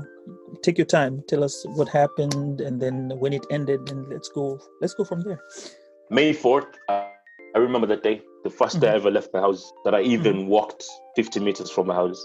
Take 0.65 0.77
your 0.83 0.91
time. 0.99 1.13
Tell 1.31 1.43
us 1.49 1.55
what 1.79 1.89
happened 2.01 2.61
and 2.67 2.83
then 2.85 2.97
when 3.23 3.33
it 3.39 3.45
ended 3.59 3.81
and 3.93 4.01
let's 4.15 4.31
go 4.39 4.45
let's 4.81 4.95
go 5.01 5.05
from 5.11 5.21
there. 5.27 5.41
May 6.19 6.33
fourth, 6.33 6.67
uh, 6.89 7.06
I 7.57 7.59
remember 7.59 7.87
that 7.87 8.03
day, 8.03 8.21
the 8.45 8.51
1st 8.51 8.81
day 8.81 8.91
I 8.91 8.97
ever 8.97 9.11
left 9.11 9.33
my 9.33 9.41
house. 9.41 9.73
That 9.87 9.95
I 9.95 10.03
even 10.03 10.47
walked 10.47 10.85
50 11.17 11.41
meters 11.41 11.71
from 11.71 11.87
my 11.87 11.95
house. 11.95 12.23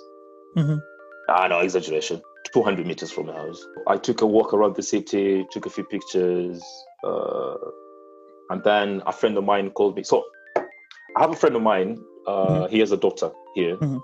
Mhm. 0.58 0.82
Ah, 1.30 1.48
no 1.48 1.60
exaggeration. 1.60 2.22
200 2.54 2.86
meters 2.86 3.14
from 3.14 3.28
my 3.28 3.34
house. 3.34 3.66
I 3.88 3.96
took 3.96 4.22
a 4.22 4.26
walk 4.26 4.54
around 4.54 4.76
the 4.76 4.84
city, 4.84 5.46
took 5.52 5.66
a 5.66 5.70
few 5.70 5.86
pictures, 5.86 6.62
uh, 7.06 7.56
And 8.50 8.62
then 8.66 9.02
a 9.08 9.14
friend 9.14 9.38
of 9.38 9.46
mine 9.46 9.70
called 9.70 9.96
me. 9.96 10.04
So 10.04 10.26
I 11.16 11.22
have 11.22 11.32
a 11.32 11.38
friend 11.38 11.56
of 11.56 11.62
mine. 11.62 12.04
Uh, 12.28 12.34
Mhm. 12.34 12.70
He 12.70 12.80
has 12.80 12.92
a 12.92 12.98
daughter 12.98 13.32
here, 13.56 13.78
Mhm. 13.78 14.02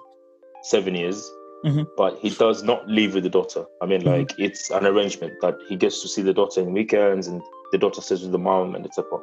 seven 0.64 0.96
years, 0.96 1.20
Mhm. 1.66 1.86
but 1.98 2.18
he 2.20 2.30
does 2.30 2.64
not 2.64 2.88
live 2.88 3.14
with 3.16 3.24
the 3.24 3.30
daughter. 3.30 3.66
I 3.82 3.86
mean, 3.86 4.06
like 4.06 4.32
it's 4.40 4.72
an 4.72 4.86
arrangement 4.86 5.34
that 5.42 5.56
he 5.68 5.76
gets 5.76 6.02
to 6.04 6.08
see 6.08 6.22
the 6.22 6.34
daughter 6.34 6.62
in 6.62 6.72
weekends, 6.72 7.28
and 7.28 7.42
the 7.74 7.78
daughter 7.78 8.02
stays 8.02 8.22
with 8.24 8.32
the 8.32 8.44
mom, 8.50 8.74
and 8.76 8.86
etc. 8.86 9.20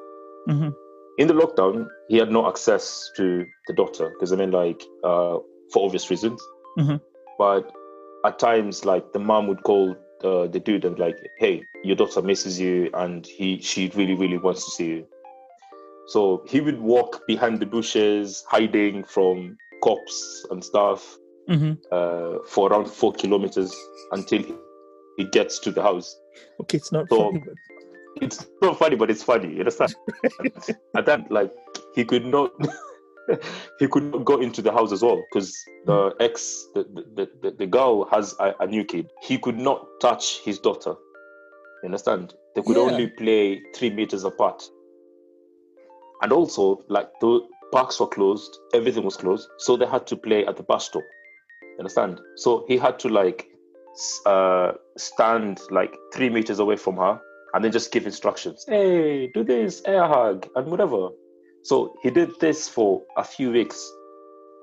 hmm 0.46 0.68
In 1.18 1.28
the 1.28 1.34
lockdown, 1.34 1.86
he 2.08 2.16
had 2.16 2.30
no 2.30 2.48
access 2.48 3.10
to 3.16 3.46
the 3.68 3.72
daughter 3.74 4.10
because 4.10 4.32
I 4.32 4.36
mean, 4.36 4.50
like 4.50 4.82
uh, 5.04 5.38
for 5.72 5.84
obvious 5.86 6.10
reasons. 6.10 6.40
Mhm. 6.78 7.00
But 7.38 7.70
at 8.24 8.38
times, 8.38 8.84
like 8.84 9.12
the 9.12 9.18
mom 9.20 9.46
would 9.48 9.62
call 9.62 9.94
uh, 10.24 10.46
the 10.48 10.58
dude 10.60 10.84
and 10.84 10.98
like, 10.98 11.16
"Hey, 11.38 11.62
your 11.84 11.96
daughter 11.96 12.22
misses 12.22 12.58
you, 12.60 12.90
and 12.94 13.26
he 13.26 13.60
she 13.60 13.90
really 13.94 14.14
really 14.14 14.38
wants 14.38 14.64
to 14.64 14.70
see 14.70 14.86
you." 14.86 15.06
So 16.08 16.42
he 16.48 16.60
would 16.60 16.80
walk 16.80 17.26
behind 17.26 17.60
the 17.60 17.66
bushes, 17.66 18.44
hiding 18.48 19.04
from 19.04 19.56
cops 19.82 20.46
and 20.50 20.62
stuff 20.64 21.16
hmm 21.48 21.72
uh, 21.92 22.38
for 22.46 22.70
around 22.70 22.86
four 22.88 23.12
kilometers 23.12 23.70
until 24.12 24.42
he, 24.42 24.54
he 25.18 25.24
gets 25.24 25.58
to 25.60 25.70
the 25.70 25.82
house. 25.82 26.08
Okay, 26.60 26.78
it's 26.78 26.90
not 26.92 27.06
So- 27.10 27.18
funny, 27.30 27.42
but 27.46 27.54
It's 28.20 28.46
not 28.62 28.78
funny, 28.78 28.96
but 28.96 29.10
it's 29.10 29.22
funny. 29.22 29.52
You 29.52 29.60
understand? 29.60 29.94
and 30.94 31.06
then, 31.06 31.26
like, 31.30 31.52
he 31.94 32.04
could 32.04 32.24
not. 32.24 32.52
he 33.78 33.88
could 33.88 34.12
not 34.12 34.24
go 34.24 34.40
into 34.40 34.60
the 34.60 34.70
house 34.70 34.92
as 34.92 35.02
well 35.02 35.24
because 35.32 35.64
the 35.86 36.14
ex, 36.20 36.66
the, 36.74 36.84
the, 37.16 37.28
the, 37.42 37.50
the 37.52 37.66
girl 37.66 38.04
has 38.10 38.34
a, 38.38 38.54
a 38.60 38.66
new 38.66 38.84
kid. 38.84 39.10
He 39.22 39.38
could 39.38 39.58
not 39.58 39.86
touch 40.00 40.40
his 40.44 40.58
daughter. 40.58 40.94
You 41.82 41.86
understand? 41.86 42.34
They 42.54 42.62
could 42.62 42.76
Yeah. 42.76 42.82
only 42.82 43.08
play 43.08 43.62
three 43.74 43.90
meters 43.90 44.24
apart. 44.24 44.62
And 46.22 46.32
also, 46.32 46.82
like, 46.88 47.08
the 47.20 47.40
parks 47.72 47.98
were 47.98 48.06
closed, 48.06 48.56
everything 48.72 49.04
was 49.04 49.16
closed, 49.16 49.48
so 49.58 49.76
they 49.76 49.86
had 49.86 50.06
to 50.06 50.16
play 50.16 50.46
at 50.46 50.56
the 50.56 50.62
bus 50.62 50.86
stop. 50.86 51.02
You 51.62 51.78
understand? 51.80 52.20
So 52.36 52.64
he 52.68 52.78
had 52.78 52.98
to, 53.00 53.08
like, 53.08 53.46
uh, 54.26 54.72
stand 54.96 55.60
like 55.70 55.94
three 56.12 56.28
meters 56.28 56.58
away 56.58 56.76
from 56.76 56.96
her 56.96 57.20
and 57.55 57.64
then 57.64 57.72
just 57.72 57.92
give 57.92 58.05
instructions. 58.07 58.64
Hey, 58.68 59.28
do 59.32 59.44
this, 59.44 59.82
air 59.86 60.07
hug, 60.07 60.46
and 60.57 60.66
whatever. 60.70 61.09
So 61.62 61.94
he 62.02 62.11
did 62.11 62.30
this 62.40 62.68
for 62.68 63.02
a 63.16 63.24
few 63.24 63.50
weeks, 63.52 63.78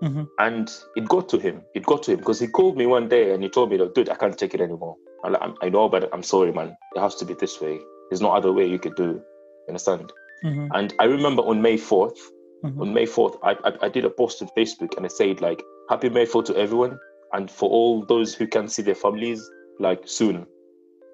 Mhm. 0.03 0.27
and 0.39 0.69
it 0.95 1.07
got 1.07 1.29
to 1.29 1.37
him. 1.39 1.63
It 1.73 1.85
got 1.85 2.03
to 2.03 2.11
him 2.11 2.17
because 2.19 2.39
he 2.39 2.47
called 2.47 2.77
me 2.77 2.85
one 2.85 3.07
day 3.07 3.33
and 3.33 3.41
he 3.43 3.49
told 3.49 3.69
me, 3.71 3.77
"Dude, 3.77 4.09
I 4.09 4.15
can't 4.15 4.37
take 4.37 4.53
it 4.53 4.61
anymore. 4.61 4.95
I'm 5.23 5.33
like, 5.33 5.41
I'm, 5.41 5.55
I 5.61 5.69
know, 5.69 5.87
but 5.89 6.09
I'm 6.13 6.23
sorry, 6.23 6.51
man. 6.51 6.75
It 6.95 6.99
has 6.99 7.15
to 7.15 7.25
be 7.25 7.33
this 7.35 7.59
way. 7.61 7.79
There's 8.09 8.21
no 8.21 8.31
other 8.31 8.51
way 8.51 8.65
you 8.67 8.79
could 8.79 8.95
do. 8.95 9.09
it. 9.11 9.15
You 9.15 9.69
understand?" 9.69 10.11
Mhm. 10.43 10.69
And 10.73 10.93
I 10.99 11.05
remember 11.05 11.43
on 11.43 11.61
May 11.61 11.77
4th, 11.77 12.17
Mhm. 12.65 12.81
on 12.81 12.93
May 12.93 13.05
4th, 13.05 13.37
I, 13.43 13.51
I, 13.63 13.85
I 13.85 13.89
did 13.89 14.05
a 14.05 14.09
post 14.09 14.41
on 14.41 14.49
Facebook 14.57 14.97
and 14.97 15.05
I 15.05 15.09
said, 15.09 15.39
like, 15.41 15.61
Happy 15.89 16.09
May 16.09 16.25
4th 16.25 16.45
to 16.45 16.55
everyone. 16.57 16.97
And 17.33 17.49
for 17.49 17.69
all 17.69 18.03
those 18.05 18.33
who 18.35 18.47
can 18.47 18.67
see 18.67 18.81
their 18.81 18.95
families, 18.95 19.41
like, 19.79 20.01
soon. 20.05 20.45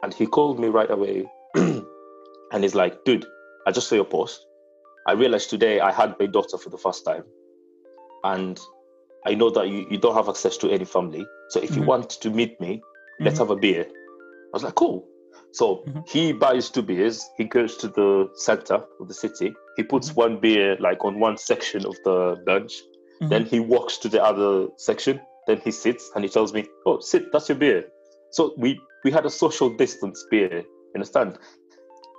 And 0.04 0.14
he 0.14 0.26
called 0.26 0.60
me 0.60 0.68
right 0.70 0.90
away 0.90 1.26
and 1.56 2.64
he's 2.64 2.76
like, 2.76 3.04
dude, 3.04 3.26
I 3.66 3.72
just 3.72 3.88
saw 3.88 3.96
your 3.96 4.06
post. 4.06 4.46
I 5.08 5.14
realized 5.14 5.50
today 5.50 5.80
I 5.80 5.92
had 5.92 6.16
my 6.20 6.26
daughter 6.26 6.58
for 6.58 6.70
the 6.70 6.78
first 6.78 7.06
time. 7.06 7.24
And 8.24 8.60
I 9.26 9.36
know 9.36 9.50
that 9.52 9.68
you, 9.68 9.86
you 9.90 9.98
don't 9.98 10.16
have 10.16 10.30
access 10.30 10.58
to 10.58 10.70
any 10.70 10.86
family. 10.86 11.26
So 11.50 11.62
if 11.62 11.76
you 11.76 11.82
Mhm. 11.82 11.88
want 11.88 12.10
to 12.10 12.30
meet 12.30 12.60
me, 12.60 12.82
let's 13.20 13.36
Mhm. 13.36 13.40
have 13.40 13.52
a 13.52 13.56
beer. 13.56 13.86
I 13.86 14.54
was 14.54 14.64
like, 14.64 14.76
cool. 14.76 15.08
So 15.54 15.84
Mhm. 15.88 16.08
he 16.10 16.34
buys 16.34 16.70
two 16.70 16.82
beers. 16.82 17.26
He 17.38 17.46
goes 17.46 17.78
to 17.78 17.88
the 17.88 18.30
center 18.36 18.84
of 19.00 19.08
the 19.08 19.14
city. 19.14 19.54
He 19.76 19.84
puts 19.84 20.10
Mhm. 20.10 20.16
one 20.16 20.40
beer 20.40 20.78
like 20.80 21.04
on 21.06 21.20
one 21.20 21.38
section 21.38 21.86
of 21.86 21.96
the 22.04 22.42
bench. 22.46 22.74
Mhm. 23.22 23.30
Then 23.30 23.46
he 23.46 23.60
walks 23.60 23.98
to 24.00 24.10
the 24.10 24.24
other 24.24 24.68
section. 24.78 25.22
Then 25.48 25.62
he 25.64 25.72
sits 25.72 26.12
and 26.14 26.24
he 26.24 26.30
tells 26.30 26.54
me, 26.54 26.66
"Oh, 26.86 27.00
sit. 27.00 27.32
That's 27.32 27.48
your 27.50 27.58
beer." 27.58 27.90
So 28.32 28.54
we 28.58 28.80
we 29.06 29.12
had 29.12 29.26
a 29.26 29.30
social 29.30 29.70
distance 29.70 30.26
beer. 30.30 30.64
Understand? 30.98 31.38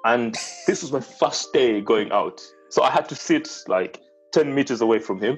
And 0.05 0.37
this 0.67 0.83
was 0.83 0.93
my 0.93 1.01
first 1.01 1.53
day 1.53 1.81
going 1.81 2.13
out. 2.13 2.41
So 2.71 2.83
I 2.83 2.91
had 2.91 3.09
to 3.09 3.15
sit 3.15 3.49
like 3.67 4.01
ten 4.33 4.55
meters 4.55 4.81
away 4.81 5.01
from 5.01 5.21
him. 5.21 5.37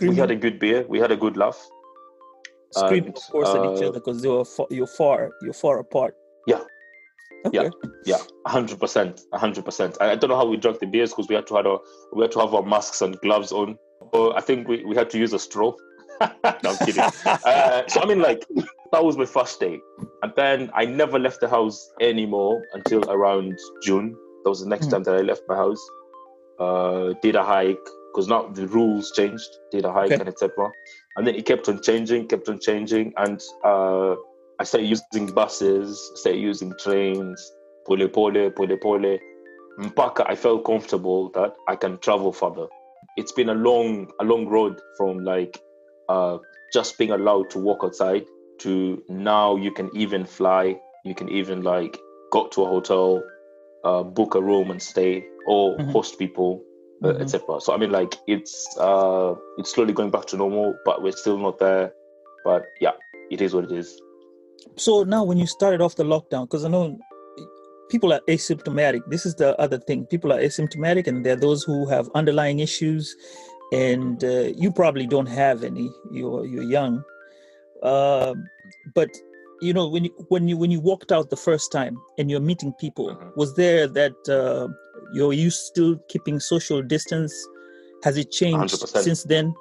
We 0.00 0.16
had 0.16 0.30
a 0.30 0.36
good 0.36 0.58
beer. 0.58 0.84
We 0.88 0.98
had 0.98 1.12
a 1.12 1.16
good 1.16 1.36
laugh. 1.36 1.58
screaming, 2.72 3.06
and, 3.06 3.16
of 3.16 3.22
course, 3.32 3.48
at 3.48 3.64
each 3.64 3.82
uh, 3.82 3.88
other 3.88 4.00
because 4.00 4.20
they 4.22 4.28
were 4.28 4.44
you're 4.70 4.86
far, 4.86 5.30
you're 5.42 5.60
far 5.64 5.78
apart. 5.78 6.14
Yeah. 6.46 6.62
Okay. 7.46 7.64
Yeah. 7.64 7.70
Yeah, 8.04 8.22
hundred 8.46 8.80
percent, 8.80 9.20
hundred 9.32 9.64
percent. 9.64 9.96
I 10.00 10.10
I 10.12 10.16
don't 10.16 10.30
know 10.30 10.36
how 10.36 10.46
we 10.46 10.56
drank 10.56 10.80
the 10.80 10.86
beers 10.86 11.10
because 11.10 11.28
we 11.28 11.34
had 11.34 11.46
to 11.46 11.56
have 11.56 11.66
our, 11.66 11.80
we 12.12 12.22
had 12.22 12.32
to 12.32 12.40
have 12.40 12.54
our 12.54 12.62
masks 12.62 13.00
and 13.00 13.18
gloves 13.20 13.52
on. 13.52 13.78
Or 14.12 14.36
I 14.36 14.40
think 14.40 14.68
we, 14.68 14.84
we 14.84 14.96
had 14.96 15.10
to 15.10 15.18
use 15.18 15.32
a 15.32 15.38
straw. 15.38 15.72
no, 16.20 16.28
I'm 16.44 16.76
kidding. 16.86 17.02
uh, 17.26 17.82
so 17.86 18.02
I 18.02 18.06
mean, 18.06 18.20
like 18.20 18.44
that 18.92 19.04
was 19.04 19.16
my 19.16 19.24
first 19.26 19.60
day, 19.60 19.80
and 20.22 20.32
then 20.36 20.70
I 20.74 20.84
never 20.84 21.18
left 21.18 21.40
the 21.40 21.48
house 21.48 21.90
anymore 22.00 22.62
until 22.74 23.08
around 23.10 23.58
June. 23.82 24.14
That 24.44 24.50
was 24.50 24.60
the 24.60 24.68
next 24.68 24.86
Hmm. 24.86 24.90
time 24.90 25.02
that 25.04 25.14
I 25.14 25.20
left 25.20 25.42
my 25.48 25.56
house. 25.56 25.82
Uh, 26.58 27.14
did 27.22 27.36
a 27.36 27.44
hike 27.44 27.78
because 28.12 28.28
now 28.28 28.48
the 28.48 28.66
rules 28.68 29.12
changed. 29.12 29.48
Did 29.70 29.84
a 29.84 29.92
hike 29.92 30.12
Okay. 30.12 30.20
and 30.20 30.28
etc. 30.28 30.70
And 31.16 31.26
then 31.26 31.34
it 31.34 31.46
kept 31.46 31.68
on 31.68 31.82
changing, 31.82 32.28
kept 32.28 32.48
on 32.48 32.58
changing, 32.60 33.12
and 33.16 33.40
uh, 33.64 34.14
I 34.60 34.64
started 34.64 34.86
using 34.88 35.32
buses, 35.34 36.00
started 36.16 36.40
using 36.40 36.72
trains, 36.82 37.52
pole 37.86 38.08
pole, 38.08 38.50
pole 38.50 38.76
pole. 38.82 39.18
Mpaka, 39.78 40.24
I 40.28 40.34
felt 40.34 40.64
comfortable 40.64 41.30
that 41.34 41.54
I 41.68 41.76
can 41.76 41.98
travel 41.98 42.32
further. 42.32 42.66
It's 43.16 43.32
been 43.32 43.48
a 43.48 43.54
long, 43.54 44.10
a 44.20 44.24
long 44.24 44.46
road 44.48 44.80
from 44.96 45.18
like 45.24 45.60
uh, 46.08 46.38
just 46.72 46.98
being 46.98 47.12
allowed 47.12 47.50
to 47.50 47.58
walk 47.58 47.80
outside 47.84 48.24
to 48.60 49.02
now 49.08 49.56
you 49.56 49.70
can 49.72 49.90
even 49.94 50.24
fly. 50.24 50.78
You 51.04 51.14
can 51.14 51.28
even 51.28 51.62
like 51.62 51.98
go 52.32 52.48
to 52.48 52.62
a 52.64 52.66
hotel, 52.66 53.22
uh, 53.84 54.02
book 54.02 54.34
a 54.34 54.42
room 54.42 54.70
and 54.70 54.82
stay, 54.82 55.24
or 55.46 55.76
Mhm. 55.78 55.92
host 55.92 56.18
people, 56.18 56.62
uh, 57.04 57.08
Mhm. 57.08 57.20
etc. 57.22 57.60
So 57.60 57.72
I 57.72 57.76
mean, 57.76 57.90
like 57.90 58.14
it's 58.26 58.76
uh, 58.78 59.34
it's 59.58 59.72
slowly 59.72 59.92
going 59.92 60.10
back 60.10 60.26
to 60.26 60.36
normal, 60.36 60.74
but 60.84 61.02
we're 61.02 61.12
still 61.12 61.38
not 61.38 61.58
there. 61.58 61.92
But 62.44 62.64
yeah, 62.80 62.92
it 63.30 63.40
is 63.40 63.54
what 63.54 63.64
it 63.64 63.72
is. 63.72 64.00
So 64.76 65.02
now, 65.04 65.24
when 65.24 65.38
you 65.38 65.46
started 65.46 65.80
off 65.80 65.96
the 65.96 66.04
lockdown, 66.04 66.44
because 66.44 66.64
I 66.64 66.68
know 66.68 66.98
people 67.90 68.12
are 68.12 68.20
asymptomatic. 68.28 69.00
This 69.08 69.24
is 69.24 69.34
the 69.36 69.58
other 69.60 69.78
thing. 69.78 70.06
People 70.06 70.32
are 70.32 70.40
asymptomatic, 70.40 71.06
and 71.06 71.24
there 71.24 71.32
are 71.34 71.40
those 71.40 71.62
who 71.62 71.86
have 71.86 72.08
underlying 72.14 72.58
issues, 72.58 73.14
and 73.72 74.22
uh, 74.22 74.50
you 74.56 74.70
probably 74.70 75.06
don't 75.06 75.26
have 75.26 75.64
any. 75.64 75.90
You're 76.10 76.44
you're 76.44 76.64
young, 76.64 77.02
Um 77.82 78.44
but 78.94 79.08
you 79.60 79.72
know 79.72 79.88
when 79.88 80.04
you 80.04 80.10
when 80.28 80.48
you 80.48 80.56
when 80.56 80.70
you 80.70 80.80
walked 80.80 81.10
out 81.12 81.30
the 81.30 81.36
first 81.36 81.72
time 81.72 81.96
and 82.18 82.30
you're 82.30 82.40
meeting 82.40 82.72
people, 82.80 83.08
Mhm. 83.14 83.36
was 83.36 83.54
there 83.56 83.86
that 83.88 84.16
uh, 84.28 84.68
you're 85.12 85.32
you 85.32 85.50
still 85.50 85.96
keeping 86.08 86.38
social 86.40 86.82
distance? 86.82 87.32
Has 88.04 88.16
it 88.16 88.30
changed 88.30 88.74
100%. 88.74 89.02
since 89.02 89.24
then? 89.24 89.54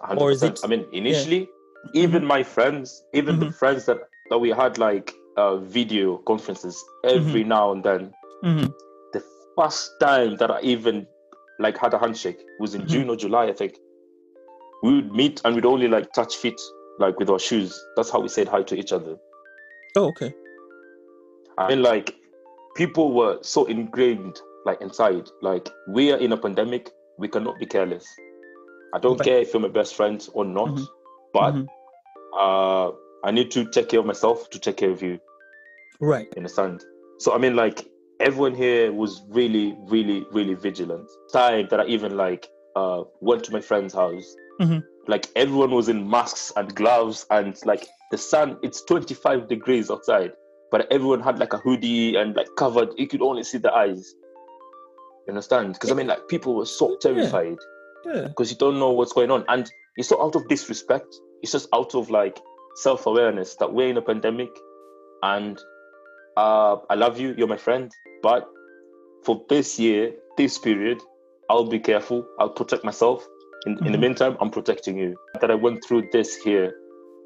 hundred 0.00 0.22
Or 0.22 0.30
is 0.30 0.42
it- 0.42 0.60
I 0.64 0.66
mean, 0.66 0.86
initially, 0.92 1.46
even 1.92 2.24
my 2.24 2.42
friends, 2.42 3.04
even 3.12 3.38
the 3.40 3.46
Mhm. 3.46 3.54
friends 3.54 3.84
that 3.86 3.98
that 4.30 4.38
we 4.38 4.50
had 4.50 4.78
like 4.78 5.12
uh, 5.36 5.56
video 5.56 6.18
conferences 6.30 6.76
every 7.04 7.44
now 7.44 7.72
and 7.72 7.82
then. 7.84 8.12
hmm 8.42 8.66
The 9.12 9.22
first 9.56 9.90
time 10.00 10.36
that 10.36 10.50
I 10.50 10.60
even 10.62 11.06
like 11.58 11.76
had 11.76 11.92
a 11.94 11.98
handshake 11.98 12.40
was 12.60 12.74
in 12.74 12.82
Mhm. 12.82 12.88
June 12.92 13.10
or 13.10 13.16
July, 13.16 13.44
I 13.48 13.52
think. 13.52 13.74
We 14.82 14.94
would 14.96 15.12
meet 15.12 15.42
and 15.44 15.54
we'd 15.54 15.66
only 15.66 15.88
like 15.88 16.12
touch 16.14 16.36
feet, 16.36 16.60
like 17.00 17.18
with 17.18 17.30
our 17.30 17.38
shoes. 17.38 17.82
That's 17.96 18.10
how 18.10 18.20
we 18.20 18.28
said 18.28 18.46
hi 18.46 18.62
to 18.62 18.76
each 18.78 18.92
other. 18.92 19.16
Oh, 19.96 20.08
okay. 20.08 20.32
I 21.58 21.68
mean, 21.68 21.82
like 21.82 22.14
people 22.76 23.12
were 23.12 23.38
so 23.42 23.64
ingrained, 23.64 24.40
like 24.64 24.80
inside, 24.80 25.28
like 25.42 25.68
we 25.88 26.12
are 26.12 26.18
in 26.18 26.32
a 26.32 26.36
pandemic. 26.36 26.90
We 27.18 27.28
cannot 27.28 27.58
be 27.58 27.66
careless. 27.66 28.06
I 28.94 28.98
don't 28.98 29.20
care 29.20 29.38
if 29.38 29.52
you're 29.52 29.60
my 29.60 29.68
best 29.68 29.94
friend 29.94 30.26
or 30.32 30.44
not, 30.44 30.68
Mhm. 30.68 30.86
but 31.32 31.54
Mhm. 31.54 31.66
uh, 32.38 32.92
I 33.24 33.30
need 33.30 33.50
to 33.52 33.64
take 33.70 33.88
care 33.88 34.00
of 34.00 34.06
myself 34.06 34.48
to 34.50 34.58
take 34.58 34.76
care 34.76 34.90
of 34.90 35.02
you. 35.02 35.18
Right. 36.00 36.26
You 36.26 36.38
understand? 36.38 36.84
So 37.18 37.32
I 37.32 37.38
mean, 37.38 37.56
like 37.56 37.86
everyone 38.20 38.54
here 38.54 38.92
was 38.92 39.22
really, 39.28 39.76
really, 39.88 40.26
really 40.32 40.54
vigilant. 40.54 41.08
Time 41.32 41.66
that 41.70 41.80
I 41.80 41.86
even 41.86 42.16
like 42.16 42.48
uh, 42.76 43.02
went 43.20 43.42
to 43.44 43.52
my 43.52 43.60
friend's 43.60 43.92
house. 43.92 44.36
Mhm. 44.60 44.82
Like 45.10 45.26
everyone 45.36 45.72
was 45.72 45.88
in 45.88 46.08
masks 46.08 46.52
and 46.56 46.74
gloves, 46.74 47.26
and 47.30 47.54
like 47.66 47.86
the 48.10 48.18
sun. 48.18 48.56
It's 48.62 48.82
25 48.84 49.48
degrees 49.48 49.90
outside, 49.90 50.32
but 50.70 50.86
everyone 50.92 51.20
had 51.20 51.38
like 51.38 51.52
a 51.52 51.58
hoodie 51.58 52.16
and 52.16 52.34
like 52.36 52.48
covered. 52.56 52.90
You 52.96 53.06
could 53.08 53.22
only 53.22 53.42
see 53.42 53.58
the 53.58 53.72
eyes. 53.72 54.14
You 55.26 55.32
understand? 55.32 55.74
Because 55.74 55.90
I 55.90 55.94
mean, 55.94 56.06
like 56.06 56.28
people 56.28 56.54
were 56.54 56.66
so 56.66 56.96
terrified 57.02 57.58
Yeah. 58.06 58.28
because 58.28 58.50
you 58.50 58.56
don't 58.56 58.78
know 58.78 58.90
what's 58.90 59.12
going 59.12 59.30
on. 59.30 59.44
And 59.48 59.70
it's 59.96 60.10
not 60.10 60.20
out 60.20 60.36
of 60.36 60.48
disrespect, 60.48 61.14
it's 61.42 61.52
just 61.52 61.68
out 61.74 61.94
of 61.94 62.08
like 62.10 62.38
self 62.76 63.06
awareness 63.06 63.56
that 63.56 63.72
we're 63.72 63.88
in 63.88 63.96
a 63.96 64.02
pandemic 64.02 64.48
and 65.22 65.58
uh, 66.36 66.76
I 66.88 66.94
love 66.94 67.18
you, 67.20 67.34
you're 67.36 67.48
my 67.48 67.56
friend. 67.56 67.90
But 68.22 68.48
for 69.24 69.44
this 69.48 69.78
year, 69.78 70.12
this 70.38 70.56
period, 70.58 70.98
I'll 71.50 71.68
be 71.68 71.78
careful. 71.80 72.26
I'll 72.38 72.50
protect 72.50 72.84
myself. 72.84 73.26
In, 73.66 73.78
in 73.84 73.92
the 73.92 73.98
Mhm. 73.98 74.00
meantime, 74.00 74.36
I'm 74.40 74.50
protecting 74.50 74.98
you. 74.98 75.16
That 75.40 75.50
I 75.50 75.54
went 75.54 75.84
through 75.84 76.08
this 76.12 76.36
here 76.36 76.72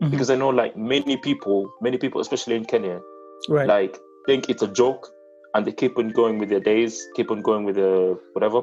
Mhm. 0.03 0.11
because 0.11 0.31
I 0.31 0.37
know 0.37 0.49
like 0.49 0.77
many 0.77 1.17
people, 1.17 1.71
many 1.81 1.99
people, 1.99 2.21
especially 2.21 2.57
in 2.57 2.65
Kenya, 2.65 3.01
right. 3.49 3.69
like 3.69 3.99
think 4.27 4.49
it's 4.51 4.63
a 4.63 4.69
joke 4.69 5.09
and 5.55 5.65
they 5.67 5.73
keep 5.73 5.99
on 5.99 6.09
going 6.09 6.39
with 6.39 6.49
their 6.49 6.61
days, 6.61 7.01
keep 7.15 7.31
on 7.31 7.43
going 7.43 7.65
with 7.65 7.77
their 7.77 8.15
whatever, 8.33 8.63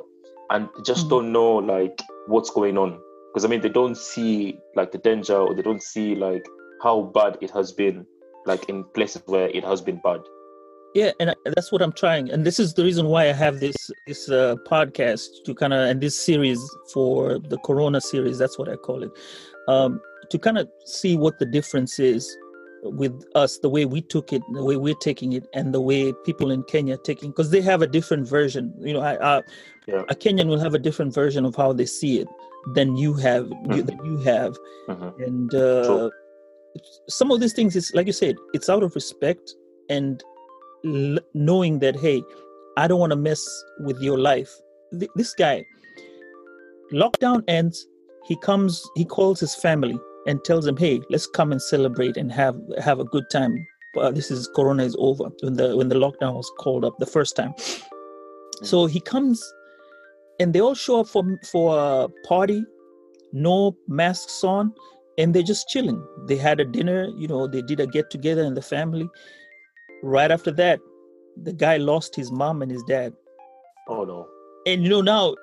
and 0.49 0.67
just 0.85 1.05
Mhm. 1.05 1.09
don't 1.09 1.31
know 1.31 1.55
like 1.55 2.01
what's 2.27 2.49
going 2.49 2.77
on. 2.77 2.99
Because 3.29 3.45
I 3.45 3.47
mean, 3.47 3.61
they 3.61 3.69
don't 3.69 3.95
see 3.95 4.59
like 4.75 4.91
the 4.91 4.97
danger 4.97 5.37
or 5.37 5.53
they 5.55 5.61
don't 5.61 5.81
see 5.81 6.15
like 6.15 6.45
how 6.83 7.03
bad 7.13 7.37
it 7.41 7.51
has 7.51 7.71
been, 7.71 8.05
like 8.45 8.67
in 8.67 8.83
places 8.93 9.21
where 9.27 9.47
it 9.49 9.63
has 9.63 9.81
been 9.81 10.01
bad. 10.03 10.19
Yeah 10.93 11.11
and 11.19 11.33
that's 11.55 11.71
what 11.71 11.81
i'm 11.81 11.91
trying 11.93 12.29
and 12.31 12.45
this 12.45 12.59
is 12.59 12.73
the 12.73 12.83
reason 12.83 13.05
why 13.07 13.23
i 13.29 13.33
have 13.33 13.59
this 13.59 13.75
this 14.07 14.29
uh, 14.29 14.55
podcast 14.69 15.27
to 15.45 15.53
kind 15.55 15.73
of 15.73 15.79
and 15.89 16.01
this 16.01 16.15
series 16.15 16.59
for 16.93 17.39
the 17.39 17.57
corona 17.59 18.01
series 18.01 18.37
that's 18.37 18.57
what 18.59 18.67
i 18.69 18.75
call 18.75 19.03
it 19.03 19.11
um 19.67 19.99
to 20.29 20.37
kind 20.39 20.57
of 20.57 20.67
see 20.85 21.17
what 21.17 21.37
the 21.39 21.45
difference 21.45 21.99
is 21.99 22.37
with 22.83 23.23
us 23.35 23.59
the 23.59 23.69
way 23.69 23.85
we 23.85 24.01
took 24.01 24.33
it 24.33 24.41
the 24.53 24.63
way 24.63 24.75
we're 24.75 24.95
taking 24.95 25.33
it 25.33 25.45
and 25.53 25.73
the 25.73 25.79
way 25.81 26.11
people 26.25 26.49
in 26.51 26.63
kenya 26.63 26.95
are 26.95 27.03
taking 27.03 27.29
because 27.29 27.51
they 27.51 27.61
have 27.61 27.81
a 27.81 27.87
different 27.87 28.27
version 28.27 28.73
you 28.79 28.93
know 28.93 29.01
I, 29.01 29.37
I, 29.37 29.43
Yeah. 29.87 30.03
a 30.09 30.15
kenyan 30.15 30.47
will 30.47 30.59
have 30.59 30.73
a 30.73 30.79
different 30.79 31.13
version 31.13 31.45
of 31.45 31.55
how 31.55 31.73
they 31.73 31.85
see 31.85 32.19
it 32.21 32.27
than 32.75 32.95
you 32.97 33.13
have 33.13 33.45
you, 33.75 33.83
Mhm. 33.83 33.85
that 33.87 33.99
you 34.05 34.17
have 34.31 34.53
Mhm. 34.89 35.09
and 35.27 35.53
uh, 35.55 36.09
some 37.07 37.29
of 37.31 37.39
these 37.39 37.53
things 37.53 37.75
is 37.75 37.93
like 37.93 38.07
you 38.07 38.13
said 38.13 38.35
it's 38.53 38.69
out 38.69 38.83
of 38.83 38.95
respect 38.95 39.53
and 39.89 40.23
l- 40.85 41.19
knowing 41.33 41.79
that 41.79 41.95
hey 41.95 42.23
i 42.77 42.87
don't 42.87 42.99
want 42.99 43.11
to 43.11 43.15
mess 43.15 43.43
with 43.79 43.99
your 44.01 44.17
life. 44.17 44.51
Th- 44.97 45.11
this 45.15 45.33
guy 45.33 45.63
lockdown 46.91 47.43
ends 47.47 47.87
he 48.27 48.35
comes 48.37 48.83
he 48.95 49.05
calls 49.05 49.39
his 49.39 49.55
family 49.55 49.97
and 50.27 50.43
tells 50.43 50.65
them 50.65 50.77
hey 50.77 51.01
let's 51.09 51.27
come 51.27 51.51
and 51.51 51.61
celebrate 51.61 52.17
and 52.17 52.31
have 52.31 52.59
have 52.79 52.99
a 52.99 53.05
good 53.05 53.29
time. 53.29 53.67
Uh, 53.97 54.11
this 54.11 54.31
is 54.31 54.47
corona 54.55 54.83
is 54.83 54.95
over 54.99 55.25
when 55.41 55.55
the 55.55 55.75
when 55.75 55.89
the 55.89 55.95
lockdown 55.95 56.33
was 56.33 56.49
called 56.59 56.85
up 56.85 56.97
the 56.99 57.05
first 57.05 57.35
time. 57.35 57.53
So 58.63 58.85
he 58.85 59.01
comes 59.01 59.41
and 60.39 60.53
they 60.53 60.61
all 60.61 60.75
show 60.75 61.01
up 61.01 61.07
for 61.07 61.23
for 61.51 61.77
a 61.77 62.27
party 62.27 62.63
no 63.33 63.75
masks 63.87 64.43
on 64.43 64.73
and 65.17 65.33
they're 65.33 65.43
just 65.43 65.67
chilling. 65.69 66.05
They 66.27 66.35
had 66.35 66.59
a 66.59 66.65
dinner 66.65 67.09
you 67.17 67.27
know 67.27 67.47
they 67.47 67.61
did 67.61 67.79
a 67.79 67.87
get 67.87 68.09
together 68.09 68.43
in 68.43 68.53
the 68.53 68.61
family 68.61 69.09
right 70.03 70.31
after 70.31 70.51
that 70.51 70.79
the 71.43 71.53
guy 71.53 71.77
lost 71.77 72.15
his 72.15 72.31
mom 72.31 72.61
and 72.61 72.71
his 72.71 72.83
dad 72.83 73.13
Oh 73.87 74.03
no. 74.03 74.27
and 74.67 74.83
you 74.83 74.89
know 74.89 75.01
now 75.01 75.35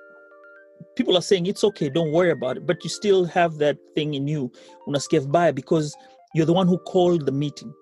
people 0.96 1.16
are 1.16 1.22
saying 1.22 1.46
it's 1.46 1.64
okay 1.64 1.88
don't 1.88 2.12
worry 2.12 2.30
about 2.30 2.56
it 2.56 2.66
but 2.66 2.82
you 2.84 2.90
still 2.90 3.24
have 3.24 3.59
that 3.59 3.76
thing 3.94 4.14
in 4.14 4.28
you 4.28 4.50
unasikia 4.86 5.20
vibaya 5.20 5.54
because 5.54 5.96
you're 6.34 6.46
the 6.46 6.52
one 6.52 6.68
who 6.68 6.78
called 6.78 7.26
the 7.26 7.32
meeting 7.32 7.72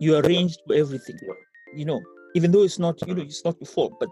you 0.00 0.16
arranged 0.16 0.60
for 0.66 0.74
everything 0.74 1.16
Yeah. 1.22 1.34
you 1.80 1.84
know 1.84 2.00
even 2.34 2.50
though 2.52 2.64
it's 2.64 2.78
not 2.78 2.96
you 3.06 3.14
know 3.14 3.22
it's 3.22 3.44
not 3.44 3.56
your 3.60 3.68
fault 3.76 3.92
but 4.00 4.08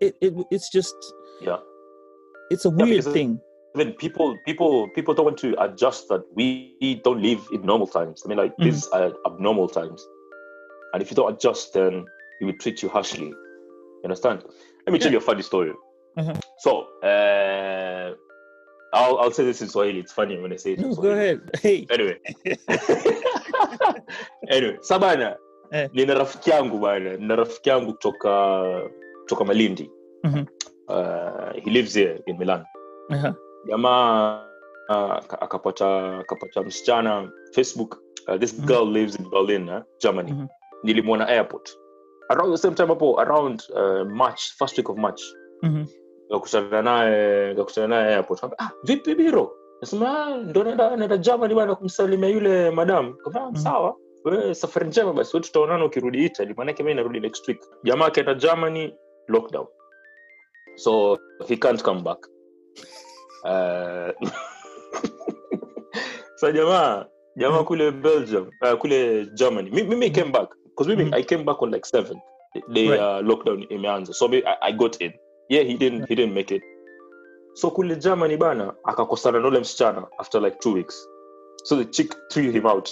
it, 0.00 0.14
it 0.20 0.34
it's 0.50 0.68
just 0.70 0.96
Yeah. 1.40 1.58
it's 2.50 2.64
a 2.64 2.70
weird 2.70 2.88
because 3.04 3.12
thing 3.12 3.40
I 3.76 3.78
mean, 3.78 3.92
people, 3.94 4.36
people, 4.46 4.88
people 4.94 5.14
don't 5.14 5.24
want 5.24 5.38
to 5.38 5.48
adjust 5.60 6.06
that 6.08 6.22
we 6.36 7.00
don't 7.02 7.20
live 7.20 7.40
in 7.52 7.62
normal 7.66 7.88
times. 7.88 8.22
I 8.24 8.28
mean, 8.28 8.38
like 8.38 8.54
Mhm. 8.56 8.64
these 8.66 8.86
are 8.98 9.10
abnormal 9.26 9.66
times, 9.66 10.00
and 10.94 11.02
if 11.02 11.10
you 11.10 11.16
don't 11.16 11.34
adjust, 11.34 11.74
then 11.74 12.06
he 12.38 12.46
will 12.46 12.56
treat 12.62 12.82
you 12.82 12.88
harshly. 12.88 13.26
You 13.26 14.04
understand? 14.04 14.44
Let 14.86 14.92
me 14.92 14.98
tell 14.98 15.12
you 15.12 15.18
a 15.18 15.20
funny 15.20 15.42
story. 15.42 15.72
Mhm. 16.18 16.40
So, 16.58 16.86
uh, 17.02 18.14
I'll 18.94 19.18
I'll 19.18 19.32
say 19.32 19.44
this 19.44 19.60
in 19.62 19.68
Swahili. 19.68 20.00
It's 20.00 20.12
funny 20.12 20.38
when 20.38 20.52
I 20.52 20.56
say 20.56 20.72
it. 20.74 20.80
no 20.80 20.94
go 20.94 21.10
ahead 21.10 21.40
hey 21.62 21.86
Anyway, 21.90 22.16
anyway, 24.48 24.78
sabana 24.80 25.36
Eh. 25.72 25.88
nina 25.92 26.14
rafiki 26.14 26.50
yangu 26.50 26.78
bana, 26.78 27.16
nina 27.16 27.36
rafiki 27.36 27.68
yangu 27.68 27.92
kutoka 27.92 28.82
kutoka 29.22 29.44
Malindi. 29.44 29.90
Mhm. 30.24 30.46
Uh, 30.88 31.52
he 31.64 31.70
lives 31.70 31.94
here 31.94 32.18
in 32.26 32.38
Milan. 32.38 32.64
uh-huh. 33.10 33.34
jamaa 33.68 34.46
uh, 34.88 35.16
akapata 35.40 36.18
akapata 36.18 36.62
msichana 36.62 37.30
facebook 37.54 37.98
uh, 38.28 38.36
this 38.36 38.54
Mhm. 38.58 38.66
girl 38.66 38.92
lives 38.92 39.18
in 39.18 39.30
berlin 39.30 39.68
uh, 39.68 39.82
germany 40.00 40.32
Mhm. 40.32 40.46
Nilimwona 40.84 41.26
airport. 41.28 41.66
Around 42.30 42.52
the 42.52 42.58
same 42.58 42.74
time 42.74 42.88
hapo 42.88 43.20
around 43.20 43.62
uh, 43.74 44.04
march 44.20 44.40
first 44.58 44.78
week 44.78 44.88
of 44.88 44.96
march. 44.96 45.22
Mhm. 45.62 45.84
kakutana 46.30 46.82
naye 46.82 47.54
kakutana 47.54 47.86
naye 47.88 48.14
airport. 48.14 48.44
Ah 48.58 48.70
vipi 48.84 49.14
biro? 49.14 49.50
Nasema 49.80 50.08
"Ah, 50.26 50.36
ndo 50.36 50.64
naenda 50.64 50.96
naenda 50.96 51.16
germany 51.16 51.54
bana 51.54 51.74
kumsalimia 51.74 52.28
yule 52.28 52.70
madam. 52.70 53.06
Mm-hmm. 53.26 53.56
sawa. 53.56 53.96
We 54.24 54.54
safari 54.54 54.86
njema 54.86 55.12
basi. 55.12 55.36
Wewe 55.36 55.44
tutaonana 55.46 55.84
ukirudi 55.84 56.24
italy. 56.24 56.54
Maanake 56.56 56.82
mimi 56.82 56.94
narudi 56.94 57.20
next 57.20 57.48
week. 57.48 57.60
Jamaa 57.84 58.06
akaenda 58.06 58.34
germany 58.34 58.94
lockdown. 59.28 59.66
So 60.76 61.18
he 61.48 61.56
can't 61.56 61.82
come 61.82 62.00
back. 62.02 62.18
Uh, 63.44 64.10
so 66.36 66.52
jamaa 66.52 67.06
jamaa 67.36 67.64
kule 67.64 67.90
belgium 67.90 68.50
uh, 68.62 68.78
kule 68.78 69.26
germany. 69.34 69.70
Mi- 69.70 69.82
mimi 69.82 70.10
came 70.10 70.30
back 70.30 70.56
because 70.76 70.88
mimi 70.96 71.04
Mhm. 71.04 71.14
i 71.14 71.22
came 71.22 71.44
back 71.44 71.62
on 71.62 71.70
like 71.70 71.86
7 71.86 72.20
day 72.68 72.88
Right. 72.88 73.00
uh, 73.00 73.20
lockdown 73.28 73.66
imeanza 73.68 74.12
so 74.12 74.26
I, 74.32 74.42
i 74.60 74.72
got 74.72 75.00
in. 75.00 75.12
Yeah 75.48 75.66
he 75.66 75.74
didn't 75.74 76.08
he 76.08 76.14
didn't 76.14 76.34
make 76.34 76.54
it. 76.54 76.62
So 77.54 77.70
kule 77.70 77.96
germany 77.96 78.36
bana 78.36 78.74
akakosana 78.84 79.40
na 79.40 79.48
ule 79.48 79.60
msichana 79.60 80.06
after 80.18 80.40
like 80.42 80.56
two 80.60 80.72
weeks. 80.72 81.08
So 81.64 81.76
the 81.76 81.84
chick 81.84 82.14
threw 82.30 82.50
him 82.52 82.66
out. 82.66 82.90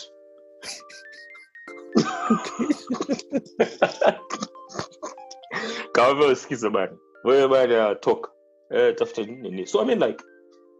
Kawambia 5.92 6.26
usikize 6.28 6.70
bana. 6.70 6.92
Wewe 7.24 7.48
bana 7.48 7.94
toka 7.94 8.30
eh, 8.70 8.94
tafuta 8.94 9.22
nini 9.22 9.66
so 9.66 9.80
i 9.82 9.84
mean 9.84 9.98
like 10.00 10.24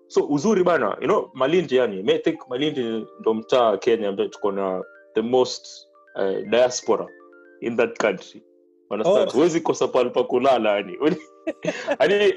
so 0.08 0.26
uzuri 0.28 0.64
bana 0.64 0.96
you 1.00 1.06
know 1.06 1.30
malindi 1.34 1.76
yani 1.76 2.02
may 2.02 2.18
think 2.18 2.48
malindi 2.48 3.06
ndo 3.20 3.34
mtaa 3.34 3.76
kenya 3.76 4.08
ambayo 4.08 4.28
tuko 4.28 4.52
na 4.52 4.82
the 5.14 5.20
most 5.22 5.88
uh, 6.16 6.50
diaspora 6.50 7.06
in 7.60 7.76
that 7.76 7.98
country. 7.98 8.42
Huwezi 9.32 9.58
Oh. 9.58 9.62
kosa 9.62 9.88
pale 9.88 10.10
pa 10.10 10.24
kulala 10.24 10.70
yani. 10.76 10.96
Yani 12.00 12.34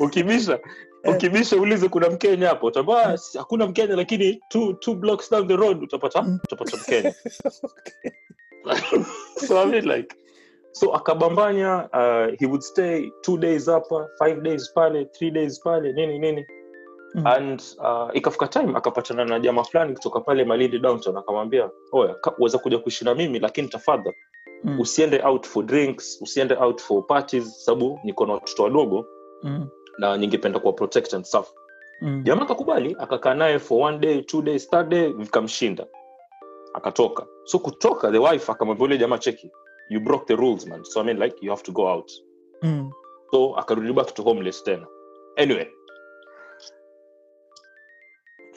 ukibisha 0.00 0.58
ukibisha 1.04 1.56
ulize 1.56 1.88
kuna 1.88 2.10
mkenya 2.10 2.48
hapo 2.48 2.66
utambaa 2.66 3.16
hakuna 3.38 3.66
mkenya 3.66 3.96
lakini 3.96 4.40
two, 4.48 4.72
two 4.72 4.94
blocks 4.94 5.30
down 5.30 5.48
the 5.48 5.56
road 5.56 5.82
utapata 5.84 6.22
Mm. 6.22 6.38
utapata 6.44 6.76
mkenya. 6.76 7.14
So 9.46 9.58
I 9.62 9.66
mean 9.66 9.84
like 9.88 10.16
so 10.72 10.92
akabambanya 10.94 11.88
uh, 11.92 12.36
he 12.38 12.46
would 12.46 12.62
stay 12.62 13.10
two 13.22 13.38
days 13.38 13.66
hapa 13.66 14.08
five 14.18 14.42
days 14.42 14.72
pale 14.74 15.04
three 15.04 15.30
days 15.30 15.60
pale 15.60 15.92
nini 15.92 16.18
nini 16.18 16.46
Mhm. 17.16 17.26
and 17.26 17.62
uh, 17.78 18.10
ikafika 18.16 18.48
time 18.48 18.72
akapatana 18.76 19.24
na 19.24 19.38
jamaa 19.40 19.62
fulani 19.64 19.94
kutoka 19.94 20.20
pale 20.20 20.44
malindi 20.44 20.78
downtown 20.78 21.16
akamwambia 21.16 21.70
oya 21.92 22.16
uweza 22.38 22.58
kuja 22.58 22.78
kuishi 22.78 23.04
na 23.04 23.14
mimi 23.14 23.38
lakini 23.38 23.68
tafadha 23.68 24.12
Mm. 24.64 24.80
usiende 24.80 25.22
out 25.24 25.46
for 25.46 25.64
drinks 25.64 26.18
usiende 26.22 26.54
out 26.54 26.80
for 26.82 27.06
parties 27.06 27.64
sababu 27.64 28.00
niko 28.04 28.26
na 28.26 28.32
watoto 28.32 28.62
wadogo 28.62 29.06
Mm. 29.42 29.68
na 29.98 30.16
ningependa 30.16 30.58
kuwa 30.58 30.72
protect 30.72 31.14
and 31.14 31.24
stuff 31.24 31.52
Mm. 32.00 32.22
jamaa 32.24 32.42
akakubali 32.42 32.96
akakaa 32.98 33.34
naye 33.34 33.58
for 33.58 33.82
one 33.88 33.98
day 33.98 34.22
two 34.22 34.42
days 34.42 34.70
third 34.70 34.88
day 34.88 35.08
vikamshinda 35.12 35.86
akatoka 36.74 37.26
so 37.44 37.58
kutoka 37.58 38.10
the 38.12 38.18
wife 38.18 38.52
akamwambia 38.52 38.84
ule 38.84 38.98
jamaa 38.98 39.18
cheki 39.18 39.50
you 39.88 40.00
broke 40.00 40.24
the 40.24 40.36
rules 40.36 40.66
man 40.66 40.84
so 40.84 41.00
i 41.00 41.04
mean 41.04 41.18
like 41.22 41.36
you 41.46 41.50
have 41.50 41.62
to 41.62 41.72
go 41.72 41.82
out 41.88 42.12
Mm. 42.62 42.90
so 43.30 43.56
akarudi 43.56 43.92
back 43.92 44.14
to 44.14 44.22
homeless 44.22 44.64
tena 44.64 44.86
anyway 45.36 45.66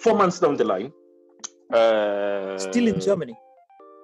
four 0.03 0.15
months 0.17 0.39
down 0.39 0.57
the 0.57 0.63
line 0.63 0.91
uh, 1.73 2.57
Still 2.57 2.87
in 2.87 2.99
Germany. 2.99 3.35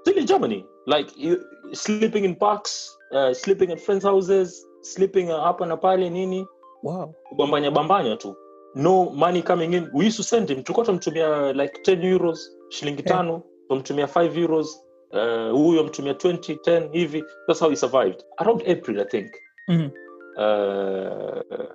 still 0.01 0.17
in 0.17 0.25
germany. 0.27 0.65
Like 0.87 1.09
you 1.17 1.39
sleeping 1.73 2.25
in 2.25 2.35
parks 2.35 2.97
uh, 3.11 3.33
sleeping 3.33 3.71
at 3.71 3.79
friends 3.81 4.03
houses 4.05 4.65
sleeping 4.83 5.31
uh, 5.31 5.39
hapa 5.43 5.65
na 5.65 5.75
pale 5.77 6.09
nini. 6.09 6.45
Wow. 6.83 7.15
bambanya 7.37 7.71
bambanya 7.71 8.17
tu. 8.19 8.35
No 8.75 9.09
money 9.09 9.41
coming 9.41 9.73
in. 9.73 9.89
We 9.93 10.05
used 10.05 10.17
to 10.17 10.23
send 10.23 10.49
him. 10.49 10.63
Tulikuwa 10.63 10.85
tumtumia 10.85 11.53
like 11.53 11.73
10 11.83 12.03
euros 12.03 12.39
shilingi 12.69 13.03
Yeah. 13.05 13.17
tano. 13.17 13.41
Tumtumia 13.69 14.05
5 14.07 14.37
euros. 14.37 14.81
Uh, 15.11 15.51
huyo 15.57 15.83
mtumia 15.83 16.13
20 16.13 16.55
10 16.55 16.89
hivi. 16.91 17.23
That's 17.47 17.59
how 17.59 17.69
he 17.69 17.75
survived. 17.75 18.23
Around 18.37 18.61
april 18.69 18.99
i 18.99 19.05
think. 19.05 19.31
Mhm. 19.67 19.89
uh, 20.37 21.65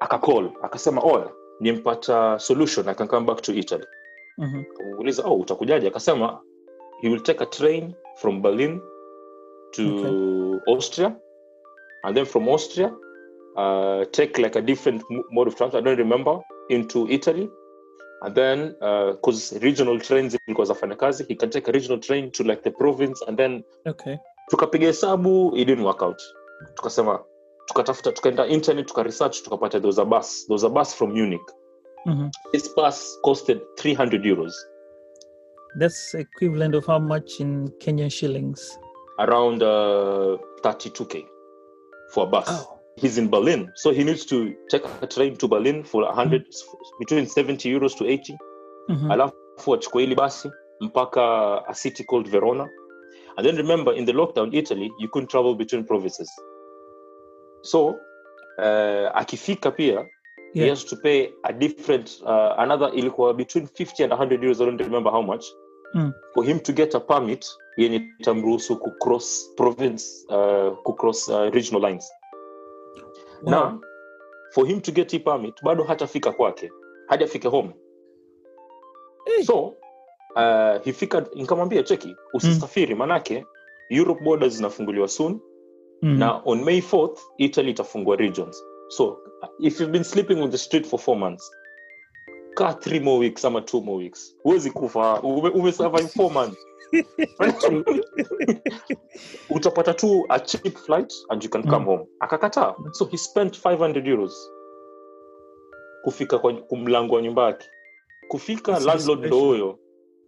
akacall 0.00 0.50
akasema 0.62 1.02
oya 1.02 1.30
nimpata 1.62 2.38
solution 2.38 2.88
i 2.88 2.94
can 2.94 3.08
come 3.08 3.26
back 3.26 3.40
to 3.42 3.52
italy 3.52 3.86
Mhm. 4.38 4.64
kamuuliza 4.76 5.22
oh 5.26 5.36
utakujaje 5.40 5.88
akasema 5.88 6.40
he 7.00 7.08
will 7.08 7.22
take 7.22 7.42
a 7.42 7.46
train 7.46 7.94
from 8.20 8.42
berlin 8.42 8.80
to 9.70 9.82
Okay. 9.82 10.12
austria 10.74 11.16
and 12.04 12.16
then 12.16 12.24
from 12.26 12.48
Austria, 12.48 12.90
uh, 13.56 14.04
take 14.10 14.42
like 14.42 14.56
a 14.58 14.62
different 14.62 15.02
mode 15.30 15.46
of 15.48 15.54
transport. 15.54 15.82
I 15.82 15.84
don't 15.84 15.98
remember 15.98 16.40
into 16.68 17.06
Italy, 17.08 17.48
and 18.22 18.34
then 18.34 18.74
because 19.12 19.52
regional 19.62 20.00
trains 20.00 20.36
because 20.48 20.68
afanya 20.72 20.96
kazi, 20.98 21.24
he 21.28 21.36
can 21.36 21.50
take 21.50 21.68
a 21.68 21.72
regional 21.72 21.98
train 22.00 22.30
to 22.32 22.42
like 22.42 22.62
the 22.64 22.70
province, 22.72 23.22
and 23.28 23.36
then 23.38 23.62
Okay. 23.86 24.18
tukapiga 24.50 24.86
hesabu, 24.86 25.52
it 25.56 25.66
didn't 25.66 25.84
work 25.84 26.02
out. 26.02 26.20
Tukasema 26.74 27.24
tukatafuta, 27.66 28.12
tukaenda 28.12 28.46
internet, 28.46 28.86
tuka 28.86 29.02
research, 29.02 29.42
tukapata 29.42 29.78
there 29.80 29.86
was 29.86 29.98
a 29.98 30.04
bus, 30.04 30.44
there 30.46 30.54
was 30.54 30.64
a 30.64 30.68
bus 30.68 30.94
from 30.94 31.12
Munich. 31.12 31.42
hmm 32.04 32.28
This 32.52 32.68
bus 32.76 33.18
costed 33.24 33.60
300 33.78 34.24
euros, 34.24 34.52
That's 35.78 36.14
equivalent 36.14 36.74
of 36.74 36.86
how 36.86 36.98
much 36.98 37.40
in 37.40 37.68
Kenyan 37.80 38.10
shillings? 38.10 38.78
around 39.18 39.62
uh, 39.62 40.36
32k 40.62 41.24
for 42.12 42.24
a 42.24 42.26
bus. 42.26 42.46
Oh. 42.48 42.78
He's 42.96 43.16
in 43.18 43.30
Berlin, 43.30 43.70
so 43.74 43.90
he 43.90 44.04
needs 44.04 44.26
to 44.26 44.54
take 44.70 44.82
a 45.02 45.06
train 45.06 45.36
to 45.36 45.48
Berlin 45.48 45.82
for 45.84 46.02
100 46.02 46.44
between 46.98 47.26
70 47.26 47.70
euros 47.70 47.96
to 47.96 48.04
80. 48.06 48.36
Mhm. 48.88 49.10
alafu 49.10 49.74
achukue 49.74 50.00
hili 50.02 50.14
basi 50.14 50.50
mpaka 50.80 51.22
a 51.68 51.74
city 51.74 52.04
called 52.04 52.28
Verona. 52.28 52.68
And 53.36 53.46
then 53.46 53.56
remember, 53.56 53.94
in 53.96 54.04
the 54.06 54.12
lockdown 54.12 54.54
Italy, 54.54 54.90
you 54.98 55.08
couldn't 55.08 55.30
travel 55.30 55.54
between 55.54 55.84
provinces. 55.84 56.30
So 57.62 57.86
uh, 58.58 59.10
akifika 59.14 59.70
pia 59.70 60.06
he 60.54 60.68
has 60.68 60.84
to 60.86 60.96
pay 60.96 61.28
a 61.42 61.52
different 61.52 62.20
uh, 62.22 62.58
another 62.60 62.90
ilikuwa 62.94 63.34
between 63.34 63.66
50 63.66 64.04
and 64.04 64.12
100 64.12 64.42
euros 64.44 64.60
i 64.60 64.66
don't 64.66 64.80
remember 64.80 65.12
how 65.12 65.22
much 65.22 65.46
Mm. 65.94 66.12
for 66.34 66.44
him 66.44 66.60
to 66.60 66.72
get 66.72 66.94
a 66.94 67.00
permit 67.00 67.46
yenye 67.76 67.96
itamruhusu 68.18 68.76
kucross 68.76 69.54
province 69.56 70.26
uh, 70.28 70.76
kucross 70.82 71.28
uh, 71.28 71.50
regional 71.54 71.90
lines 71.90 72.12
Wow. 73.42 73.50
na 73.50 73.78
for 74.50 74.66
him 74.66 74.80
to 74.80 74.92
get 74.92 75.10
hii 75.12 75.18
permit 75.18 75.54
bado 75.62 75.84
hatafika 75.84 76.32
kwake 76.32 76.72
hadi 77.06 77.24
afike 77.24 77.48
home 77.48 77.70
Hey. 79.24 79.44
so 79.44 79.60
uh, 80.36 80.82
hifika 80.84 81.26
nikamwambia 81.34 81.82
cheki 81.82 82.16
usisafiri 82.34 82.94
manake 82.94 83.46
europe 83.90 84.24
borders 84.24 84.54
zinafunguliwa 84.56 85.08
soon 85.08 85.40
Mhm. 86.02 86.18
na 86.18 86.42
on 86.44 86.64
may 86.64 86.80
4th 86.80 87.20
italy 87.38 87.70
itafungua 87.70 88.16
regions. 88.16 88.64
So 88.88 89.18
if 89.60 89.80
you've 89.80 89.92
been 89.92 90.04
sleeping 90.04 90.42
on 90.42 90.50
the 90.50 90.58
street 90.58 90.86
for 90.86 90.98
four 91.00 91.16
months 91.18 91.50
kaa 92.54 92.72
three 92.74 93.00
more 93.00 93.18
weeks 93.18 93.44
ama 93.44 93.60
two 93.60 93.80
more 93.80 93.98
weeks. 94.04 94.36
Huwezi 94.42 94.70
kufa. 94.70 95.20
Ume, 95.22 95.48
umesurvive 95.50 96.08
four 96.08 96.30
months. 96.32 96.66
Utapata 99.50 99.94
tu 99.94 100.24
a 100.28 100.40
cheap 100.40 100.76
flight 100.78 101.12
and 101.30 101.42
you 101.44 101.50
can 101.50 101.62
come 101.62 101.78
Mm. 101.84 101.86
home. 101.86 102.06
Akakataa. 102.20 102.74
So 102.92 103.04
he 103.06 103.16
spent 103.16 103.56
500 103.56 104.06
euros 104.06 104.50
kufika 106.04 106.38
kwa 106.38 106.52
kumlango 106.54 107.14
wa 107.14 107.22
nyumba 107.22 107.42
yake. 107.46 107.66
Kufika 108.28 108.78
landlord 108.80 109.24
ndo 109.26 109.38
huyo. 109.40 109.78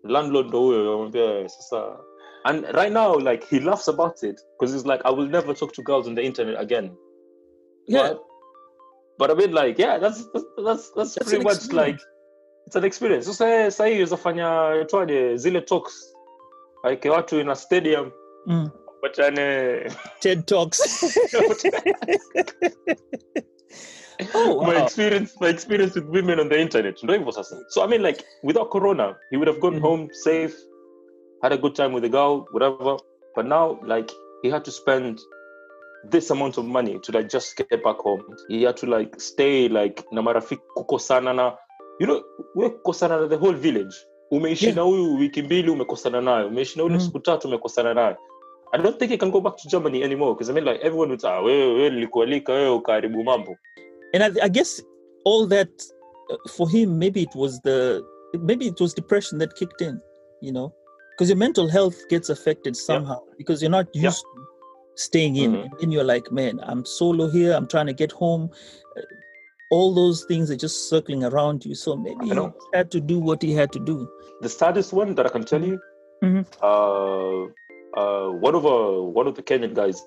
Landlord 0.03 0.49
ndo 0.49 0.61
huyo. 0.61 0.93
Amwambia 0.93 1.49
sasa 1.49 1.99
and 2.45 2.65
right 2.75 2.93
now 2.93 3.15
like 3.19 3.45
he 3.51 3.61
laughs 3.61 3.89
about 3.89 4.23
it 4.23 4.41
because 4.59 4.73
he's 4.75 4.87
like 4.87 5.01
i 5.05 5.11
will 5.11 5.27
never 5.29 5.55
talk 5.55 5.73
to 5.73 5.83
girls 5.83 6.07
on 6.09 6.15
the 6.15 6.23
internet 6.23 6.61
again 6.61 6.97
yeah. 7.87 8.09
but, 8.09 8.23
but 9.19 9.31
I 9.31 9.35
mean 9.35 9.53
like 9.53 9.79
yeah 9.79 9.99
that's 9.99 10.25
that's 10.33 10.45
that's, 10.65 10.91
that's 10.97 11.15
That's 11.15 11.29
pretty 11.29 11.45
much 11.45 11.73
like 11.73 12.01
it's 12.67 12.77
an 12.77 12.85
experience 12.85 13.27
So 13.27 13.33
say 13.33 13.71
sasa 13.71 13.83
sahii 13.83 14.03
uzafanya 14.03 14.75
itwaje 14.83 15.37
zile 15.37 15.61
talks 15.61 16.15
like 16.85 17.05
watu 17.11 17.41
in 17.41 17.49
a 17.49 17.57
stadium 17.57 18.13
Mm. 18.47 18.71
wachane 19.03 19.91
TED 20.21 20.47
Talks. 20.47 20.81
oh, 24.35 24.65
my 24.67 24.83
experience 24.83 25.35
my 25.41 25.49
experience 25.49 25.95
with 25.95 26.05
women 26.05 26.41
on 26.41 26.49
the 26.49 26.61
internet 26.61 27.03
ndo 27.03 27.15
hivyo 27.15 27.33
sasa 27.33 27.65
so 27.69 27.85
i 27.85 27.89
mean 27.89 28.03
like 28.03 28.25
without 28.43 28.71
corona 28.71 29.17
he 29.31 29.37
would 29.37 29.49
have 29.49 29.61
gone 29.61 29.77
Mhm. 29.77 29.83
home 29.83 30.09
safe 30.13 30.55
had 31.45 31.53
a 31.53 31.59
good 31.65 31.75
time 31.75 31.93
with 31.95 32.03
the 32.03 32.09
girl 32.19 32.33
whatever. 32.53 32.97
But 33.37 33.47
now 33.47 33.79
like 33.93 34.11
he 34.43 34.51
had 34.51 34.65
to 34.65 34.71
spend 34.71 35.19
this 36.13 36.31
amount 36.31 36.59
of 36.59 36.65
money 36.67 36.99
to 37.05 37.13
like 37.13 37.29
just 37.37 37.57
get 37.57 37.83
back 37.85 37.97
home. 38.07 38.23
He 38.49 38.63
had 38.67 38.77
to 38.83 38.87
like 38.87 39.21
stay 39.21 39.69
like 39.69 40.05
na 40.13 40.23
marafiki 40.23 40.63
kukosana 40.77 41.35
na 41.35 41.47
you 42.01 42.07
know 42.07 42.23
we 42.57 42.69
kukosana 42.71 43.21
na 43.21 43.27
the 43.27 43.37
whole 43.39 43.53
village. 43.69 43.95
Umeishi 44.33 44.65
Yeah. 44.67 44.77
na 44.77 44.83
huyu 44.83 45.15
wiki 45.19 45.43
mbili 45.43 45.71
umekosana 45.71 46.21
nayo 46.21 46.47
umeishi 46.49 46.79
na 46.79 46.83
yule 46.83 46.95
Mm. 46.95 47.01
siku 47.01 47.19
tatu 47.21 47.49
umekosana 47.49 47.95
nayo 47.95 48.17
i 48.73 48.83
don't 48.83 48.99
think 48.99 49.11
he 49.11 49.17
can 49.17 49.31
go 49.31 49.41
back 49.41 49.57
to 49.57 49.69
germany 49.69 50.03
anymore 50.05 50.35
because 50.35 50.51
i 50.51 50.55
mean 50.55 50.65
like 50.65 50.81
everyone 50.87 51.09
would 51.09 51.21
say 51.21 51.31
ah, 51.31 51.41
wewe 51.41 51.75
wewe 51.75 51.91
nilikualika 51.91 52.53
wewe 52.53 52.71
ukaharibu 52.71 53.25
mambo. 53.25 53.57
And 54.15 54.23
I, 54.23 54.31
I 54.47 54.49
guess 54.49 54.83
all 55.27 55.49
that 55.49 55.69
uh, 56.31 56.51
for 56.51 56.71
him 56.71 56.99
maybe 56.99 57.23
it 57.23 57.35
was 57.35 57.61
the 57.63 58.03
maybe 58.41 58.67
it 58.67 58.81
was 58.81 58.95
depression 58.95 59.39
that 59.41 59.55
kicked 59.55 59.81
in 59.81 60.01
you 60.41 60.53
know 60.53 60.73
because 61.15 61.29
your 61.31 61.37
mental 61.39 61.69
health 61.69 61.97
gets 62.09 62.29
affected 62.29 62.77
somehow 62.77 63.21
because 63.39 63.63
you're 63.63 63.71
not 63.71 63.87
used 63.95 64.23
to 64.23 64.47
staying 64.97 65.37
in. 65.37 65.53
Mhm. 65.53 65.83
and 65.83 65.93
you're 65.93 66.05
like 66.05 66.31
man 66.31 66.61
i'm 66.69 66.85
solo 66.85 67.29
here. 67.29 67.53
I'm 67.53 67.67
trying 67.67 67.87
to 67.87 67.93
get 67.93 68.13
home. 68.13 68.51
Uh, 68.97 69.03
all 69.71 69.93
those 69.95 70.25
things 70.29 70.51
are 70.53 70.57
just 70.65 70.89
circling 70.89 71.25
around 71.25 71.65
you. 71.65 71.75
So 71.75 71.97
maybe 71.97 72.27
he 72.27 72.35
know. 72.35 72.55
had 72.73 72.91
to 72.93 73.01
do 73.01 73.19
what 73.19 73.43
he 73.43 73.53
had 73.61 73.73
to 73.73 73.81
do. 73.81 73.97
The 74.41 74.49
saddest 74.49 74.93
one 74.93 75.15
that 75.17 75.27
I 75.27 75.31
can 75.37 75.45
tell 75.53 75.65
you, 75.71 75.81
Mhm. 76.23 76.45
uh, 76.63 77.41
uh, 78.01 78.29
one 78.49 78.55
of 78.55 78.65
uh, 78.67 79.03
one 79.21 79.27
of 79.27 79.35
the 79.35 79.43
Kenyan 79.43 79.75
guys 79.75 80.05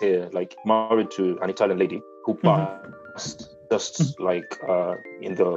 here, 0.00 0.30
like 0.32 0.56
married 0.64 1.10
to 1.18 1.38
an 1.42 1.50
Italian 1.50 1.78
lady 1.78 2.00
who 2.24 2.34
passed 2.34 3.50
just 3.70 4.18
like 4.30 4.56
uh, 4.68 4.94
in 5.20 5.34
the 5.34 5.50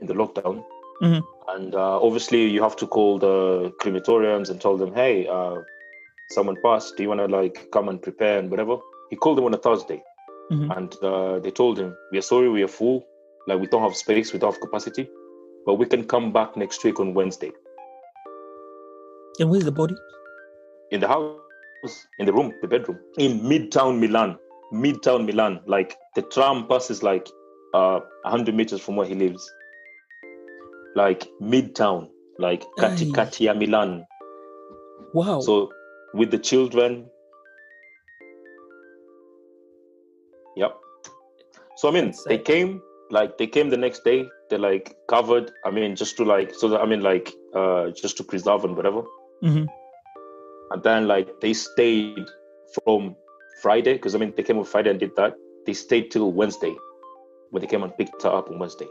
in 0.00 0.06
the 0.06 0.14
lockdown, 0.14 0.64
Mhm. 1.02 1.22
And 1.54 1.74
uh, 1.74 2.00
obviously 2.02 2.46
you 2.48 2.62
have 2.62 2.76
to 2.76 2.86
call 2.86 3.18
the 3.18 3.72
crematoriums 3.80 4.50
and 4.50 4.60
tell 4.60 4.76
them, 4.76 4.92
hey, 4.94 5.26
uh, 5.28 5.56
someone 6.30 6.56
passed. 6.62 6.96
Do 6.96 7.02
you 7.02 7.08
want 7.08 7.20
to 7.20 7.26
like 7.26 7.68
come 7.72 7.88
and 7.88 8.00
prepare 8.00 8.38
and 8.38 8.50
whatever? 8.50 8.76
He 9.10 9.16
called 9.16 9.38
them 9.38 9.44
on 9.44 9.54
a 9.54 9.58
Thursday, 9.58 10.02
Mhm. 10.52 10.76
and 10.76 10.94
uh, 11.02 11.38
they 11.40 11.50
told 11.50 11.78
him, 11.78 11.96
we 12.12 12.18
are 12.18 12.22
sorry, 12.32 12.48
we 12.48 12.62
are 12.62 12.68
full, 12.80 13.04
like 13.48 13.60
we 13.60 13.66
don't 13.66 13.82
have 13.82 13.96
space, 13.96 14.32
we 14.32 14.38
don't 14.38 14.52
have 14.52 14.60
capacity, 14.60 15.08
but 15.66 15.74
we 15.74 15.86
can 15.86 16.04
come 16.04 16.32
back 16.32 16.56
next 16.56 16.84
week 16.84 17.00
on 17.00 17.14
Wednesday. 17.14 17.52
and 19.40 19.48
where's 19.50 19.64
the 19.64 19.72
body 19.72 19.96
in 20.90 21.00
the 21.00 21.08
house, 21.08 22.06
in 22.18 22.26
the 22.26 22.32
room, 22.32 22.52
the 22.62 22.68
bedroom, 22.68 22.98
in 23.16 23.40
midtown 23.40 23.98
Milan, 23.98 24.36
midtown 24.72 25.24
Milan. 25.24 25.60
Like 25.66 25.96
the 26.14 26.22
tram 26.22 26.66
passes 26.68 27.02
like 27.02 27.26
uh, 27.72 28.00
100 28.24 28.54
meters 28.54 28.80
from 28.80 28.96
where 28.96 29.06
he 29.06 29.14
lives. 29.14 29.42
Like 30.96 31.28
midtown, 31.40 32.08
like 32.38 32.64
kati 32.78 33.14
Aye. 33.16 33.44
ya 33.44 33.54
Milan. 33.54 34.04
wow 35.14 35.40
So 35.40 35.70
with 36.14 36.30
the 36.30 36.38
children. 36.38 37.06
Yep. 40.56 40.74
So 41.76 41.88
I 41.88 41.92
mean, 41.92 42.06
That's 42.06 42.24
they 42.24 42.36
sad. 42.36 42.44
came 42.44 42.82
like 43.10 43.38
they 43.38 43.46
came 43.46 43.70
the 43.70 43.76
next 43.76 44.04
day. 44.04 44.26
They 44.50 44.58
like 44.58 44.94
covered. 45.08 45.50
I 45.64 45.70
mean, 45.70 45.94
just 45.96 46.16
to 46.18 46.24
like 46.24 46.54
so 46.54 46.68
that 46.68 46.80
I 46.80 46.86
mean 46.86 47.02
like 47.02 47.32
uh 47.54 47.90
just 47.90 48.16
to 48.18 48.24
preserve 48.24 48.64
and 48.64 48.76
whatever. 48.76 49.02
Mhm. 49.42 49.66
and 50.72 50.82
then 50.82 51.08
like 51.08 51.28
they 51.40 51.52
stayed 51.54 52.26
from 52.84 53.16
Friday 53.62 53.94
because 53.94 54.14
I 54.14 54.18
mean 54.18 54.32
they 54.36 54.42
came 54.42 54.58
on 54.58 54.64
Friday 54.64 54.90
and 54.90 55.00
did 55.00 55.14
that. 55.16 55.34
They 55.66 55.72
stayed 55.72 56.10
till 56.10 56.30
Wednesday 56.32 56.74
when 57.50 57.60
they 57.62 57.66
came 57.66 57.82
and 57.82 57.96
picked 57.96 58.22
her 58.22 58.30
up 58.30 58.50
on 58.50 58.58
Wednesday. 58.58 58.86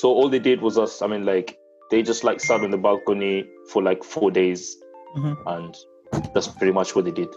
So 0.00 0.08
all 0.12 0.28
they 0.28 0.38
did 0.50 0.60
was 0.60 0.76
us. 0.78 1.00
I 1.02 1.06
mean 1.06 1.24
like 1.24 1.58
they 1.90 2.02
just 2.02 2.22
like 2.24 2.40
sat 2.40 2.60
on 2.62 2.70
the 2.70 2.78
balcony 2.88 3.34
for 3.72 3.82
like 3.82 4.02
four 4.04 4.30
days, 4.30 4.76
Mhm. 5.16 5.36
and 5.54 5.74
that's 6.34 6.48
pretty 6.48 6.72
much 6.72 6.94
what 6.96 7.04
they 7.06 7.12
did. 7.22 7.28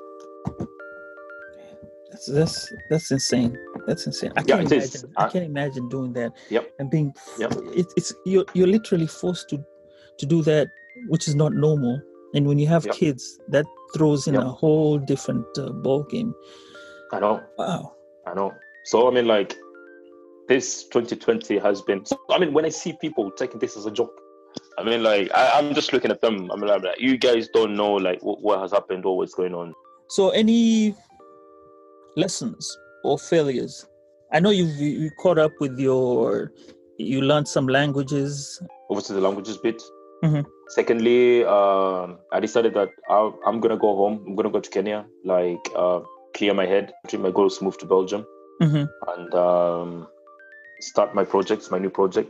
That's 2.11 2.25
that's 2.25 2.73
that's 2.89 3.11
insane. 3.11 3.55
That's 3.87 4.05
insane. 4.07 4.31
I 4.35 4.41
can't 4.41 4.71
is. 4.71 4.95
imagine. 4.95 5.13
I 5.17 5.25
I- 5.25 5.29
can't 5.29 5.45
imagine 5.45 5.89
doing 5.89 6.13
that. 6.13 6.31
Yep. 6.49 6.71
And 6.79 6.89
being. 6.89 7.13
Yep. 7.37 7.51
It, 7.81 7.85
it's 7.97 8.13
you're 8.25 8.45
you're 8.53 8.67
literally 8.77 9.07
forced 9.07 9.49
to 9.49 9.63
to 10.17 10.25
do 10.25 10.41
that, 10.43 10.67
which 11.07 11.27
is 11.27 11.35
not 11.35 11.53
normal. 11.53 12.01
And 12.33 12.47
when 12.47 12.59
you 12.59 12.67
have 12.67 12.85
Yep. 12.85 12.95
kids, 12.95 13.39
that 13.49 13.65
throws 13.95 14.27
in 14.27 14.33
Yep. 14.33 14.43
a 14.43 14.49
whole 14.49 14.97
different 14.97 15.45
uh, 15.57 15.69
ball 15.85 16.03
game. 16.03 16.33
I 17.11 17.19
know, 17.19 17.41
Wow. 17.57 17.95
I 18.27 18.33
know. 18.33 18.51
So 18.85 19.07
I 19.07 19.11
mean 19.11 19.27
like 19.27 19.55
this 20.49 20.83
2020 20.85 21.59
has 21.59 21.81
been. 21.83 22.03
I 22.29 22.39
mean 22.39 22.51
when 22.53 22.65
I 22.65 22.69
see 22.69 22.93
people 22.99 23.31
taking 23.31 23.59
this 23.59 23.77
as 23.77 23.85
a 23.85 23.91
joke. 23.91 24.19
I 24.77 24.83
mean, 24.83 25.03
like 25.03 25.31
I, 25.33 25.59
I'm 25.59 25.73
just 25.73 25.93
looking 25.93 26.11
at 26.11 26.21
them. 26.21 26.49
I'm 26.51 26.61
like, 26.61 26.83
you 26.97 27.17
guys 27.17 27.47
don't 27.53 27.75
know 27.75 27.93
like 27.93 28.21
what, 28.23 28.41
what 28.41 28.59
has 28.59 28.71
happened 28.71 29.05
or 29.05 29.15
what's 29.15 29.35
going 29.35 29.53
on. 29.53 29.73
So 30.09 30.31
any 30.31 30.95
lessons 32.17 32.77
or 33.03 33.19
failures? 33.19 33.85
I 34.31 34.39
know 34.39 34.49
you've 34.49 34.75
you 34.77 35.11
caught 35.21 35.37
up 35.37 35.51
with 35.59 35.77
your. 35.79 36.51
You 36.97 37.21
learned 37.21 37.47
some 37.47 37.67
languages. 37.67 38.61
obviously 38.89 39.15
the 39.15 39.21
languages 39.21 39.57
bit. 39.57 39.81
Mm-hmm. 40.23 40.41
Secondly, 40.69 41.45
um, 41.45 42.19
I 42.33 42.41
decided 42.41 42.73
that 42.73 42.89
I, 43.09 43.31
I'm 43.45 43.59
gonna 43.59 43.77
go 43.77 43.95
home. 43.95 44.23
I'm 44.27 44.35
gonna 44.35 44.49
go 44.49 44.59
to 44.59 44.69
Kenya. 44.69 45.05
Like 45.23 45.59
uh, 45.75 46.01
clear 46.33 46.53
my 46.53 46.65
head. 46.65 46.91
My 47.17 47.31
goal 47.31 47.47
is 47.47 47.61
move 47.61 47.77
to 47.77 47.85
Belgium 47.85 48.25
hmm 48.59 48.83
and 49.07 49.33
um, 49.33 50.07
start 50.79 51.15
my 51.15 51.23
projects, 51.23 51.71
my 51.71 51.79
new 51.79 51.89
project. 51.89 52.29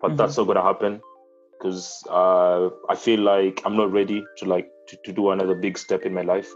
But 0.00 0.16
that's 0.16 0.36
not 0.38 0.46
gonna 0.46 0.62
happen 0.62 1.00
because 1.58 2.02
uh, 2.08 2.70
I 2.88 2.94
feel 2.94 3.20
like 3.20 3.60
I'm 3.64 3.76
not 3.76 3.92
ready 3.92 4.24
to 4.38 4.44
like 4.46 4.68
to, 4.88 4.96
to 5.04 5.12
do 5.12 5.30
another 5.30 5.54
big 5.54 5.76
step 5.76 6.02
in 6.02 6.14
my 6.14 6.22
life. 6.22 6.48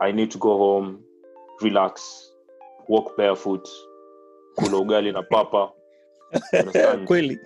I 0.00 0.10
need 0.10 0.30
to 0.32 0.38
go 0.38 0.58
home, 0.58 1.02
relax, 1.60 2.32
walk 2.88 3.16
barefoot, 3.16 3.66
kula 4.58 4.84
ugali 4.84 5.12
na 5.12 5.22
papa? 5.22 5.70
Kweli. 7.06 7.36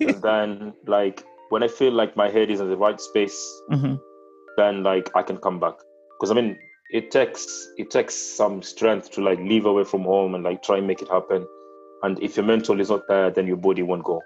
and 0.00 0.22
then 0.22 0.74
like 0.86 1.24
when 1.50 1.62
I 1.62 1.68
feel 1.68 1.92
like 1.92 2.16
my 2.16 2.28
head 2.28 2.50
is 2.50 2.60
in 2.60 2.68
the 2.68 2.76
right 2.76 3.00
space, 3.00 3.38
hmm 3.68 3.94
then 4.56 4.82
like 4.82 5.10
I 5.14 5.22
can 5.22 5.38
come 5.38 5.58
back. 5.60 5.74
Because 6.18 6.30
I 6.30 6.34
mean, 6.34 6.58
it 6.90 7.10
takes 7.10 7.46
it 7.76 7.90
takes 7.90 8.14
some 8.14 8.62
strength 8.62 9.10
to 9.12 9.22
like 9.22 9.38
leave 9.38 9.66
away 9.66 9.84
from 9.84 10.02
home 10.02 10.34
and 10.34 10.44
like 10.44 10.62
try 10.62 10.78
and 10.78 10.86
make 10.86 11.02
it 11.02 11.08
happen. 11.08 11.46
And 12.02 12.22
if 12.22 12.36
your 12.36 12.46
mental 12.46 12.80
is 12.80 12.90
not 12.90 13.06
there, 13.08 13.30
then 13.30 13.46
your 13.46 13.56
body 13.56 13.82
won't 13.82 14.04
go. 14.04 14.22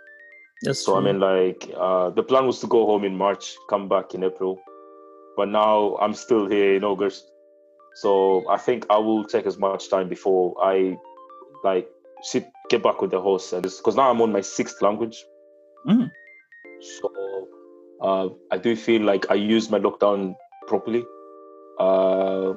That's 0.62 0.84
So 0.84 0.96
I 0.96 1.00
mean, 1.00 1.20
like 1.20 1.70
uh, 1.76 2.10
the 2.10 2.22
plan 2.22 2.46
was 2.46 2.60
to 2.60 2.66
go 2.66 2.86
home 2.86 3.04
in 3.04 3.16
March, 3.16 3.54
come 3.68 3.88
back 3.88 4.14
in 4.14 4.24
April, 4.24 4.58
but 5.36 5.48
now 5.48 5.96
I'm 6.00 6.14
still 6.14 6.48
here 6.48 6.74
in 6.76 6.84
August. 6.84 7.30
So 7.96 8.48
I 8.48 8.56
think 8.56 8.86
I 8.90 8.98
will 8.98 9.24
take 9.24 9.46
as 9.46 9.58
much 9.58 9.90
time 9.90 10.08
before 10.08 10.54
I 10.62 10.96
like 11.62 11.88
sit 12.22 12.46
get 12.70 12.82
back 12.82 13.00
with 13.02 13.10
the 13.10 13.20
horse 13.20 13.52
and 13.52 13.62
because 13.62 13.96
now 13.96 14.10
I'm 14.10 14.20
on 14.20 14.32
my 14.32 14.40
sixth 14.40 14.80
language. 14.80 15.22
Mm. 15.86 16.10
So 16.80 17.48
uh, 18.00 18.28
I 18.50 18.58
do 18.58 18.74
feel 18.74 19.02
like 19.02 19.30
I 19.30 19.34
used 19.34 19.70
my 19.70 19.78
lockdown 19.78 20.34
properly. 20.66 21.04
Uh, 21.78 22.54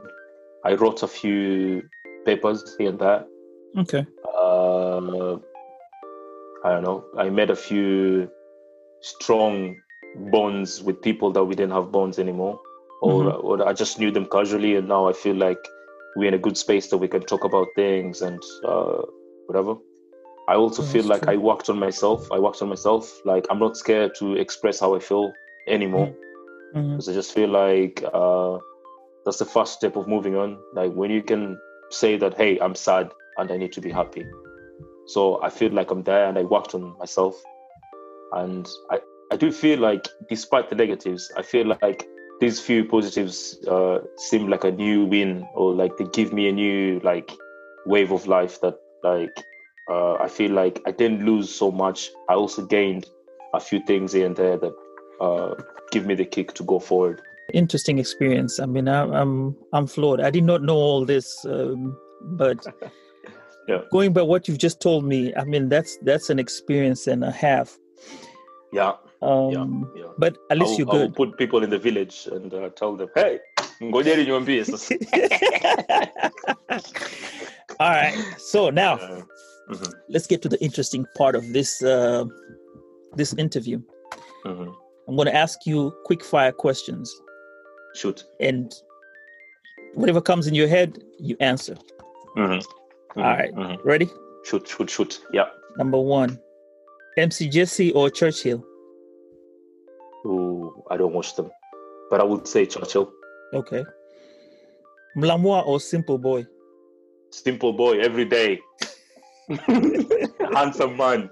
I 0.63 0.73
wrote 0.73 1.03
a 1.03 1.07
few 1.07 1.83
papers 2.25 2.75
here 2.77 2.89
and 2.89 2.99
there. 2.99 3.25
okay. 3.77 4.05
Uh, 4.97 5.37
I 6.65 6.71
don't 6.71 6.83
know. 6.83 7.05
I 7.17 7.29
made 7.29 7.49
a 7.49 7.55
few 7.55 8.29
strong 9.01 9.75
bonds 10.31 10.81
with 10.81 11.01
people 11.01 11.31
that 11.31 11.43
we 11.45 11.55
didn't 11.55 11.73
have 11.73 11.91
bonds 11.91 12.17
anymore, 12.19 12.59
or, 13.01 13.23
Mhm. 13.23 13.43
or 13.43 13.67
I 13.67 13.73
just 13.73 13.99
knew 13.99 14.11
them 14.11 14.25
casually, 14.25 14.75
and 14.75 14.87
now 14.87 15.07
I 15.07 15.13
feel 15.13 15.35
like 15.35 15.59
we're 16.15 16.27
in 16.29 16.33
a 16.33 16.39
good 16.39 16.57
space 16.57 16.87
that 16.89 16.97
we 16.97 17.07
can 17.07 17.21
talk 17.21 17.43
about 17.43 17.67
things 17.75 18.21
and 18.21 18.41
uh, 18.65 19.01
whatever. 19.45 19.75
I 20.49 20.55
also 20.55 20.81
feel 20.81 21.03
like 21.03 21.21
true. 21.21 21.33
I 21.33 21.37
worked 21.37 21.69
on 21.69 21.77
myself. 21.77 22.31
I 22.31 22.39
worked 22.39 22.61
on 22.61 22.69
myself. 22.69 23.11
Like 23.25 23.45
I'm 23.49 23.59
not 23.59 23.77
scared 23.77 24.15
to 24.15 24.35
express 24.35 24.79
how 24.79 24.95
I 24.95 24.99
feel 24.99 25.33
anymore 25.67 26.07
hmm 26.73 26.91
because 26.91 27.09
I 27.09 27.13
just 27.13 27.33
feel 27.33 27.49
like 27.49 28.03
uh, 28.13 28.57
that's 29.25 29.37
the 29.39 29.45
first 29.45 29.73
step 29.73 29.95
of 29.95 30.07
moving 30.07 30.35
on. 30.35 30.57
Like 30.73 30.93
when 30.93 31.11
you 31.11 31.21
can 31.21 31.59
say 31.91 32.17
that, 32.17 32.33
hey, 32.35 32.57
I'm 32.59 32.75
sad 32.75 33.11
and 33.37 33.51
I 33.51 33.57
need 33.57 33.73
to 33.73 33.81
be 33.81 33.91
happy. 33.91 34.25
So 35.07 35.41
I 35.41 35.49
feel 35.49 35.71
like 35.71 35.91
I'm 35.91 36.03
there 36.03 36.27
and 36.27 36.37
I 36.37 36.43
worked 36.43 36.75
on 36.75 36.97
myself. 36.97 37.35
And 38.33 38.67
I, 38.91 38.99
I 39.31 39.37
do 39.37 39.51
feel 39.51 39.79
like, 39.79 40.07
despite 40.29 40.69
the 40.69 40.75
negatives, 40.75 41.31
I 41.37 41.41
feel 41.41 41.67
like 41.81 42.05
these 42.39 42.59
few 42.59 42.85
positives 42.85 43.57
uh, 43.67 43.99
seem 44.17 44.47
like 44.47 44.63
a 44.63 44.71
new 44.71 45.05
win 45.05 45.47
or 45.55 45.73
like 45.73 45.97
they 45.97 46.05
give 46.13 46.33
me 46.33 46.49
a 46.49 46.51
new 46.51 46.99
like 47.03 47.31
wave 47.85 48.11
of 48.11 48.27
life 48.27 48.61
that 48.61 48.77
like 49.03 49.43
uh, 49.89 50.15
I 50.15 50.27
feel 50.27 50.51
like 50.51 50.81
I 50.85 50.91
didn't 50.91 51.25
lose 51.25 51.53
so 51.53 51.71
much. 51.71 52.09
I 52.29 52.33
also 52.33 52.65
gained 52.65 53.05
a 53.53 53.59
few 53.59 53.79
things 53.85 54.13
here 54.13 54.25
and 54.25 54.35
there 54.35 54.57
that 54.57 54.73
uh, 55.21 55.55
give 55.91 56.05
me 56.05 56.15
the 56.15 56.25
kick 56.25 56.53
to 56.55 56.63
go 56.63 56.79
forward. 56.79 57.21
Interesting 57.53 57.97
experience. 57.97 58.59
I 58.59 58.65
mean, 58.65 58.87
I'm 58.89 59.11
I'm, 59.13 59.55
I'm 59.71 59.87
floored. 59.87 60.19
I 60.19 60.29
did 60.29 60.43
not 60.43 60.61
know 60.61 60.75
all 60.75 61.05
this, 61.05 61.45
um, 61.45 61.97
but 62.21 62.65
Yeah. 63.67 63.81
going 63.91 64.13
by 64.13 64.21
what 64.21 64.47
you've 64.47 64.57
just 64.57 64.81
told 64.81 65.05
me, 65.05 65.33
I 65.35 65.43
mean, 65.43 65.69
that's 65.69 65.97
that's 66.03 66.29
an 66.29 66.39
experience 66.39 67.07
and 67.07 67.23
a 67.23 67.31
half. 67.31 67.77
Yeah, 68.71 68.93
Um, 69.21 69.91
yeah. 69.95 70.05
But 70.17 70.37
at 70.51 70.57
least 70.57 70.77
you're 70.77 70.87
good. 70.87 71.15
put 71.15 71.37
people 71.37 71.63
in 71.63 71.69
the 71.69 71.79
village 71.79 72.27
and 72.31 72.53
uh, 72.53 72.69
tell 72.75 72.95
them, 72.95 73.09
hey, 73.15 73.39
ngojeni 73.81 74.25
niwaambie 74.25 74.65
sasa." 74.65 74.95
all 77.79 77.89
right. 77.89 78.13
So 78.37 78.69
now 78.69 78.95
Uh, 78.97 79.21
mhm, 79.69 79.93
let's 80.09 80.27
get 80.27 80.41
to 80.41 80.49
the 80.49 80.61
interesting 80.63 81.05
part 81.17 81.35
of 81.35 81.53
this 81.53 81.81
uh, 81.83 82.25
this 83.15 83.33
interview. 83.33 83.79
mhm. 84.45 84.73
I'm 85.07 85.15
going 85.15 85.27
to 85.27 85.35
ask 85.35 85.65
you 85.65 85.91
quick 86.05 86.23
fire 86.23 86.51
questions, 86.51 87.09
Shoot. 87.95 88.23
and 88.41 88.73
whatever 89.95 90.21
comes 90.21 90.47
in 90.47 90.53
your 90.55 90.67
head, 90.67 91.01
you 91.19 91.35
answer. 91.39 91.75
Mhm, 92.35 92.61
mhm, 93.17 93.23
All 93.25 93.37
right. 93.37 93.53
mhm. 93.53 93.77
Ready? 93.83 94.09
Shoot, 94.45 94.67
shoot, 94.67 94.89
shoot. 94.89 95.19
Yeah. 95.33 95.49
Number 95.77 95.99
one, 95.99 96.39
MC 97.17 97.49
Jessy 97.49 97.91
or 97.93 98.09
Churchill? 98.09 98.63
Ooh, 100.25 100.83
I 100.89 100.97
don't 100.97 101.13
watch 101.13 101.35
them, 101.35 101.49
but 102.09 102.21
I 102.21 102.23
would 102.23 102.47
say 102.47 102.65
Churchill. 102.65 103.11
Okay. 103.53 103.83
Mulamwah 105.17 105.65
or 105.65 105.79
Simple 105.79 106.17
Boy? 106.17 106.45
Simple 107.31 107.73
boy 107.73 107.99
every 107.99 108.25
day. 108.25 108.59
Handsome 110.53 110.95
man. 110.97 111.29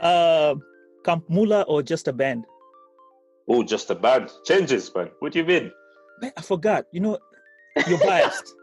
Uh, 0.00 0.54
Camp 1.04 1.24
Mulla 1.28 1.62
or 1.62 1.82
just 1.82 2.08
a 2.08 2.12
band? 2.12 2.44
Oh, 3.48 3.62
just 3.62 3.90
a 3.90 3.94
band. 3.94 4.30
Changes, 4.44 4.90
man. 4.94 5.10
What 5.20 5.32
do 5.32 5.38
you 5.40 5.44
mean? 5.44 5.70
I 6.36 6.40
forgot. 6.42 6.84
You 6.92 7.00
know, 7.00 7.18
you're 7.86 7.98
biased. 7.98 8.54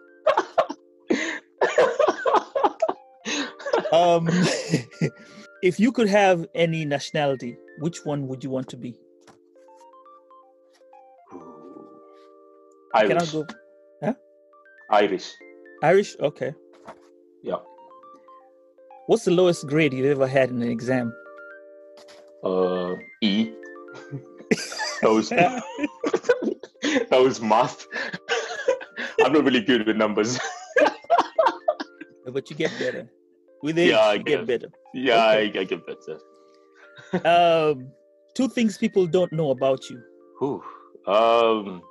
Um, 3.91 4.27
if 5.63 5.79
you 5.79 5.91
could 5.91 6.07
have 6.07 6.45
any 6.55 6.85
nationality, 6.85 7.57
which 7.79 8.05
one 8.05 8.27
would 8.27 8.43
you 8.43 8.49
want 8.49 8.69
to 8.69 8.77
be? 8.77 8.95
Ooh. 11.33 11.87
Can 12.95 13.11
I 13.11 13.15
Irish. 13.15 13.31
go 13.31 13.45
Irish. 14.89 15.33
Irish? 15.83 16.15
Okay. 16.19 16.53
Yeah. 17.43 17.57
What's 19.07 19.25
the 19.25 19.31
lowest 19.31 19.67
grade 19.67 19.93
you've 19.93 20.05
ever 20.05 20.27
had 20.27 20.49
in 20.49 20.61
an 20.61 20.69
exam? 20.69 21.13
Uh, 22.43 22.93
E. 23.21 23.51
that 25.01 25.11
was 25.11 25.29
that 25.29 27.19
was 27.21 27.41
math. 27.41 27.85
I'm 29.23 29.33
not 29.33 29.43
really 29.43 29.61
good 29.61 29.87
with 29.87 29.97
numbers. 29.97 30.39
but 32.31 32.49
you 32.49 32.55
get 32.55 32.71
better. 32.79 33.09
With 33.63 33.77
age, 33.79 33.91
Yeah, 33.91 33.99
I 33.99 34.13
you 34.15 34.23
get 34.23 34.45
better. 34.45 34.67
yeah, 34.93 35.29
Okay. 35.29 35.57
I, 35.57 35.61
I 35.61 35.63
get 35.63 35.85
better. 35.85 36.19
Um, 37.25 37.91
two 38.35 38.47
things 38.49 38.77
people 38.77 39.07
don't 39.07 39.31
know 39.31 39.51
about 39.51 39.89
you. 39.89 40.01
Whew. 40.39 40.61
Um, 41.07 41.81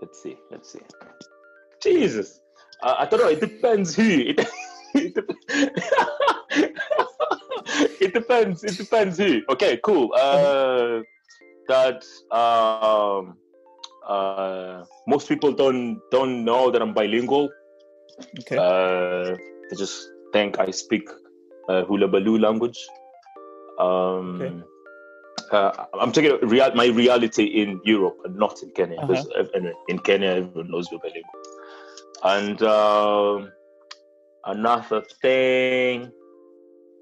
let's 0.00 0.22
see. 0.22 0.36
Let's 0.50 0.72
see. 0.72 0.80
Jesus, 1.82 2.40
uh, 2.82 2.94
I 2.98 3.06
don't 3.06 3.20
know. 3.20 3.28
It 3.28 3.40
depends 3.40 3.94
who. 3.94 4.02
It, 4.08 4.40
it, 4.94 5.14
dep- 5.14 5.30
it 8.00 8.14
depends. 8.14 8.64
It 8.64 8.76
depends 8.76 9.18
who. 9.18 9.42
Okay, 9.50 9.78
cool. 9.82 10.12
Uh, 10.14 11.00
that 11.68 12.04
um, 12.30 13.36
uh, 14.06 14.84
most 15.06 15.28
people 15.28 15.52
don't 15.52 16.00
don't 16.10 16.44
know 16.44 16.70
that 16.70 16.80
I'm 16.82 16.94
bilingual. 16.94 17.50
Okay. 18.40 18.56
Uh, 18.56 19.36
they 19.70 19.76
just 19.76 20.10
think 20.32 20.58
I 20.58 20.70
speak 20.70 21.08
uh, 21.68 21.84
Hula 21.84 22.08
Baloo 22.08 22.38
language. 22.38 22.78
Um, 23.78 24.40
Okay. 24.40 24.62
uh, 25.52 25.86
I'm 26.00 26.12
taking 26.12 26.32
a 26.32 26.46
real, 26.46 26.74
my 26.74 26.86
reality 26.86 27.44
in 27.44 27.80
Europe 27.84 28.18
and 28.24 28.36
not 28.36 28.62
in 28.62 28.70
Kenya. 28.70 28.98
Uh-huh. 28.98 29.06
Because 29.06 29.28
uh, 29.38 29.44
anyway, 29.54 29.74
in 29.88 29.98
Kenya, 30.00 30.28
everyone 30.28 30.70
knows 30.70 30.90
we're 30.90 30.98
bilingual. 30.98 31.32
And 32.24 32.62
um, 32.62 33.52
another 34.44 35.02
thing 35.22 36.10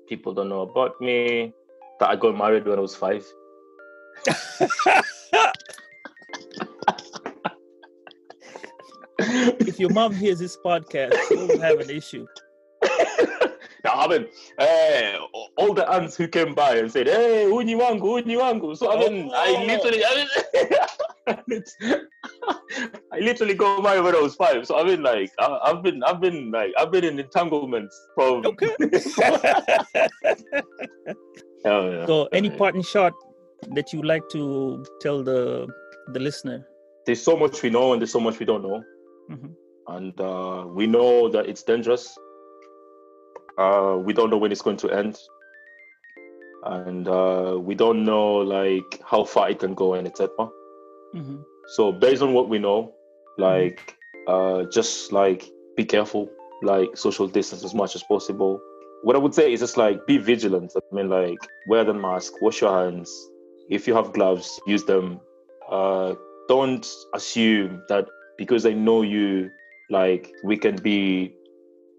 people 0.09 0.33
don't 0.33 0.49
know 0.49 0.63
about 0.63 1.01
me 1.01 1.53
that 2.01 2.09
I 2.11 2.17
got 2.17 2.37
married 2.37 2.67
when 2.67 2.79
I 2.79 2.83
was 2.83 2.95
five. 2.95 3.25
if 9.19 9.79
your 9.81 9.91
mom 9.91 10.15
hears 10.15 10.39
this 10.39 10.57
podcast, 10.57 11.17
you'll 11.31 11.61
have 11.61 11.81
an 11.81 11.91
issue. 11.91 12.27
Now, 13.87 13.95
I 14.05 14.07
mean, 14.13 14.25
eh, 14.59 15.17
all 15.61 15.73
the 15.79 15.87
aunts 15.95 16.17
who 16.19 16.27
came 16.37 16.53
by 16.55 16.71
and 16.81 16.91
said, 16.95 17.07
"Hey, 17.07 17.47
uni 17.49 17.75
wangu, 17.83 18.11
uni 18.23 18.37
wangu." 18.43 18.77
So 18.77 18.91
I 18.93 18.97
mean, 19.03 19.31
I 19.35 19.49
Oh. 19.57 19.65
literally, 19.71 20.03
I, 20.11 20.13
mean, 20.19 21.63
I 23.15 23.19
literally 23.29 23.55
got 23.55 23.83
married 23.83 24.05
when 24.07 24.15
I 24.15 24.21
was 24.21 24.35
five. 24.35 24.67
So 24.67 24.79
I 24.79 24.85
mean, 24.89 25.03
like, 25.03 25.31
I, 25.39 25.47
I've 25.69 25.83
been, 25.83 26.03
I've 26.05 26.21
been, 26.21 26.51
like, 26.51 26.73
I've 26.79 26.93
been 26.93 27.05
in 27.05 27.19
entanglements 27.19 27.95
from. 28.15 28.45
Okay. 28.47 28.71
Oh, 31.69 31.91
yeah. 31.91 32.07
so, 32.07 32.29
any 32.33 32.49
Yeah. 32.49 32.57
parting 32.59 32.83
shot 32.83 33.13
that 33.75 33.93
you 33.93 33.99
would 33.99 34.07
like 34.07 34.23
to 34.35 34.85
tell 35.01 35.23
the 35.25 35.67
the 36.15 36.21
listener? 36.21 36.59
there's 37.07 37.23
so 37.23 37.37
much 37.37 37.63
we 37.63 37.71
know 37.71 37.93
and 37.93 38.01
there's 38.03 38.13
so 38.13 38.21
much 38.27 38.39
we 38.41 38.47
don't 38.51 38.63
know, 38.67 38.79
Mhm. 39.31 39.51
and 39.97 40.21
uh, 40.21 40.65
we 40.79 40.87
know 40.87 41.29
that 41.35 41.47
it's 41.51 41.63
dangerous. 41.73 42.05
Uh, 43.59 43.97
we 43.99 44.13
don't 44.13 44.31
know 44.31 44.37
when 44.37 44.53
it's 44.53 44.63
going 44.63 44.77
to 44.79 44.91
end, 44.91 45.19
and 46.65 47.09
uh, 47.09 47.57
we 47.59 47.75
don't 47.75 48.05
know 48.05 48.37
like 48.37 49.01
how 49.05 49.25
far 49.25 49.51
it 49.51 49.59
can 49.59 49.75
go 49.75 49.95
and 49.95 50.07
etc. 50.07 50.29
Mhm. 51.15 51.43
So 51.69 51.93
based 51.93 52.23
on 52.23 52.33
what 52.33 52.49
we 52.49 52.59
know, 52.59 52.93
like 53.39 53.97
uh, 54.29 54.65
just 54.73 55.13
like 55.13 55.49
be 55.77 55.85
careful, 55.85 56.29
like 56.63 56.97
social 56.97 57.27
distance 57.29 57.65
as 57.65 57.75
much 57.75 57.95
as 57.95 58.03
possible. 58.05 58.61
What 59.03 59.15
I 59.17 59.19
would 59.19 59.35
say 59.35 59.53
is 59.53 59.61
just 59.61 59.77
like 59.77 60.07
be 60.07 60.19
vigilant. 60.19 60.73
I 60.77 60.95
mean, 60.95 61.09
like 61.09 61.39
wear 61.67 61.85
the 61.85 61.95
mask, 61.95 62.41
wash 62.43 62.61
your 62.61 62.73
hands. 62.77 63.11
If 63.69 63.87
you 63.87 63.95
have 63.95 64.13
gloves, 64.13 64.61
use 64.67 64.85
them. 64.85 65.21
Uh, 65.71 66.15
don't 66.49 66.87
assume 67.15 67.83
that 67.89 68.07
because 68.39 68.63
they 68.63 68.75
know 68.75 69.03
you, 69.03 69.51
like 69.91 70.33
we 70.45 70.57
can 70.57 70.77
be 70.77 71.35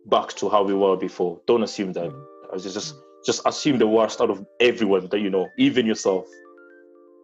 back 0.10 0.34
to 0.36 0.50
how 0.50 0.64
we 0.64 0.74
were 0.74 0.98
before. 0.98 1.42
Don't 1.48 1.64
assume 1.64 1.94
that. 1.94 2.12
Just 2.54 2.74
just 2.74 2.96
just 3.26 3.42
assume 3.46 3.78
the 3.78 3.88
worst 3.88 4.22
out 4.22 4.30
of 4.30 4.46
everyone 4.60 5.08
that 5.10 5.20
you 5.20 5.30
know, 5.30 5.48
even 5.58 5.86
yourself. 5.86 6.26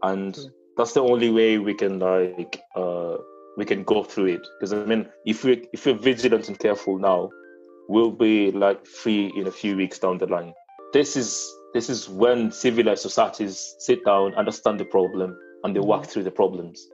And 0.02 0.38
that's 0.78 0.94
the 0.94 1.02
only 1.02 1.30
way 1.30 1.58
we 1.58 1.74
can 1.74 2.00
like 2.00 2.62
uh 2.76 3.18
we 3.58 3.66
can 3.66 3.84
go 3.84 4.04
through 4.04 4.26
it. 4.26 4.48
Because 4.60 4.74
I 4.74 4.86
mean, 4.86 5.08
if 5.26 5.44
we 5.44 5.68
if 5.74 5.86
we're 5.86 5.94
vigilant 5.94 6.48
and 6.48 6.60
careful 6.60 7.00
now, 7.00 7.30
we'll 7.88 8.12
be 8.12 8.52
like 8.52 8.86
free 8.86 9.32
in 9.36 9.48
a 9.48 9.52
few 9.52 9.76
weeks 9.76 10.00
down 10.00 10.18
the 10.18 10.28
line. 10.28 10.54
This 10.92 11.16
is 11.16 11.52
this 11.74 11.90
is 11.90 12.08
when 12.08 12.52
civilized 12.52 13.02
societies 13.02 13.76
sit 13.80 14.06
down, 14.06 14.36
understand 14.36 14.80
the 14.80 14.86
problem, 14.86 15.38
and 15.64 15.76
they 15.76 15.80
work 15.80 16.06
through 16.06 16.24
the 16.24 16.32
problems. 16.32 16.88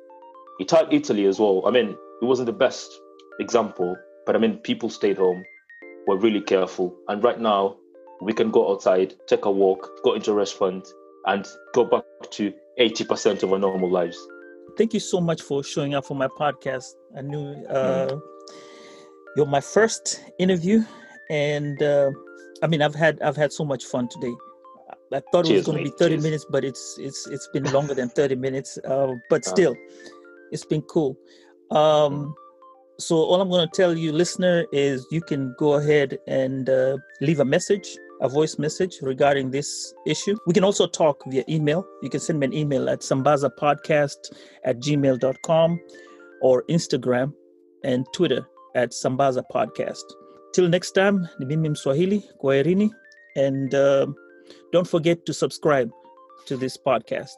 Italy 0.92 1.26
as 1.26 1.40
well. 1.40 1.64
I 1.66 1.72
mean, 1.72 1.96
it 2.22 2.26
wasn't 2.26 2.48
the 2.48 2.54
best 2.54 2.92
example, 3.40 3.96
but 4.26 4.36
I 4.36 4.40
mean, 4.40 4.58
people 4.58 4.90
stayed 4.90 5.18
home, 5.18 5.44
were 6.08 6.18
really 6.18 6.42
careful, 6.42 6.96
and 7.08 7.24
right 7.24 7.40
now 7.40 7.78
we 8.22 8.34
can 8.34 8.52
go 8.52 8.72
outside, 8.72 9.14
take 9.28 9.46
a 9.46 9.52
walk, 9.52 9.90
go 10.04 10.14
into 10.14 10.32
a 10.32 10.34
restaurant, 10.34 10.88
and 11.26 11.48
go 11.74 11.86
back 11.86 12.04
to 12.32 12.54
80% 12.80 13.44
of 13.44 13.52
our 13.54 13.60
normal 13.60 13.90
lives. 13.90 14.18
Thank 14.78 14.94
you 14.94 15.00
so 15.00 15.20
much 15.22 15.42
for 15.42 15.64
showing 15.64 15.94
up 15.96 16.06
for 16.06 16.16
my 16.16 16.28
podcast. 16.28 16.86
I 17.18 17.22
knew 17.22 17.66
uh, 17.66 18.18
you're 19.36 19.46
my 19.46 19.62
first 19.62 20.22
interview, 20.38 20.84
and 21.30 21.82
uh, 21.82 22.12
I 22.64 22.68
mean, 22.68 22.82
I've 22.82 22.96
had 22.96 23.22
I've 23.22 23.38
had 23.38 23.52
so 23.54 23.66
much 23.66 23.86
fun 23.86 24.08
today. 24.10 24.34
I- 25.12 25.22
thought 25.32 25.50
it 25.50 25.54
was 25.56 25.66
going 25.66 25.80
to 25.80 25.84
be 25.84 25.90
30 25.98 26.14
Cheers. 26.16 26.24
minutes, 26.24 26.46
but 26.50 26.64
it's 26.64 26.98
it's 27.00 27.26
it's 27.28 27.48
been 27.52 27.64
longer 27.72 27.94
than 27.96 28.10
30 28.16 28.36
minutes. 28.36 28.78
Uh, 28.86 29.14
but 29.30 29.44
still, 29.44 29.76
it's 30.52 30.66
been 30.66 30.84
cool. 30.84 31.18
Um, 31.72 32.36
so 33.00 33.16
all 33.16 33.42
I'm 33.42 33.50
going 33.50 33.68
to 33.68 33.76
tell 33.76 33.98
you, 33.98 34.12
listener, 34.12 34.66
is 34.72 35.06
you 35.12 35.22
can 35.22 35.56
go 35.58 35.74
ahead 35.74 36.18
and 36.28 36.70
uh, 36.70 36.98
leave 37.22 37.40
a 37.40 37.46
message, 37.46 37.88
a 38.22 38.30
voice 38.30 38.60
message 38.60 38.98
regarding 39.02 39.52
this 39.52 39.94
issue. 40.06 40.38
We 40.46 40.54
can 40.54 40.64
also 40.64 40.88
talk 40.88 41.24
via 41.28 41.44
email. 41.48 41.86
You 42.04 42.10
can 42.10 42.20
send 42.20 42.40
me 42.40 42.46
an 42.48 42.54
email 42.54 42.90
at 42.90 43.00
sambazapodcast 43.00 44.34
at 44.66 44.80
gmail.com 44.80 45.80
or 46.42 46.64
Instagram 46.70 47.34
and 47.84 48.06
Twitter 48.14 48.48
at 48.76 48.92
Sambaza 48.92 49.44
Podcast. 49.52 50.04
Till 50.54 50.68
next 50.68 50.92
time, 50.92 51.28
ni 51.40 51.46
mimi 51.46 51.70
Mswahili, 51.70 52.24
kwaherini, 52.42 52.92
and 53.36 53.74
um 53.76 54.16
don't 54.72 54.88
forget 54.88 55.26
to 55.26 55.34
subscribe 55.34 55.92
to 56.46 56.58
this 56.58 56.78
podcast. 56.78 57.38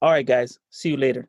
All 0.00 0.12
right, 0.12 0.26
guys, 0.26 0.58
see 0.70 0.90
you 0.90 0.96
later. 0.96 1.28